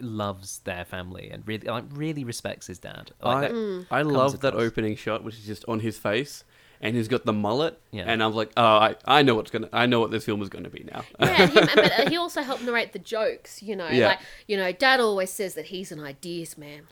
loves 0.00 0.60
their 0.60 0.84
family 0.84 1.30
and 1.30 1.46
really 1.46 1.66
like 1.66 1.84
really 1.90 2.24
respects 2.24 2.66
his 2.66 2.78
dad. 2.78 3.10
Like, 3.22 3.36
I, 3.36 3.40
that 3.42 3.52
Mm. 3.52 3.86
I 3.90 4.02
comes 4.02 4.12
love 4.14 4.40
that 4.40 4.54
opening 4.54 4.96
shot, 4.96 5.22
which 5.24 5.34
is 5.36 5.44
just 5.46 5.64
on 5.68 5.80
his 5.80 5.98
face, 5.98 6.44
and 6.80 6.96
he's 6.96 7.08
got 7.08 7.26
the 7.26 7.32
mullet. 7.32 7.78
Yeah. 7.90 8.04
And 8.06 8.22
I 8.22 8.26
was 8.26 8.36
like, 8.36 8.52
oh, 8.56 8.62
I, 8.64 8.96
I 9.04 9.22
know 9.22 9.34
what's 9.34 9.50
gonna, 9.50 9.68
I 9.72 9.86
know 9.86 10.00
what 10.00 10.10
this 10.10 10.24
film 10.24 10.40
is 10.42 10.48
gonna 10.48 10.70
be 10.70 10.84
now. 10.90 11.02
Yeah, 11.20 11.46
him, 11.46 11.68
but 11.74 12.08
he 12.08 12.16
also 12.16 12.42
helped 12.42 12.62
narrate 12.62 12.92
the 12.92 12.98
jokes. 12.98 13.62
You 13.62 13.76
know, 13.76 13.88
Yeah. 13.88 14.08
like 14.08 14.18
you 14.48 14.56
know, 14.56 14.72
Dad 14.72 15.00
always 15.00 15.30
says 15.30 15.54
that 15.54 15.66
he's 15.66 15.92
an 15.92 16.00
ideas 16.02 16.56
man. 16.56 16.82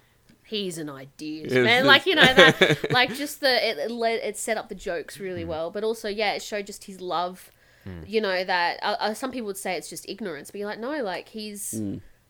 He's 0.45 0.79
an 0.79 0.89
ideas 0.89 1.53
Yes, 1.53 1.65
man. 1.65 1.65
yes. 1.67 1.85
Like 1.87 2.07
you 2.07 2.15
know 2.15 2.35
that, 2.35 2.91
like 2.91 3.15
just 3.15 3.41
the 3.41 3.69
it 3.69 3.79
it, 3.79 3.91
let, 3.91 4.23
it 4.23 4.37
set 4.37 4.57
up 4.59 4.69
the 4.69 4.75
jokes 4.75 5.19
really 5.19 5.45
Mm. 5.45 5.49
well, 5.49 5.71
but 5.71 5.85
also 5.85 6.09
yeah, 6.09 6.33
it 6.33 6.43
showed 6.43 6.67
just 6.67 6.85
his 6.85 7.01
love. 7.01 7.51
You 8.07 8.21
know 8.21 8.45
that 8.45 8.79
uh, 8.83 8.97
uh, 9.01 9.15
some 9.15 9.31
people 9.33 9.47
would 9.47 9.57
say 9.57 9.77
it's 9.77 9.89
just 9.91 10.09
ignorance, 10.09 10.51
but 10.51 10.59
you're 10.59 10.69
like 10.69 10.79
no, 10.81 11.03
like 11.03 11.29
he's 11.29 11.81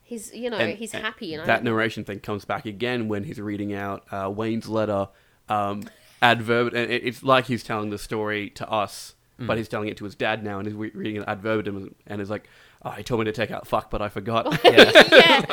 he's 0.03 0.33
you 0.35 0.51
know 0.51 0.59
Mm. 0.59 0.71
And- 0.71 0.79
he's 0.79 0.95
and 0.95 1.05
happy 1.05 1.35
and 1.35 1.43
I 1.43 1.47
that 1.47 1.57
don't- 1.57 1.65
narration 1.65 2.05
thing 2.05 2.21
comes 2.21 2.45
back 2.45 2.65
again 2.67 3.09
when 3.09 3.25
he's 3.25 3.41
reading 3.41 3.75
out 3.75 4.05
uh, 4.11 4.31
Wayne's 4.35 4.69
letter, 4.69 5.09
um, 5.49 5.85
adverb, 6.23 6.69
and 6.75 6.91
it- 6.91 7.05
it's 7.05 7.23
like 7.23 7.47
he's 7.47 7.63
telling 7.63 7.91
the 7.91 7.99
story 7.99 8.51
to 8.51 8.69
us, 8.71 9.15
Mm. 9.39 9.47
but 9.47 9.57
he's 9.59 9.69
telling 9.69 9.89
it 9.89 9.97
to 9.99 10.05
his 10.05 10.15
dad 10.15 10.43
now, 10.43 10.59
and 10.59 10.67
he's 10.67 10.75
re- 10.77 10.91
reading 10.95 11.23
it 11.23 11.25
ad 11.29 11.41
verbatim, 11.43 11.95
and 12.07 12.21
is 12.21 12.29
like, 12.31 12.49
oh, 12.85 12.91
he 12.91 13.03
told 13.05 13.21
me 13.21 13.25
to 13.27 13.33
take 13.33 13.51
out 13.53 13.67
fuck, 13.69 13.89
but 13.91 14.03
I 14.03 14.09
forgot. 14.09 14.59
yeah, 14.65 15.45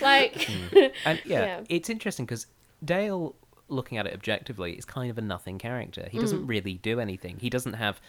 like 0.00 0.48
And 1.04 1.20
yeah, 1.24 1.44
Yeah. 1.44 1.60
it's 1.68 1.90
interesting 1.90 2.24
because 2.26 2.46
Dale, 2.84 3.34
looking 3.68 3.98
at 3.98 4.06
it 4.06 4.12
objectively, 4.14 4.72
is 4.74 4.84
kind 4.84 5.10
of 5.10 5.18
a 5.18 5.20
nothing 5.22 5.58
character. 5.58 6.06
He 6.10 6.18
Mm. 6.18 6.20
doesn't 6.20 6.46
really 6.46 6.74
do 6.74 7.00
anything. 7.00 7.38
He 7.40 7.50
doesn't 7.50 7.74
have 7.74 8.00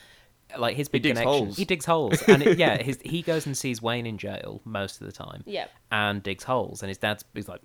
like 0.57 0.75
his 0.75 0.89
big 0.89 1.03
digs 1.03 1.19
connection. 1.19 1.45
holes. 1.45 1.57
He 1.57 1.65
digs 1.65 1.85
holes, 1.85 2.21
and 2.27 2.43
it, 2.43 2.57
yeah, 2.57 2.81
his, 2.81 2.99
he 3.03 3.21
goes 3.21 3.45
and 3.45 3.57
sees 3.57 3.81
Wayne 3.81 4.05
in 4.05 4.17
jail 4.17 4.61
most 4.65 5.01
of 5.01 5.07
the 5.07 5.13
time. 5.13 5.43
Yeah. 5.45 5.67
and 5.91 6.21
digs 6.23 6.43
holes, 6.43 6.81
and 6.83 6.87
his 6.89 6.97
dad's 6.97 7.23
he's 7.33 7.47
like. 7.47 7.61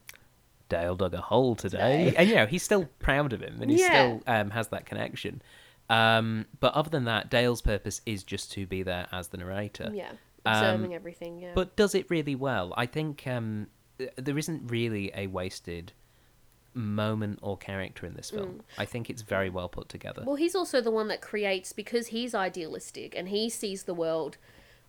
Dale 0.70 0.96
dug 0.96 1.14
a 1.14 1.20
hole 1.22 1.56
today, 1.56 2.12
and 2.14 2.28
you 2.28 2.34
know 2.34 2.44
he's 2.44 2.62
still 2.62 2.90
proud 2.98 3.32
of 3.32 3.40
him, 3.40 3.62
and 3.62 3.70
he 3.70 3.78
Yeah. 3.78 3.86
still 3.86 4.22
um, 4.26 4.50
has 4.50 4.68
that 4.68 4.84
connection. 4.84 5.40
Um, 5.88 6.44
but 6.60 6.74
other 6.74 6.90
than 6.90 7.04
that, 7.04 7.30
Dale's 7.30 7.62
purpose 7.62 8.02
is 8.04 8.22
just 8.22 8.52
to 8.52 8.66
be 8.66 8.82
there 8.82 9.06
as 9.10 9.28
the 9.28 9.38
narrator. 9.38 9.90
yeah, 9.94 10.10
Um, 10.44 10.92
everything. 10.92 11.38
Yeah, 11.40 11.52
but 11.54 11.74
does 11.76 11.94
it 11.94 12.10
really 12.10 12.34
well. 12.34 12.74
I 12.76 12.84
think 12.84 13.26
um, 13.26 13.68
there 14.16 14.36
isn't 14.36 14.70
really 14.70 15.10
a 15.14 15.26
wasted 15.28 15.94
moment 16.78 17.38
or 17.42 17.56
character 17.56 18.06
in 18.06 18.14
this 18.14 18.30
film. 18.30 18.62
I 18.78 18.84
think 18.84 19.10
it's 19.10 19.22
very 19.22 19.50
well 19.50 19.68
put 19.68 19.88
together. 19.88 20.22
Mm. 20.22 20.26
Well, 20.26 20.36
he's 20.36 20.54
also 20.54 20.80
the 20.80 20.90
one 20.90 21.08
that 21.08 21.20
creates 21.20 21.72
because 21.72 22.08
he's 22.08 22.34
idealistic 22.34 23.14
and 23.16 23.28
he 23.28 23.50
sees 23.50 23.82
the 23.82 23.94
world 23.94 24.38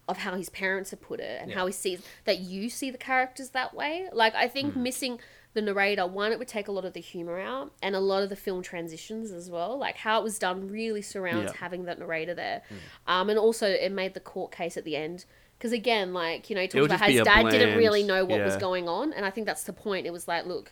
of 0.07 0.17
how 0.17 0.35
his 0.35 0.49
parents 0.49 0.91
have 0.91 1.01
put 1.01 1.19
it 1.19 1.39
and 1.41 1.51
how 1.51 1.67
he 1.67 1.71
sees 1.71 2.01
that 2.25 2.39
you 2.39 2.69
see 2.69 2.89
the 2.89 2.97
characters 2.97 3.49
that 3.49 3.73
way. 3.75 4.07
Like 4.11 4.33
I 4.35 4.47
think 4.47 4.75
missing 4.75 5.19
the 5.53 5.61
narrator, 5.61 6.05
one, 6.07 6.31
it 6.31 6.39
would 6.39 6.47
take 6.47 6.67
a 6.67 6.71
lot 6.71 6.85
of 6.85 6.93
the 6.93 6.99
humor 6.99 7.39
out 7.39 7.71
and 7.81 7.95
a 7.95 7.99
lot 7.99 8.23
of 8.23 8.29
the 8.29 8.35
film 8.35 8.61
transitions 8.63 9.31
as 9.31 9.49
well. 9.49 9.77
Like 9.77 9.97
how 9.97 10.19
it 10.19 10.23
was 10.23 10.39
done 10.39 10.67
really 10.67 11.01
surrounds 11.01 11.51
Yeah. 11.51 11.59
having 11.59 11.85
that 11.85 11.99
narrator 11.99 12.33
there. 12.33 12.61
Um, 13.07 13.29
and 13.29 13.37
also 13.37 13.67
it 13.67 13.91
made 13.91 14.13
the 14.13 14.19
court 14.19 14.51
case 14.51 14.77
at 14.77 14.83
the 14.83 14.95
end. 14.95 15.25
Because 15.57 15.73
again, 15.73 16.13
like 16.13 16.49
you 16.49 16.55
know, 16.55 16.61
he 16.61 16.67
talks 16.69 16.85
about 16.85 16.99
how 17.01 17.07
his 17.09 17.21
dad 17.21 17.49
didn't 17.49 17.77
really 17.77 18.01
know 18.03 18.23
what 18.23 18.39
was 18.41 18.55
going 18.55 18.87
on, 18.87 19.11
and 19.11 19.25
I 19.25 19.29
think 19.29 19.45
that's 19.45 19.63
the 19.65 19.73
point. 19.73 20.07
It 20.07 20.13
was 20.13 20.25
like, 20.25 20.45
look, 20.45 20.71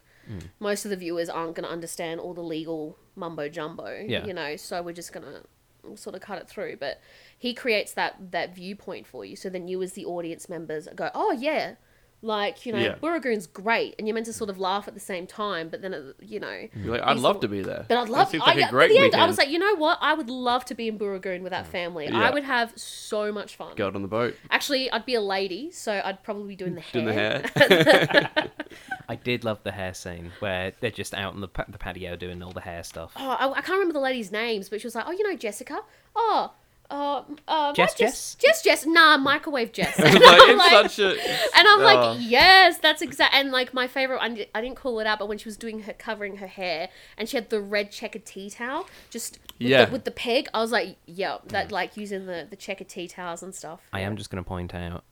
most 0.60 0.86
of 0.86 0.92
the 0.92 0.98
viewers 0.98 1.30
aren't 1.30 1.56
going 1.56 1.66
to 1.66 1.72
understand 1.72 2.20
all 2.20 2.34
the 2.34 2.42
legal 2.42 2.98
mumbo 3.16 3.50
jumbo, 3.50 4.04
Yeah. 4.08 4.26
you 4.26 4.34
know, 4.34 4.56
so 4.56 4.82
we're 4.82 4.94
just 4.94 5.12
going 5.14 5.26
to 5.26 5.98
sort 5.98 6.16
of 6.16 6.22
cut 6.22 6.38
it 6.40 6.48
through. 6.50 6.78
But 6.78 7.00
he 7.38 7.54
creates 7.54 7.94
that 7.94 8.32
that 8.32 8.54
viewpoint 8.56 9.08
for 9.08 9.24
you, 9.26 9.36
so 9.36 9.50
then 9.50 9.68
you 9.68 9.82
as 9.82 9.94
the 9.94 10.06
audience 10.06 10.50
members 10.50 10.88
go, 10.96 11.10
oh 11.16 11.32
yeah, 11.32 11.76
like 12.24 12.66
you 12.66 12.72
know, 12.74 12.80
Yeah. 12.80 12.96
Burragoon's 12.96 13.46
great, 13.48 13.94
and 14.00 14.08
you're 14.08 14.16
meant 14.16 14.26
to 14.26 14.34
sort 14.34 14.50
of 14.50 14.58
laugh 14.60 14.88
at 14.88 14.94
the 14.96 15.00
same 15.00 15.28
time, 15.28 15.70
but 15.70 15.82
then 15.84 15.94
uh, 15.94 16.14
you 16.20 16.40
know. 16.40 16.68
You're 16.76 16.94
like, 16.94 17.02
I'd 17.04 17.14
He's 17.16 17.24
love 17.24 17.36
the- 17.42 17.48
to 17.48 17.52
be 17.52 17.62
there. 17.62 17.86
But 17.88 17.98
I'd 17.98 18.08
That 18.08 18.12
love. 18.12 18.30
seems 18.30 18.44
I, 18.44 18.48
like 18.48 18.58
a 18.58 18.64
at 18.64 18.70
great 18.72 18.90
the 18.90 18.96
end, 18.98 19.04
I 19.04 19.08
weekend. 19.08 19.28
was 19.28 19.38
like, 19.38 19.50
you 19.50 19.60
know 19.60 19.76
what? 19.76 20.00
I 20.02 20.14
would 20.16 20.30
love 20.30 20.66
to 20.66 20.76
be 20.76 20.88
in 20.88 20.98
Burragoon 20.98 21.42
with 21.44 21.52
that 21.52 21.68
family. 21.68 22.06
Yeah. 22.06 22.20
I 22.20 22.32
would 22.32 22.44
have 22.44 22.74
so 22.76 23.32
much 23.32 23.56
fun. 23.56 23.74
Go 23.76 23.88
out 23.88 23.96
on 23.96 24.02
the 24.02 24.08
boat, 24.08 24.36
Actually, 24.50 24.92
I'd 24.92 25.06
be 25.06 25.14
a 25.16 25.22
lady, 25.22 25.72
so 25.72 26.02
I'd 26.04 26.24
probably 26.24 26.48
be 26.50 26.56
doing 26.56 26.74
the 26.76 26.82
hair. 26.82 26.92
doing 26.94 27.06
the 27.06 27.14
hair. 27.14 28.52
I 29.10 29.16
did 29.16 29.44
love 29.46 29.60
the 29.64 29.72
hair 29.72 29.94
scene 29.94 30.32
where 30.40 30.74
they're 30.82 30.92
just 30.92 31.14
out 31.14 31.34
on 31.34 31.42
the, 31.42 31.48
pa- 31.48 31.66
the 31.70 31.78
patio 31.78 32.16
doing 32.16 32.42
all 32.44 32.52
the 32.52 32.62
hair 32.62 32.84
stuff. 32.84 33.14
Oh, 33.16 33.30
I, 33.30 33.50
I 33.52 33.62
can't 33.62 33.70
remember 33.78 33.94
the 33.94 34.00
lady's 34.02 34.32
names, 34.32 34.68
but 34.70 34.82
she 34.82 34.88
was 34.88 34.96
like, 34.96 35.06
"Oh, 35.08 35.12
you 35.12 35.24
know 35.30 35.36
Jessica? 35.38 35.80
Oh, 36.16 36.52
uh, 36.90 37.24
uh, 37.48 37.74
Jess 37.74 37.92
what, 37.92 37.98
Jess, 37.98 38.36
Jess, 38.36 38.62
Jess, 38.64 38.86
nah, 38.86 39.18
microwave 39.18 39.72
Jess." 39.74 39.98
like, 40.00 40.14
And 40.16 40.24
I'm 40.26 40.58
like- 40.58 40.90
such 40.90 41.00
a. 41.00 41.10
and 41.12 41.68
I'm 41.68 41.82
like, 41.82 41.98
Oh. 42.00 42.18
yes, 42.20 42.78
that's 42.80 43.02
exact. 43.02 43.34
And 43.34 43.52
like 43.52 43.74
my 43.74 43.88
favorite, 43.88 44.20
I, 44.22 44.48
I 44.56 44.62
didn't 44.62 44.76
call 44.78 45.00
it 45.00 45.08
out, 45.08 45.20
but 45.20 45.28
when 45.28 45.38
she 45.38 45.46
was 45.50 45.58
doing 45.58 45.82
her 45.82 45.94
covering 45.94 46.38
her 46.38 46.48
hair, 46.48 46.90
and 47.18 47.28
she 47.28 47.36
had 47.38 47.50
the 47.50 47.60
red 47.62 47.92
checkered 47.92 48.26
tea 48.26 48.50
towel, 48.50 48.88
just 49.10 49.40
with, 49.60 49.68
Yeah. 49.68 49.86
the, 49.86 49.92
with 49.92 50.06
the 50.06 50.12
peg, 50.12 50.48
I 50.54 50.60
was 50.62 50.72
like, 50.72 50.98
yeah, 51.06 51.38
that 51.48 51.72
like 51.72 51.98
using 51.98 52.26
the 52.26 52.48
the 52.50 52.56
checkered 52.56 52.90
tea 52.90 53.08
towels 53.08 53.44
and 53.44 53.54
stuff. 53.54 53.82
I 53.92 54.02
am 54.02 54.16
just 54.16 54.30
going 54.30 54.44
to 54.44 54.48
point 54.48 54.74
out 54.74 55.04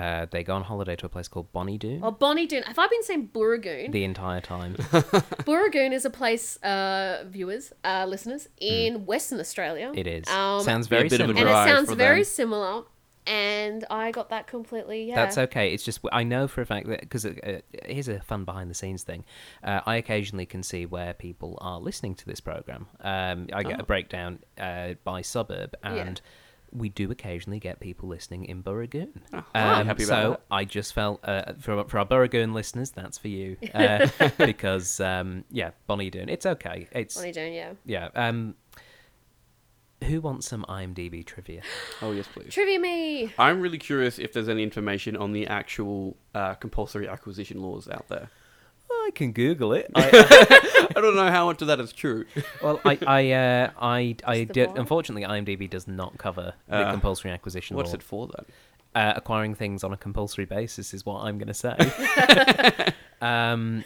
uh, 0.00 0.26
they 0.30 0.42
go 0.42 0.54
on 0.54 0.62
holiday 0.62 0.96
to 0.96 1.06
a 1.06 1.08
place 1.08 1.28
called 1.28 1.52
Bonnie 1.52 1.78
Doon 1.78 2.00
Oh, 2.02 2.10
Bonnie 2.10 2.46
Doon. 2.46 2.62
Have 2.64 2.78
I 2.78 2.86
been 2.88 3.02
saying 3.02 3.30
Burragoon? 3.34 3.90
the 3.92 4.04
entire 4.04 4.40
time. 4.40 4.74
Burragoon 5.48 5.92
is 5.92 6.04
a 6.04 6.10
place, 6.10 6.56
uh, 6.62 7.24
viewers, 7.26 7.72
uh, 7.84 8.06
listeners, 8.08 8.48
in 8.58 9.06
Western 9.06 9.40
Australia. 9.40 9.92
It 9.94 10.06
is. 10.06 10.26
Um, 10.28 10.62
Sounds 10.62 10.88
Yeah, 10.90 10.96
a 10.98 10.98
very 10.98 11.08
bit 11.08 11.20
of 11.20 11.30
a 11.30 11.34
similar. 11.34 11.50
and 11.56 11.70
it 11.70 11.74
sounds 11.76 11.92
very 11.92 12.20
them. 12.20 12.24
similar. 12.24 12.82
And 13.26 13.84
I 13.90 14.10
got 14.12 14.30
that 14.30 14.46
completely. 14.46 15.04
Yeah, 15.04 15.14
That's 15.14 15.36
okay. 15.38 15.72
It's 15.74 15.84
just 15.84 16.00
I 16.10 16.24
know 16.24 16.48
for 16.48 16.62
a 16.62 16.66
fact 16.66 16.88
that 16.88 17.00
because 17.00 17.26
uh, 17.26 17.60
here's 17.84 18.08
a 18.08 18.20
fun 18.20 18.44
behind 18.44 18.70
the 18.70 18.74
scenes 18.74 19.02
thing. 19.04 19.24
Uh, 19.62 19.80
I 19.86 19.96
occasionally 19.96 20.46
can 20.46 20.62
see 20.62 20.86
where 20.86 21.12
people 21.12 21.58
are 21.60 21.78
listening 21.78 22.14
to 22.16 22.26
this 22.26 22.40
program. 22.40 22.86
Um, 23.00 23.48
I 23.52 23.62
get 23.62 23.76
Oh. 23.78 23.82
a 23.82 23.86
breakdown 23.86 24.40
uh, 24.58 24.94
by 25.04 25.20
suburb, 25.20 25.74
Yeah. 25.84 26.14
And 26.72 26.80
we 26.80 26.88
do 26.88 27.10
occasionally 27.10 27.58
get 27.58 27.80
people 27.80 28.08
listening 28.08 28.44
in 28.44 28.62
Burragoon. 28.62 29.08
Oh, 29.32 29.38
Um, 29.54 29.86
happy 29.86 30.04
about 30.04 30.22
so 30.22 30.30
that. 30.30 30.40
I 30.50 30.64
just 30.64 30.92
felt 30.94 31.20
uh, 31.24 31.52
for 31.58 31.84
for 31.84 31.98
our 31.98 32.06
Burragoon 32.06 32.52
listeners, 32.52 32.90
that's 32.90 33.18
for 33.18 33.28
you 33.28 33.56
uh, 33.74 34.08
because 34.38 35.00
um, 35.00 35.44
yeah, 35.50 35.70
Bonnie 35.86 36.10
Doon. 36.10 36.28
It's 36.28 36.46
okay. 36.46 36.86
It's 36.92 37.16
Bonnie 37.16 37.32
Doon. 37.32 37.52
Yeah. 37.52 37.72
yeah. 37.84 38.08
Um, 38.14 38.54
who 40.04 40.20
wants 40.22 40.48
some 40.48 40.64
IMDb 40.68 41.24
trivia? 41.24 41.62
Oh 42.02 42.12
yes, 42.12 42.26
please. 42.32 42.52
Trivia 42.54 42.78
me. 42.80 43.30
I'm 43.38 43.60
really 43.60 43.76
curious 43.76 44.18
if 44.18 44.32
there's 44.32 44.48
any 44.48 44.62
information 44.62 45.16
on 45.16 45.32
the 45.32 45.46
actual 45.46 46.16
uh, 46.34 46.54
compulsory 46.54 47.06
acquisition 47.06 47.60
laws 47.60 47.86
out 47.88 48.08
there. 48.08 48.30
I 48.90 49.10
can 49.14 49.32
Google 49.32 49.72
it. 49.72 49.90
I 49.94 50.92
don't 50.94 51.16
know 51.16 51.30
how 51.30 51.46
much 51.46 51.62
of 51.62 51.68
that 51.68 51.80
is 51.80 51.92
true. 51.92 52.26
Well, 52.62 52.80
I, 52.84 52.98
I, 53.06 53.32
uh, 53.32 53.70
I, 53.80 54.16
I 54.24 54.34
Just 54.44 54.48
the 54.48 54.54
did. 54.54 54.68
what? 54.70 54.78
Unfortunately, 54.78 55.22
IMDb 55.22 55.68
does 55.68 55.88
not 55.88 56.18
cover 56.18 56.54
the 56.68 56.76
Uh, 56.76 56.90
compulsory 56.92 57.30
acquisition 57.30 57.76
What's 57.76 57.90
law. 57.90 57.94
it 57.96 58.02
for 58.02 58.28
then? 58.28 58.44
Uh, 58.94 59.12
acquiring 59.16 59.54
things 59.54 59.84
on 59.84 59.92
a 59.92 59.96
compulsory 59.96 60.44
basis 60.46 60.92
is 60.92 61.06
what 61.06 61.22
I'm 61.22 61.38
going 61.38 61.48
to 61.48 61.54
say. 61.54 61.76
um, 63.20 63.84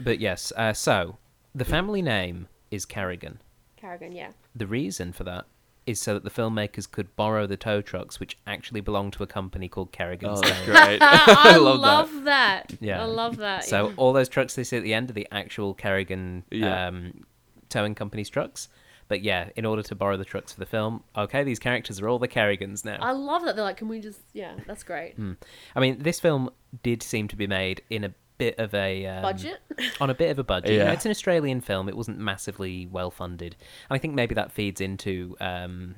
but 0.00 0.18
yes, 0.20 0.52
uh, 0.56 0.72
so 0.72 1.18
the 1.54 1.64
family 1.64 2.02
name 2.02 2.48
is 2.70 2.84
Kerrigan. 2.86 3.40
Kerrigan. 3.76 4.12
Yeah. 4.12 4.30
The 4.54 4.66
reason 4.66 5.12
for 5.12 5.24
that 5.24 5.44
is 5.86 6.00
so 6.00 6.14
that 6.14 6.24
the 6.24 6.30
filmmakers 6.30 6.90
could 6.90 7.14
borrow 7.16 7.46
the 7.46 7.56
tow 7.56 7.80
trucks, 7.80 8.18
which 8.18 8.36
actually 8.46 8.80
belong 8.80 9.10
to 9.12 9.22
a 9.22 9.26
company 9.26 9.68
called 9.68 9.92
Kerrigan's. 9.92 10.40
Oh, 10.42 10.48
that's 10.48 10.64
great. 10.64 10.98
I, 11.02 11.52
I 11.54 11.56
love, 11.56 11.80
love 11.80 12.24
that. 12.24 12.74
Yeah. 12.80 13.00
I 13.00 13.04
love 13.06 13.36
that. 13.36 13.64
So 13.64 13.88
yeah. 13.88 13.94
all 13.96 14.12
those 14.12 14.28
trucks 14.28 14.54
they 14.54 14.64
see 14.64 14.76
at 14.76 14.82
the 14.82 14.92
end 14.94 15.10
are 15.10 15.12
the 15.14 15.28
actual 15.30 15.74
Kerrigan 15.74 16.42
Yeah. 16.50 16.88
um, 16.88 17.24
towing 17.68 17.94
company's 17.94 18.28
trucks. 18.28 18.68
But 19.08 19.22
yeah, 19.22 19.50
in 19.54 19.64
order 19.64 19.82
to 19.84 19.94
borrow 19.94 20.16
the 20.16 20.24
trucks 20.24 20.52
for 20.52 20.58
the 20.58 20.66
film, 20.66 21.04
okay, 21.16 21.44
these 21.44 21.60
characters 21.60 22.00
are 22.00 22.08
all 22.08 22.18
the 22.18 22.26
Kerrigans 22.26 22.84
now. 22.84 22.98
I 23.00 23.12
love 23.12 23.44
that 23.44 23.54
they're 23.54 23.64
like, 23.64 23.76
can 23.76 23.86
we 23.86 24.00
just? 24.00 24.20
Yeah, 24.32 24.54
that's 24.66 24.82
great. 24.82 25.14
Hmm. 25.14 25.34
I 25.76 25.80
mean, 25.80 26.02
this 26.02 26.18
film 26.18 26.50
did 26.82 27.04
seem 27.04 27.28
to 27.28 27.36
be 27.36 27.46
made 27.46 27.82
in 27.88 28.02
a 28.02 28.12
bit 28.38 28.58
of 28.58 28.74
a 28.74 29.06
um, 29.06 29.22
Budget. 29.22 29.58
on 30.00 30.10
a 30.10 30.14
bit 30.14 30.30
of 30.30 30.38
a 30.38 30.44
budget. 30.44 30.72
You 30.72 30.78
know, 30.80 30.92
it's 30.92 31.04
an 31.04 31.10
Australian 31.10 31.60
film; 31.60 31.88
it 31.88 31.96
wasn't 31.96 32.18
massively 32.18 32.86
well 32.86 33.10
funded, 33.10 33.56
and 33.88 33.96
I 33.96 33.98
think 33.98 34.14
maybe 34.14 34.34
that 34.34 34.52
feeds 34.52 34.80
into 34.80 35.36
um, 35.40 35.96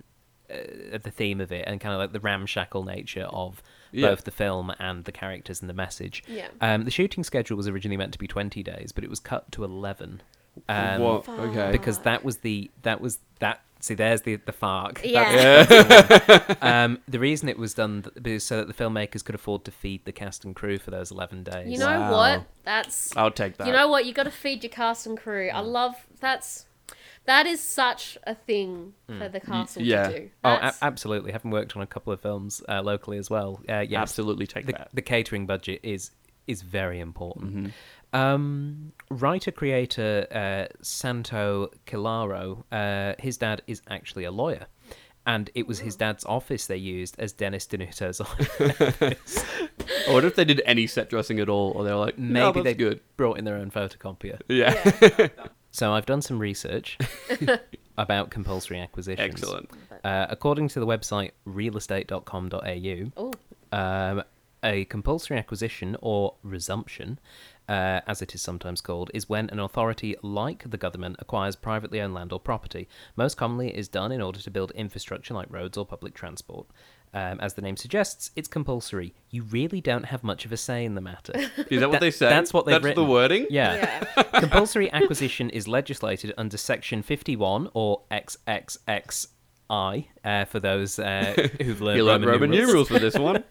uh, 0.50 0.98
the 1.02 1.10
theme 1.10 1.40
of 1.40 1.52
it 1.52 1.64
and 1.66 1.80
kind 1.80 1.94
of 1.94 1.98
like 2.00 2.12
the 2.12 2.20
ramshackle 2.20 2.84
nature 2.84 3.24
of 3.24 3.62
Yeah. 3.92 4.08
both 4.08 4.24
the 4.24 4.30
film 4.30 4.72
and 4.78 5.04
the 5.04 5.12
characters 5.12 5.60
and 5.60 5.68
the 5.68 5.74
message. 5.74 6.22
Yeah. 6.26 6.48
Um, 6.60 6.84
the 6.84 6.90
shooting 6.90 7.24
schedule 7.24 7.56
was 7.56 7.68
originally 7.68 7.96
meant 7.96 8.12
to 8.12 8.18
be 8.18 8.26
twenty 8.26 8.62
days, 8.62 8.92
but 8.92 9.04
it 9.04 9.10
was 9.10 9.20
cut 9.20 9.50
to 9.52 9.64
eleven. 9.64 10.22
Um, 10.68 11.02
what? 11.02 11.28
Okay. 11.28 11.70
Because 11.70 11.98
that 12.00 12.24
was 12.24 12.38
the 12.38 12.70
that 12.82 13.00
was 13.00 13.18
that. 13.40 13.60
See, 13.80 13.94
there's 13.94 14.22
the 14.22 14.36
the 14.36 14.52
FARC. 14.52 15.00
Yeah. 15.04 16.56
Um, 16.60 16.98
the 17.06 17.18
reason 17.18 17.48
it 17.48 17.58
was 17.58 17.74
done 17.74 18.02
th- 18.02 18.24
was 18.34 18.44
so 18.44 18.56
that 18.58 18.66
the 18.66 18.74
filmmakers 18.74 19.24
could 19.24 19.34
afford 19.34 19.64
to 19.66 19.70
feed 19.70 20.04
the 20.04 20.12
cast 20.12 20.44
and 20.44 20.54
crew 20.54 20.78
for 20.78 20.90
those 20.90 21.10
eleven 21.10 21.42
days. 21.44 21.70
You 21.70 21.78
know 21.78 21.86
Wow. 22.00 22.12
what? 22.12 22.46
That's 22.64 23.16
I'll 23.16 23.30
take 23.30 23.56
that. 23.58 23.66
You 23.66 23.72
know 23.72 23.88
what? 23.88 24.04
You 24.06 24.12
got 24.12 24.24
to 24.24 24.30
feed 24.30 24.62
your 24.64 24.70
cast 24.70 25.06
and 25.06 25.16
crew. 25.16 25.48
I 25.52 25.60
love 25.60 25.94
that's 26.20 26.66
that 27.26 27.46
is 27.46 27.62
such 27.62 28.16
a 28.24 28.34
thing 28.34 28.94
for 29.06 29.28
the 29.28 29.38
castle 29.40 29.82
yeah. 29.82 30.08
to 30.08 30.18
do. 30.20 30.30
Oh, 30.44 30.50
a- 30.50 30.74
absolutely. 30.82 31.30
Having 31.32 31.50
worked 31.52 31.76
on 31.76 31.82
a 31.82 31.86
couple 31.86 32.12
of 32.12 32.20
films 32.20 32.62
uh, 32.68 32.80
locally 32.82 33.18
as 33.18 33.28
well, 33.30 33.60
uh, 33.68 33.80
yes, 33.80 34.00
Absolutely 34.00 34.46
take 34.46 34.66
the, 34.66 34.72
that. 34.72 34.88
the 34.94 35.02
catering 35.02 35.46
budget 35.46 35.80
is 35.82 36.10
is 36.46 36.62
very 36.62 36.98
important. 36.98 37.54
Mm-hmm. 37.54 37.66
Um, 38.12 38.92
writer 39.10 39.50
creator 39.50 40.26
uh, 40.30 40.72
Santo 40.82 41.70
Cilauro, 41.86 42.64
uh, 42.72 43.14
his 43.18 43.36
dad 43.36 43.62
is 43.66 43.82
actually 43.88 44.24
a 44.24 44.30
lawyer. 44.30 44.66
And 45.26 45.50
it 45.54 45.66
was 45.68 45.80
his 45.80 45.94
dad's 45.94 46.24
office 46.24 46.66
they 46.66 46.78
used 46.78 47.16
as 47.18 47.34
Dennis 47.34 47.66
Denuto's 47.66 48.18
office. 48.18 48.48
I 50.08 50.12
wonder 50.12 50.26
if 50.26 50.36
they 50.36 50.44
did 50.46 50.62
any 50.64 50.86
set 50.86 51.10
dressing 51.10 51.38
at 51.38 51.50
all, 51.50 51.72
or 51.72 51.84
they're 51.84 51.96
like, 51.96 52.16
Maybe 52.16 52.32
no, 52.40 52.52
that's 52.52 52.64
they 52.64 52.72
good. 52.74 53.00
brought 53.18 53.38
in 53.38 53.44
their 53.44 53.56
own 53.56 53.70
photocopier. 53.70 54.40
Yeah. 54.48 54.90
yeah. 55.18 55.28
So 55.70 55.92
I've 55.92 56.06
done 56.06 56.22
some 56.22 56.38
research 56.38 56.96
about 57.98 58.30
compulsory 58.30 58.80
acquisitions. 58.80 59.34
Excellent. 59.34 59.70
Uh, 60.02 60.26
according 60.30 60.68
to 60.68 60.80
the 60.80 60.86
website 60.86 61.32
realestate.com.au, 61.46 63.12
Oh, 63.16 63.32
um, 63.76 64.22
a 64.62 64.86
compulsory 64.86 65.36
acquisition 65.38 65.94
or 66.00 66.34
resumption, 66.42 67.18
uh, 67.68 68.00
as 68.06 68.22
it 68.22 68.34
is 68.34 68.42
sometimes 68.42 68.80
called, 68.80 69.10
is 69.14 69.28
when 69.28 69.50
an 69.50 69.58
authority 69.58 70.16
like 70.22 70.68
the 70.70 70.76
government 70.78 71.16
acquires 71.18 71.56
privately 71.56 72.00
owned 72.00 72.14
land 72.14 72.32
or 72.32 72.40
property. 72.40 72.88
Most 73.16 73.36
commonly, 73.36 73.68
it 73.68 73.76
is 73.76 73.88
done 73.88 74.10
in 74.12 74.20
order 74.22 74.40
to 74.40 74.50
build 74.50 74.70
infrastructure 74.72 75.34
like 75.34 75.46
roads 75.50 75.76
or 75.76 75.84
public 75.86 76.14
transport. 76.14 76.66
Um, 77.14 77.40
as 77.40 77.54
the 77.54 77.62
name 77.62 77.76
suggests, 77.76 78.30
it's 78.36 78.48
compulsory. 78.48 79.14
You 79.30 79.42
really 79.44 79.80
don't 79.80 80.04
have 80.04 80.22
much 80.22 80.44
of 80.44 80.52
a 80.52 80.56
say 80.58 80.84
in 80.84 80.94
the 80.94 81.00
matter. 81.00 81.32
Is 81.70 81.80
that 81.80 81.88
what 81.88 82.00
they 82.00 82.10
say? 82.10 82.28
that's 82.28 82.52
what 82.52 82.66
they've 82.66 82.74
That's 82.74 82.84
written. 82.84 83.04
the 83.04 83.10
wording? 83.10 83.46
Yeah. 83.48 84.04
yeah. 84.16 84.22
Compulsory 84.40 84.92
acquisition 84.92 85.48
is 85.48 85.66
legislated 85.66 86.34
under 86.36 86.58
Section 86.58 87.02
51 87.02 87.70
or 87.72 88.02
XXXI 88.10 90.06
uh, 90.24 90.44
for 90.44 90.60
those 90.60 90.98
uh, 90.98 91.48
who've 91.62 91.80
learned 91.80 91.96
You 91.96 92.04
learned 92.04 92.24
Roman, 92.26 92.40
Roman 92.42 92.50
numerals. 92.50 92.68
numerals 92.68 92.88
for 92.88 92.98
this 92.98 93.18
one. 93.18 93.44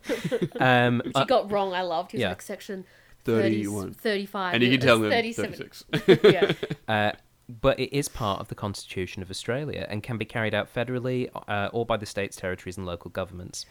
Um, 0.59 1.01
Which 1.03 1.15
uh, 1.15 1.21
you 1.21 1.25
got 1.25 1.51
wrong. 1.51 1.73
I 1.73 1.81
loved. 1.81 2.11
He 2.11 2.17
was 2.17 2.21
yeah. 2.21 2.29
like 2.29 2.41
section 2.43 2.85
30, 2.85 2.85
31. 3.35 3.93
35. 3.93 4.53
and 4.53 4.63
you 4.63 4.71
can 4.71 4.79
tell 4.79 4.99
them 4.99 5.11
36. 5.11 5.85
yeah. 6.23 6.51
Uh, 6.87 7.11
but 7.49 7.79
it 7.79 7.95
is 7.95 8.07
part 8.07 8.39
of 8.39 8.47
the 8.49 8.55
Constitution 8.55 9.21
of 9.21 9.29
Australia 9.29 9.85
and 9.89 10.03
can 10.03 10.17
be 10.17 10.25
carried 10.25 10.53
out 10.53 10.73
federally 10.73 11.29
uh, 11.47 11.69
or 11.71 11.85
by 11.85 11.97
the 11.97 12.05
states, 12.05 12.35
territories, 12.35 12.77
and 12.77 12.85
local 12.85 13.09
governments. 13.09 13.65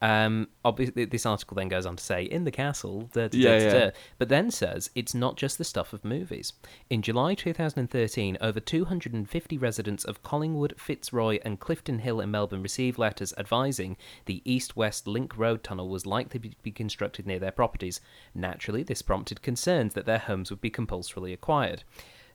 Um, 0.00 0.48
obviously, 0.64 1.04
this 1.06 1.26
article 1.26 1.56
then 1.56 1.68
goes 1.68 1.84
on 1.84 1.96
to 1.96 2.04
say 2.04 2.22
in 2.22 2.44
the 2.44 2.50
castle, 2.50 3.10
da, 3.12 3.22
da, 3.22 3.28
da, 3.28 3.38
Yeah, 3.38 3.58
da, 3.58 3.78
yeah. 3.78 3.90
but 4.18 4.28
then 4.28 4.50
says 4.50 4.90
it's 4.94 5.14
not 5.14 5.36
just 5.36 5.58
the 5.58 5.64
stuff 5.64 5.92
of 5.92 6.04
movies. 6.04 6.52
In 6.88 7.02
July 7.02 7.34
2013, 7.34 8.38
over 8.40 8.60
250 8.60 9.58
residents 9.58 10.04
of 10.04 10.22
Collingwood, 10.22 10.74
Fitzroy, 10.78 11.38
and 11.44 11.58
Clifton 11.58 11.98
Hill 12.00 12.20
in 12.20 12.30
Melbourne 12.30 12.62
received 12.62 12.98
letters 12.98 13.34
advising 13.36 13.96
the 14.26 14.40
East 14.44 14.76
West 14.76 15.06
Link 15.08 15.36
Road 15.36 15.64
tunnel 15.64 15.88
was 15.88 16.06
likely 16.06 16.38
to 16.38 16.50
be 16.62 16.70
constructed 16.70 17.26
near 17.26 17.40
their 17.40 17.50
properties. 17.52 18.00
Naturally, 18.34 18.82
this 18.84 19.02
prompted 19.02 19.42
concerns 19.42 19.94
that 19.94 20.06
their 20.06 20.18
homes 20.18 20.50
would 20.50 20.60
be 20.60 20.70
compulsorily 20.70 21.32
acquired. 21.32 21.82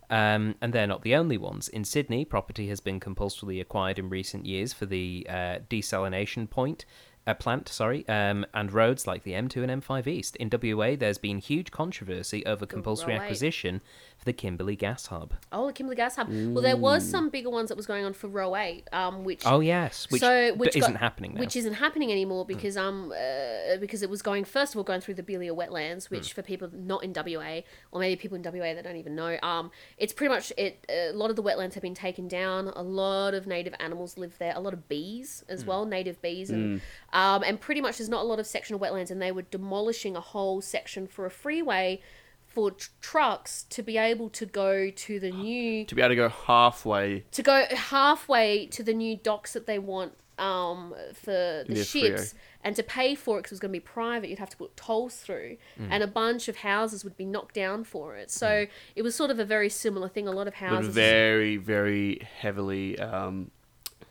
Um, 0.09 0.55
and 0.61 0.74
they're 0.74 0.86
not 0.86 1.01
the 1.01 1.16
only 1.16 1.38
ones. 1.38 1.70
In 1.70 1.86
Sydney, 1.86 2.26
property 2.26 2.68
has 2.68 2.80
been 2.80 2.99
compulsorily 2.99 3.59
acquired 3.59 3.97
in 3.97 4.09
recent 4.09 4.45
years 4.45 4.74
for 4.74 4.86
the 4.86 5.26
uh, 5.30 5.59
desalination 5.70 6.47
point. 6.49 6.86
Uh, 7.26 7.34
plant, 7.34 7.70
sorry, 7.70 8.06
um, 8.10 8.46
and 8.54 8.74
roads 8.74 9.08
like 9.08 9.24
the 9.24 9.32
M2 9.32 9.64
and 9.68 9.82
M5 9.82 10.08
East. 10.08 10.36
In 10.36 10.50
WA, 10.52 10.98
there's 10.98 11.18
been 11.18 11.38
huge 11.38 11.72
controversy 11.72 12.46
over 12.46 12.66
compulsory 12.66 13.14
Roe 13.14 13.20
eight. 13.20 13.24
acquisition 13.24 13.80
for 14.18 14.26
the 14.26 14.34
Kimberley 14.34 14.76
Gas 14.76 15.08
Hub. 15.08 15.34
Oh, 15.50 15.68
the 15.68 15.72
Kimberley 15.74 15.96
Gas 15.96 16.18
Hub. 16.18 16.28
Well, 16.30 16.62
there 16.62 16.76
was 16.76 17.10
some 17.10 17.30
bigger 17.30 17.50
ones 17.50 17.70
that 17.70 17.78
was 17.78 17.86
going 17.86 18.04
on 18.04 18.12
for 18.12 18.28
Roe 18.28 18.56
eight, 18.58 18.90
um, 18.92 19.24
which 19.24 19.44
Oh 19.46 19.62
yes, 19.62 20.06
which, 20.10 20.20
so 20.20 20.52
d- 20.52 20.58
which 20.58 20.76
isn't 20.76 20.92
got- 20.94 21.00
happening 21.00 21.34
now. 21.36 21.40
Which 21.40 21.56
isn't 21.56 21.76
happening 21.76 22.12
anymore 22.12 22.46
because 22.46 22.76
um 22.76 23.14
uh, 23.14 23.78
because 23.80 24.04
it 24.04 24.10
was 24.10 24.22
going 24.22 24.44
first 24.44 24.74
of 24.74 24.78
all 24.80 24.84
going 24.84 25.00
through 25.00 25.14
the 25.14 25.24
Beeliar 25.24 25.56
wetlands, 25.56 26.10
which 26.10 26.32
Hmm. 26.32 26.36
for 26.36 26.42
people 26.42 26.70
not 26.74 27.06
in 27.06 27.14
WA 27.14 27.62
or 27.92 28.02
maybe 28.02 28.18
people 28.20 28.36
in 28.36 28.44
WA 28.44 28.74
that 28.74 28.84
don't 28.84 28.98
even 28.98 29.16
know, 29.16 29.38
um 29.44 29.72
it's 29.98 30.12
pretty 30.12 30.34
much 30.34 30.52
it. 30.58 30.86
A 30.90 31.14
lot 31.14 31.30
of 31.30 31.38
the 31.38 31.44
wetlands 31.44 31.74
have 31.76 31.84
been 31.84 31.96
taken 31.96 32.28
down. 32.28 32.68
A 32.68 32.84
lot 32.84 33.34
of 33.34 33.48
native 33.48 33.74
animals 33.80 34.18
live 34.18 34.38
there. 34.40 34.52
A 34.56 34.60
lot 34.60 34.74
of 34.74 34.90
bees 34.90 35.46
as 35.48 35.64
well, 35.64 35.86
native 35.86 36.22
bees, 36.22 36.50
and 36.50 36.82
um 37.14 37.43
and 37.43 37.61
pretty 37.61 37.80
much 37.82 37.97
there's 37.97 38.09
not 38.09 38.22
a 38.22 38.28
lot 38.28 38.39
of 38.39 38.45
sectional 38.47 38.80
wetlands, 38.80 39.09
and 39.11 39.22
they 39.22 39.32
were 39.32 39.43
demolishing 39.43 40.16
a 40.18 40.22
whole 40.22 40.59
section 40.61 41.07
for 41.07 41.26
a 41.26 41.32
freeway. 41.32 42.01
For 42.47 42.70
tr- 42.70 42.89
trucks 43.01 43.64
to 43.72 43.82
be 43.82 43.97
able 43.97 44.30
to 44.30 44.45
go 44.45 44.91
to 44.91 45.20
the 45.20 45.32
new 45.32 45.86
to 45.86 45.95
be 45.95 46.03
able 46.03 46.09
to 46.09 46.16
go 46.16 46.30
halfway. 46.30 47.22
to 47.32 47.41
go 47.41 47.66
halfway 47.72 48.68
to 48.68 48.84
the 48.84 48.93
new 48.93 49.18
docks 49.18 49.53
that 49.53 49.66
they 49.66 49.80
want 49.80 50.14
um, 50.38 50.93
for 51.16 51.64
the 51.68 51.78
Yeah, 51.78 51.84
ships 51.84 52.36
and 52.64 52.76
to 52.76 52.84
pay 52.84 53.16
for 53.16 53.38
it 53.38 53.41
because 53.41 53.53
it 53.53 53.55
was 53.55 53.59
going 53.59 53.72
to 53.72 53.80
be 53.80 53.80
private 53.80 54.30
you'd 54.30 54.38
have 54.38 54.51
to 54.51 54.57
put 54.57 54.78
tolls 54.78 55.16
through 55.16 55.57
Mm. 55.80 55.88
and 55.89 56.03
a 56.03 56.07
bunch 56.07 56.47
of 56.47 56.57
houses 56.57 57.03
would 57.03 57.18
be 57.18 57.26
knocked 57.26 57.55
down 57.55 57.84
for 57.86 58.16
it 58.16 58.30
so 58.30 58.68
it 58.95 59.01
was 59.01 59.16
sort 59.16 59.32
of 59.32 59.39
a 59.39 59.45
very 59.45 59.70
similar 59.70 60.07
thing 60.07 60.28
a 60.28 60.32
lot 60.32 60.45
of 60.47 60.53
But 60.53 60.68
houses 60.70 60.93
very, 60.93 61.57
very 61.57 62.22
heavily 62.39 62.99
um, 62.99 63.49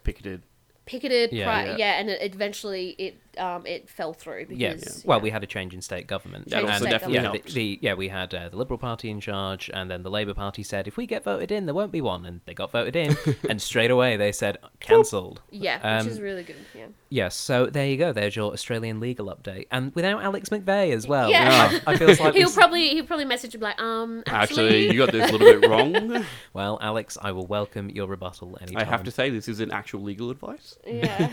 picketed. 0.03 0.43
Picketed 0.87 1.33
Yeah. 1.33 1.45
pri- 1.45 1.67
Yeah. 1.71 1.77
yeah. 1.77 1.93
and 2.01 2.11
it, 2.11 2.35
eventually 2.35 2.91
it 2.99 3.22
um, 3.39 3.67
it 3.67 3.89
fell 3.89 4.13
through 4.13 4.47
yeah. 4.51 4.75
because 4.75 5.05
Well, 5.05 5.21
we 5.21 5.31
had 5.31 5.43
a 5.43 5.47
change 5.47 5.75
in 5.75 5.81
state 5.83 6.07
government. 6.07 6.51
That 6.51 6.57
Change 6.57 6.65
in 6.65 6.71
and, 6.71 6.83
state 6.83 6.91
definitely 6.91 7.15
yeah, 7.17 7.23
government. 7.23 7.45
the, 7.47 7.53
the, 7.53 7.79
yeah, 7.83 7.95
we 7.95 8.09
had 8.09 8.35
uh, 8.35 8.49
the 8.49 8.57
Liberal 8.57 8.79
Party 8.79 9.11
in 9.11 9.21
charge, 9.21 9.71
and 9.73 9.91
then 9.91 10.03
the 10.03 10.11
Labour 10.11 10.35
Party 10.35 10.63
said, 10.63 10.87
if 10.89 10.97
we 10.97 11.07
get 11.07 11.25
voted 11.25 11.51
in, 11.53 11.67
there 11.67 11.75
won't 11.75 11.93
be 11.93 12.01
one. 12.01 12.25
And 12.27 12.41
they 12.47 12.55
got 12.55 12.71
voted 12.71 12.97
in, 12.97 13.17
and 13.49 13.61
straight 13.61 13.91
away 13.91 14.17
they 14.17 14.33
said, 14.33 14.59
cancelled. 14.81 15.41
yeah 15.51 15.77
which 15.97 16.07
Um, 16.07 16.13
is 16.13 16.21
really 16.21 16.43
good 16.43 16.57
yeah 16.75 16.87
Yes, 17.09 17.35
so 17.37 17.67
there 17.67 17.87
you 17.87 17.99
go. 17.99 18.13
There's 18.13 18.35
your 18.35 18.53
Australian 18.55 18.99
legal 18.99 19.27
update, 19.27 19.67
and 19.71 19.95
without 19.95 20.23
Alex 20.23 20.49
McVeigh 20.49 20.95
as 20.95 21.07
well. 21.07 21.29
Yeah. 21.31 21.79
I, 21.87 21.93
I 21.93 21.97
feel 21.99 22.09
like 22.09 22.35
he'll 22.35 22.51
probably 22.51 22.89
he'll 22.89 23.05
probably 23.05 23.27
message 23.27 23.55
him 23.55 23.61
like 23.61 23.79
um 23.83 24.23
actually, 24.27 24.65
Actually, 24.87 24.93
you 24.93 24.99
got 24.99 25.13
this 25.13 25.29
a 25.31 25.33
little 25.37 25.61
bit 25.61 25.69
wrong. 25.69 26.25
Well, 26.55 26.79
Alex, 26.81 27.19
I 27.21 27.33
will 27.33 27.47
welcome 27.47 27.89
your 27.91 28.07
rebuttal 28.07 28.57
anytime. 28.61 28.83
I 28.83 28.85
have 28.85 29.05
to 29.05 29.11
say, 29.11 29.29
this 29.31 29.49
is 29.49 29.61
an 29.61 29.71
actual 29.71 30.01
legal 30.03 30.31
advice. 30.31 30.77
yeah 30.87 31.31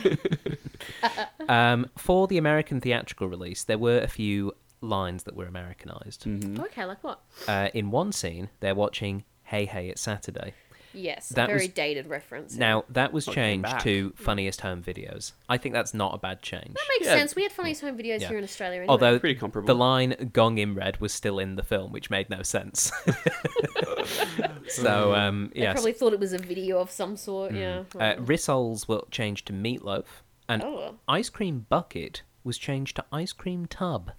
Um, 1.50 1.90
for 1.98 2.28
the 2.28 2.38
American 2.38 2.80
theatrical 2.80 3.28
release, 3.28 3.64
there 3.64 3.78
were 3.80 4.00
a 4.00 4.08
few 4.08 4.54
lines 4.82 5.24
that 5.24 5.36
were 5.36 5.46
Americanized. 5.46 6.24
Mm-hmm. 6.26 6.60
okay 6.62 6.86
like 6.86 7.04
what 7.04 7.22
Uh, 7.48 7.70
in 7.74 7.90
one 7.92 8.12
scene, 8.12 8.50
they're 8.60 8.76
watching 8.76 9.24
"Hey 9.44 9.66
Hey 9.66 9.90
It's 9.90 10.02
Saturday." 10.02 10.54
yes 10.92 11.30
That 11.30 11.44
a 11.44 11.48
very 11.54 11.66
was- 11.68 11.74
dated 11.74 12.08
reference. 12.08 12.56
Now 12.56 12.84
that 12.90 13.14
was 13.14 13.26
changed 13.26 13.80
to 13.82 14.12
funniest 14.16 14.62
home 14.62 14.82
videos. 14.84 15.34
I 15.48 15.58
think 15.58 15.74
that's 15.76 15.94
not 15.94 16.14
a 16.16 16.18
bad 16.18 16.42
change. 16.42 16.74
That 16.74 16.88
makes 16.90 17.06
Yeah. 17.06 17.16
sense. 17.18 17.36
We 17.36 17.44
had 17.44 17.52
funniest 17.52 17.82
home 17.82 17.96
videos 17.98 18.22
Yeah. 18.22 18.30
here 18.30 18.38
in 18.40 18.44
Australia. 18.44 18.78
Anyway. 18.80 18.92
Although 18.92 19.20
Pretty 19.20 19.40
comparable. 19.40 19.68
the 19.68 19.76
line 19.76 20.30
"Gong 20.34 20.58
in 20.60 20.74
Red" 20.76 21.00
was 21.02 21.14
still 21.14 21.38
in 21.40 21.56
the 21.58 21.64
film, 21.64 21.92
which 21.92 22.10
made 22.10 22.30
no 22.30 22.42
sense. 22.42 22.92
so 24.68 25.14
um, 25.16 25.52
they 25.54 25.62
yes, 25.62 25.74
probably 25.74 25.94
thought 25.94 26.14
it 26.14 26.20
was 26.20 26.34
a 26.34 26.38
video 26.38 26.80
of 26.80 26.92
some 26.92 27.18
sort. 27.18 27.54
Yeah. 27.54 27.84
uh, 27.96 28.16
rissoles 28.16 28.88
will 28.88 29.08
change 29.12 29.46
to 29.46 29.54
meatloaf, 29.54 30.06
and 30.50 30.64
oh, 30.64 30.96
ice 31.08 31.30
cream 31.30 31.66
bucket 31.70 32.24
was 32.44 32.58
changed 32.58 32.96
to 32.98 33.06
ice 33.12 33.32
cream 33.32 33.66
tub. 33.66 34.12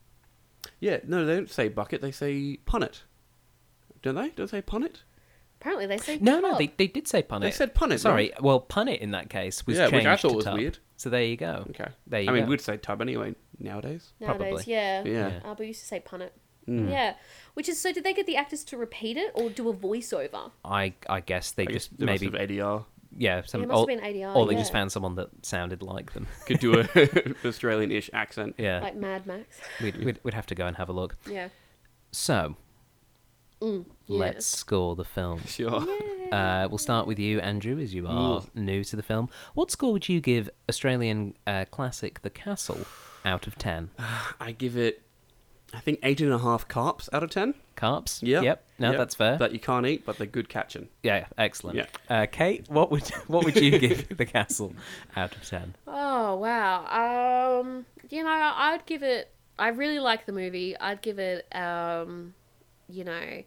Yeah, 0.78 0.99
no, 1.07 1.24
they 1.26 1.35
don't 1.35 1.51
say 1.51 1.68
bucket, 1.68 2.01
they 2.01 2.12
say 2.12 2.59
punnet. 2.66 3.03
Don't 4.03 4.14
they? 4.14 4.31
Don't 4.31 4.51
they 4.51 4.59
say 4.59 4.62
punnet? 4.62 5.03
apparently 5.61 5.87
they 5.87 5.99
say 5.99 6.18
No, 6.20 6.41
no, 6.41 6.57
they, 6.57 6.72
they 6.76 6.87
did 6.87 7.07
say 7.07 7.22
punnet. 7.22 7.43
They 7.43 7.51
said 7.51 7.74
punnet. 7.74 8.01
Sorry, 8.01 8.33
well, 8.41 8.61
punnet 8.61 8.99
in 8.99 9.11
that 9.11 9.28
case 9.28 9.66
was 9.66 9.76
Yeah, 9.76 9.85
which 9.87 9.93
changed 9.93 10.07
I 10.07 10.16
thought 10.16 10.31
to 10.31 10.37
was 10.37 10.45
tub. 10.47 10.59
weird. 10.59 10.78
So 10.97 11.11
there 11.11 11.24
you 11.24 11.37
go. 11.37 11.66
Okay. 11.70 11.89
There 12.07 12.20
you 12.20 12.31
I 12.31 12.33
mean, 12.33 12.47
we'd 12.47 12.61
say 12.61 12.76
tub 12.76 13.01
anyway 13.01 13.35
nowadays. 13.59 14.12
nowadays. 14.20 14.39
probably. 14.39 14.64
Yeah. 14.66 15.03
Yeah. 15.05 15.12
Yeah. 15.12 15.26
Uh, 15.45 15.49
but 15.49 15.61
we 15.61 15.66
used 15.68 15.81
to 15.81 15.87
say 15.87 16.01
punnet. 16.01 16.31
Mm. 16.68 16.91
Yeah. 16.91 17.14
Which 17.55 17.68
is 17.68 17.81
so. 17.81 17.93
Did 17.93 18.05
they 18.05 18.12
get 18.12 18.26
the 18.26 18.37
actors 18.37 18.64
to 18.64 18.76
repeat 18.76 19.16
it 19.16 19.33
or 19.35 19.49
do 19.51 19.68
a 19.68 19.74
voiceover? 19.74 20.51
I 20.64 20.95
I 21.09 21.20
guess 21.20 21.53
they 21.53 21.66
I 21.66 21.72
just 21.72 21.91
guess 21.91 21.99
they 21.99 22.07
must 22.07 22.22
maybe 22.22 22.39
have 22.39 22.49
ADR. 22.49 22.85
Yeah, 23.17 23.43
some 23.45 23.63
it 23.63 23.69
must 23.69 23.77
or, 23.77 23.91
have 23.91 24.01
been 24.01 24.15
ADR. 24.15 24.37
or 24.37 24.47
they 24.47 24.53
yeah. 24.55 24.61
just 24.61 24.73
found 24.73 24.93
someone 24.93 25.17
that 25.17 25.29
sounded 25.45 25.83
like 25.83 26.13
them. 26.13 26.27
Could 26.47 26.61
do 26.61 26.81
a 26.81 26.87
Australian-ish 27.45 28.11
accent. 28.13 28.55
Yeah, 28.59 28.81
like 28.81 28.97
Mad 28.97 29.27
Max. 29.27 29.61
we'd, 29.83 30.05
we'd 30.05 30.21
we'd 30.23 30.35
have 30.35 30.47
to 30.47 30.55
go 30.55 30.67
and 30.67 30.77
have 30.77 30.89
a 30.89 30.93
look. 30.93 31.17
Yeah. 31.27 31.49
So 32.13 32.57
Mm, 33.61 33.85
let's 34.09 34.47
score 34.47 34.97
the 34.97 35.05
film. 35.05 35.41
Sure. 35.47 35.85
Uh, 36.33 36.67
we'll 36.71 36.79
start 36.79 37.07
with 37.07 37.19
you, 37.19 37.41
Andrew, 37.41 37.79
as 37.79 37.93
you 37.93 38.07
are 38.07 38.43
new 38.55 38.85
to 38.85 38.97
the 38.97 39.03
film. 39.03 39.29
What 39.55 39.71
score 39.71 39.93
would 39.93 40.09
you 40.09 40.21
give 40.21 40.49
Australian 40.69 41.35
uh, 41.47 41.65
classic 41.71 42.23
The 42.23 42.31
Castle 42.31 42.87
out 43.25 43.47
of 43.47 43.59
10? 43.59 43.91
I 44.41 44.53
give 44.53 44.77
it, 44.77 45.03
I 45.73 45.81
think 45.81 46.01
eight 46.03 46.21
and 46.21 46.33
a 46.33 46.39
half 46.39 46.66
carps 46.68 47.09
out 47.12 47.23
of 47.23 47.31
ten. 47.31 47.55
Carps? 47.77 48.23
Yeah. 48.23 48.41
Yep. 48.43 48.64
No, 48.81 48.91
Yep. 48.91 48.99
that's 48.99 49.14
fair. 49.14 49.39
That 49.39 49.53
you 49.53 49.59
can't 49.61 49.87
eat, 49.87 50.05
but 50.05 50.18
they're 50.18 50.27
good 50.27 50.49
catching. 50.49 50.89
Yeah, 51.03 51.27
excellent. 51.39 51.77
Yeah. 51.79 51.87
Uh, 52.09 52.27
Kate, 52.31 52.68
what 52.68 52.91
would 52.91 53.09
what 53.29 53.45
would 53.45 53.57
you 53.57 53.79
give 53.79 54.16
The 54.16 54.27
Castle 54.27 54.75
out 55.16 55.35
of 55.37 55.49
10? 55.49 55.75
Oh 55.87 56.35
wow. 56.37 57.61
Um, 57.61 57.87
you 58.09 58.23
know, 58.25 58.31
I'd 58.31 58.85
give 58.87 59.03
it. 59.03 59.31
I 59.59 59.68
really 59.68 59.99
like 60.01 60.27
the 60.27 60.33
movie. 60.33 60.77
I'd 60.79 61.03
give 61.03 61.18
it. 61.18 61.47
Um, 61.55 62.35
you 62.89 63.05
know, 63.05 63.43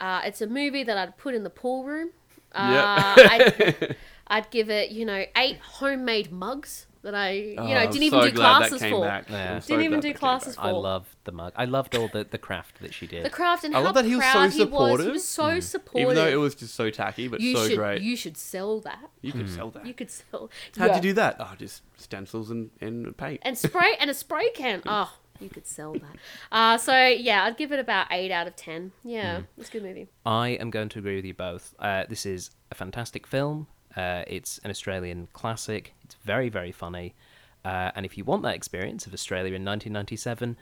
uh, 0.00 0.20
it's 0.24 0.40
a 0.40 0.46
movie 0.46 0.84
that 0.84 0.96
I'd 0.96 1.16
put 1.18 1.34
in 1.34 1.42
the 1.42 1.50
pool 1.50 1.84
room. 1.84 2.10
Uh, 2.52 2.70
Yeah. 2.72 3.14
I'd, 3.30 3.96
I'd 4.28 4.50
give 4.50 4.70
it. 4.70 4.90
You 4.90 5.04
know, 5.06 5.24
eight 5.36 5.58
homemade 5.58 6.30
mugs 6.30 6.86
that 7.02 7.14
I. 7.14 7.30
You 7.32 7.54
Oh, 7.58 7.66
know, 7.66 7.74
I'm 7.74 7.90
didn't 7.90 8.02
even 8.04 8.20
so 8.22 8.28
do 8.30 8.36
classes 8.36 8.80
for. 8.82 9.04
Yeah. 9.04 9.54
I'm 9.54 9.60
so 9.60 9.68
Didn't 9.68 9.84
even 9.84 10.00
do 10.00 10.12
classes 10.14 10.56
back. 10.56 10.64
I 10.64 10.70
for. 10.70 10.80
loved 10.80 11.08
the 11.24 11.32
mug. 11.32 11.52
I 11.56 11.64
loved 11.64 11.94
all 11.96 12.08
the, 12.08 12.24
the 12.24 12.38
craft 12.38 12.80
that 12.80 12.92
she 12.94 13.06
did. 13.06 13.24
The 13.24 13.30
craft 13.30 13.64
and 13.64 13.74
I 13.74 13.78
how 13.78 13.84
love 13.84 13.94
that 13.94 14.04
he 14.04 14.16
was 14.16 14.24
so 14.24 14.30
proud 14.32 14.40
he 14.40 14.46
was. 14.46 14.52
He 14.54 14.60
supportive. 14.60 15.06
was 15.12 15.24
so 15.24 15.60
supportive. 15.60 16.02
Even 16.02 16.14
though 16.16 16.28
it 16.28 16.36
was 16.36 16.54
just 16.54 16.74
so 16.74 16.90
tacky, 16.90 17.28
but 17.28 17.40
you 17.40 17.56
so 17.56 17.68
should 17.68 17.76
great. 17.78 18.02
you 18.02 18.16
should 18.16 18.36
sell 18.36 18.80
that. 18.80 19.10
You 19.22 19.32
could 19.32 19.48
sell 19.50 19.70
that. 19.70 19.86
You 19.86 19.94
could 19.94 20.10
sell. 20.10 20.50
How'd 20.76 20.88
Yeah. 20.90 20.96
you 20.96 21.02
do 21.02 21.12
that? 21.14 21.36
Oh, 21.40 21.52
just 21.58 21.82
stencils 21.96 22.50
and, 22.50 22.70
and 22.80 23.16
paint. 23.16 23.40
and 23.42 23.56
spray 23.56 23.94
and 24.00 24.10
a 24.10 24.14
spray 24.14 24.50
can. 24.50 24.82
Oh, 24.86 25.12
you 25.40 25.48
could 25.48 25.66
sell 25.68 25.92
that. 25.92 26.16
Uh, 26.50 26.76
so 26.78 27.06
yeah, 27.06 27.44
I'd 27.44 27.56
give 27.56 27.70
it 27.70 27.78
about 27.78 28.08
eight 28.10 28.32
out 28.32 28.48
of 28.48 28.56
ten. 28.56 28.90
Yeah, 29.04 29.42
it's 29.56 29.68
a 29.68 29.72
good 29.72 29.84
movie. 29.84 30.08
I 30.26 30.48
am 30.48 30.70
going 30.70 30.88
to 30.88 30.98
agree 30.98 31.14
with 31.14 31.24
you 31.24 31.34
both. 31.34 31.74
Uh, 31.78 32.04
this 32.08 32.26
is 32.26 32.50
a 32.72 32.74
fantastic 32.74 33.24
film. 33.24 33.68
Uh, 33.98 34.22
it's 34.28 34.58
an 34.62 34.70
Australian 34.70 35.28
classic. 35.32 35.92
It's 36.04 36.14
very, 36.24 36.48
very 36.48 36.70
funny. 36.70 37.14
Uh, 37.64 37.90
and 37.96 38.06
if 38.06 38.16
you 38.16 38.24
want 38.24 38.42
that 38.44 38.54
experience 38.54 39.06
of 39.06 39.12
Australia 39.12 39.54
in 39.54 39.64
1997, 39.64 40.56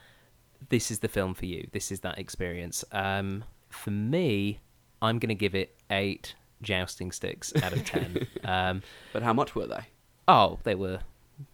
this 0.71 0.91
is 0.91 1.01
the 1.01 1.09
film 1.09 1.35
for 1.35 1.45
you. 1.45 1.69
This 1.73 1.93
is 1.93 2.01
that 2.01 2.19
experience. 2.19 2.83
Um, 2.93 3.45
for 3.69 3.91
me, 3.91 4.61
I'm 5.03 5.19
going 5.19 5.29
to 5.29 5.35
give 5.35 5.55
it 5.55 5.77
eight 5.91 6.35
jousting 6.63 7.13
sticks 7.13 7.53
out 7.63 7.75
of 7.75 7.85
10. 7.85 8.27
um, 8.45 8.83
But 9.13 9.23
how 9.23 9.35
much 9.35 9.55
were 9.55 9.67
they? 9.67 9.87
oh, 10.29 10.59
they 10.65 10.75
were 10.75 11.01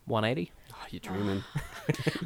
180. 0.06 0.52
Oh, 0.72 0.76
you're 0.90 1.00
dreaming. 1.00 1.42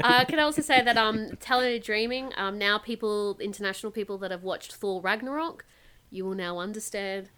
Uh, 0.04 0.26
can 0.26 0.38
I 0.38 0.42
also 0.42 0.60
say 0.60 0.82
that 0.82 0.98
um, 0.98 1.30
Talented 1.40 1.82
Dreaming. 1.82 2.30
Um, 2.36 2.58
now 2.58 2.76
people, 2.76 3.38
international 3.40 3.90
people 3.90 4.18
that 4.18 4.30
have 4.30 4.42
watched 4.42 4.74
Thor 4.74 5.00
Ragnarok, 5.00 5.64
you 6.10 6.26
will 6.26 6.34
now 6.34 6.58
understand. 6.58 7.30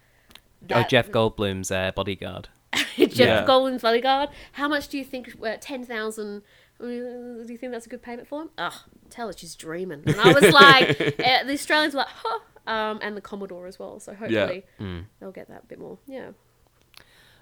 Oh, 0.63 0.67
That 0.67 0.89
Jeff 0.89 1.09
Goldblum's 1.09 1.71
uh, 1.71 1.91
bodyguard. 1.95 2.49
Jeff 2.97 3.15
Yeah. 3.17 3.45
Goldblum's 3.45 3.81
bodyguard. 3.81 4.29
How 4.53 4.67
much 4.67 4.87
do 4.89 4.97
you 4.97 5.03
think? 5.03 5.35
Uh, 5.43 5.55
Ten 5.59 5.83
thousand. 5.85 6.43
uh, 6.79 6.85
Do 6.85 7.45
you 7.47 7.57
think 7.57 7.71
that's 7.71 7.85
a 7.85 7.89
good 7.89 8.01
payment 8.03 8.27
for 8.27 8.43
him? 8.43 8.49
Ugh, 8.57 8.73
tell 9.09 9.27
her 9.27 9.33
she's 9.35 9.55
dreaming. 9.55 10.03
And 10.05 10.19
I 10.19 10.33
was 10.33 10.43
like, 10.53 11.19
uh, 11.19 11.43
the 11.45 11.53
Australians 11.53 11.93
were 11.93 11.99
like, 11.99 12.07
huh. 12.09 12.39
Um, 12.67 12.99
and 13.01 13.17
the 13.17 13.21
Commodore 13.21 13.65
as 13.65 13.79
well. 13.79 13.99
So 13.99 14.13
hopefully 14.13 14.63
they'll 15.19 15.31
get 15.31 15.47
that 15.49 15.63
a 15.63 15.65
bit 15.65 15.79
more. 15.79 15.97
Yeah. 16.05 16.31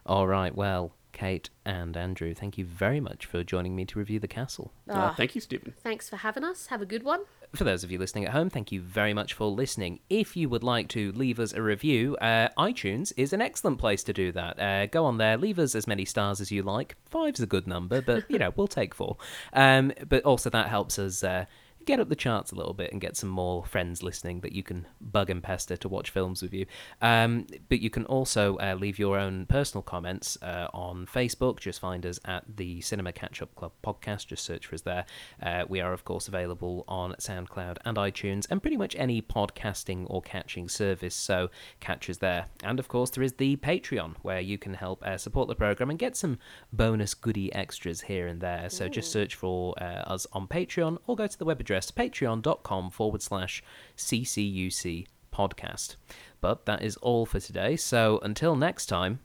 All 0.05 0.26
right, 0.26 0.55
well, 0.55 0.93
Kate 1.18 1.49
and 1.65 1.97
Andrew, 1.97 2.36
thank 2.36 2.59
you 2.59 2.65
very 2.65 2.99
much 2.99 3.26
for 3.26 3.43
joining 3.43 3.76
me 3.76 3.86
to 3.86 3.97
review 3.97 4.20
The 4.20 4.28
Castle. 4.28 4.72
Uh, 4.88 4.93
Ah, 4.93 5.13
thank 5.18 5.34
you, 5.34 5.41
Stephen. 5.41 5.74
thanks 5.82 6.07
for 6.07 6.18
having 6.18 6.43
us. 6.43 6.68
Have 6.68 6.80
a 6.82 6.86
good 6.86 7.01
one. 7.01 7.22
For 7.55 7.63
those 7.63 7.84
of 7.84 7.89
you 7.91 7.97
listening 7.97 8.26
at 8.26 8.34
home, 8.34 8.49
thank 8.51 8.72
you 8.72 8.82
very 8.82 9.13
much 9.15 9.34
for 9.34 9.45
listening. 9.47 9.99
If 10.11 10.38
you 10.38 10.47
would 10.49 10.63
like 10.63 10.89
to 10.89 11.11
leave 11.13 11.39
us 11.39 11.53
a 11.53 11.61
review, 11.61 12.15
uh, 12.18 12.49
iTunes 12.57 13.13
is 13.18 13.34
an 13.34 13.41
excellent 13.41 13.80
place 13.80 14.03
to 14.03 14.13
do 14.13 14.32
that. 14.34 14.59
Uh, 14.59 14.86
go 14.86 15.05
on 15.05 15.18
there, 15.18 15.38
leave 15.38 15.57
us 15.57 15.74
as 15.74 15.88
many 15.88 16.05
stars 16.05 16.39
as 16.39 16.51
you 16.51 16.61
like. 16.61 16.95
Five's 17.05 17.39
a 17.39 17.47
good 17.47 17.65
number, 17.65 17.99
but 18.01 18.30
you 18.30 18.38
know 18.38 18.53
we'll 18.55 18.68
take 18.68 18.93
four. 18.93 19.18
Um, 19.53 19.93
but 20.07 20.24
also 20.24 20.49
that 20.51 20.68
helps 20.68 20.99
us 20.99 21.24
uh, 21.24 21.45
get 21.88 22.02
up 22.02 22.10
the 22.10 22.16
charts 22.16 22.52
a 22.52 22.56
little 22.56 22.74
bit 22.74 22.92
and 22.92 23.00
get 23.00 23.16
some 23.16 23.30
more 23.30 23.64
friends 23.66 24.04
listening 24.04 24.42
that 24.42 24.52
you 24.52 24.62
can 24.62 24.86
bug 25.00 25.30
and 25.30 25.42
pester 25.42 25.78
to 25.78 25.88
watch 25.88 26.10
films 26.10 26.42
with 26.42 26.54
you. 26.54 26.66
Um, 27.02 27.48
but 27.70 27.80
you 27.80 27.90
can 27.90 28.06
also 28.06 28.58
uh, 28.58 28.76
leave 28.76 29.00
your 29.00 29.18
own 29.18 29.46
personal 29.46 29.82
comments 29.82 30.38
uh, 30.42 30.68
on 30.74 31.06
Facebook. 31.08 31.60
Just 31.62 31.80
find 31.80 32.06
us 32.06 32.20
at 32.26 32.44
the 32.58 32.82
Cinema 32.82 33.14
Catch 33.14 33.42
Up 33.42 33.56
Club 33.56 33.72
podcast. 33.84 34.28
Just 34.28 34.44
search 34.44 34.68
for 34.68 34.76
us 34.76 34.82
there. 34.82 35.06
Uh, 35.42 35.64
we 35.68 35.80
are, 35.80 35.94
of 35.94 36.04
course, 36.04 36.28
available 36.28 36.84
on 36.90 37.14
SoundCloud 37.14 37.78
and 37.86 37.96
iTunes 37.96 38.46
and 38.50 38.62
pretty 38.62 38.78
much 38.78 38.94
any 38.98 39.22
podcasting 39.22 40.06
or 40.10 40.22
catching 40.22 40.68
service. 40.68 41.16
So 41.16 41.50
catch 41.80 42.10
us 42.10 42.18
there. 42.18 42.48
And 42.64 42.80
of 42.80 42.90
course, 42.90 43.12
there 43.12 43.24
is 43.24 43.34
the 43.34 43.56
Patreon 43.56 44.16
where 44.24 44.42
you 44.42 44.58
can 44.58 44.74
help 44.74 45.02
uh, 45.06 45.18
support 45.18 45.48
the 45.48 45.56
program 45.56 45.90
and 45.90 45.98
get 45.98 46.18
some 46.18 46.38
bonus 46.74 47.14
goodie 47.14 47.54
extras 47.56 48.02
here 48.02 48.28
and 48.28 48.42
there. 48.42 48.70
So 48.70 48.90
just 48.90 49.10
search 49.10 49.36
for 49.36 49.74
uh, 49.82 50.04
us 50.06 50.28
on 50.34 50.48
Patreon 50.48 50.98
or 51.08 51.16
go 51.16 51.28
to 51.28 51.40
the 51.40 51.46
web 51.46 51.62
address 51.78 51.92
patreon.com 51.92 52.90
forward 52.90 53.22
slash 53.22 53.64
CCUC 53.96 55.06
podcast. 55.32 55.96
But 56.42 56.66
that 56.66 56.82
is 56.82 56.98
all 56.98 57.28
for 57.28 57.40
today. 57.40 57.76
So 57.76 58.20
until 58.24 58.56
next 58.56 58.88
time, 58.88 59.20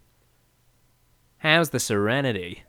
how's 1.38 1.70
the 1.70 1.80
serenity? 1.80 2.64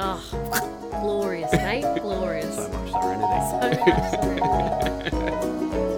Oh, 0.00 1.00
glorious, 1.02 1.52
mate. 1.52 2.00
Glorious. 2.00 2.56
So 2.58 2.68
much 2.70 2.92
serenity. 2.92 3.40
So 3.50 3.56
much 3.58 5.10
serenity. 5.10 5.94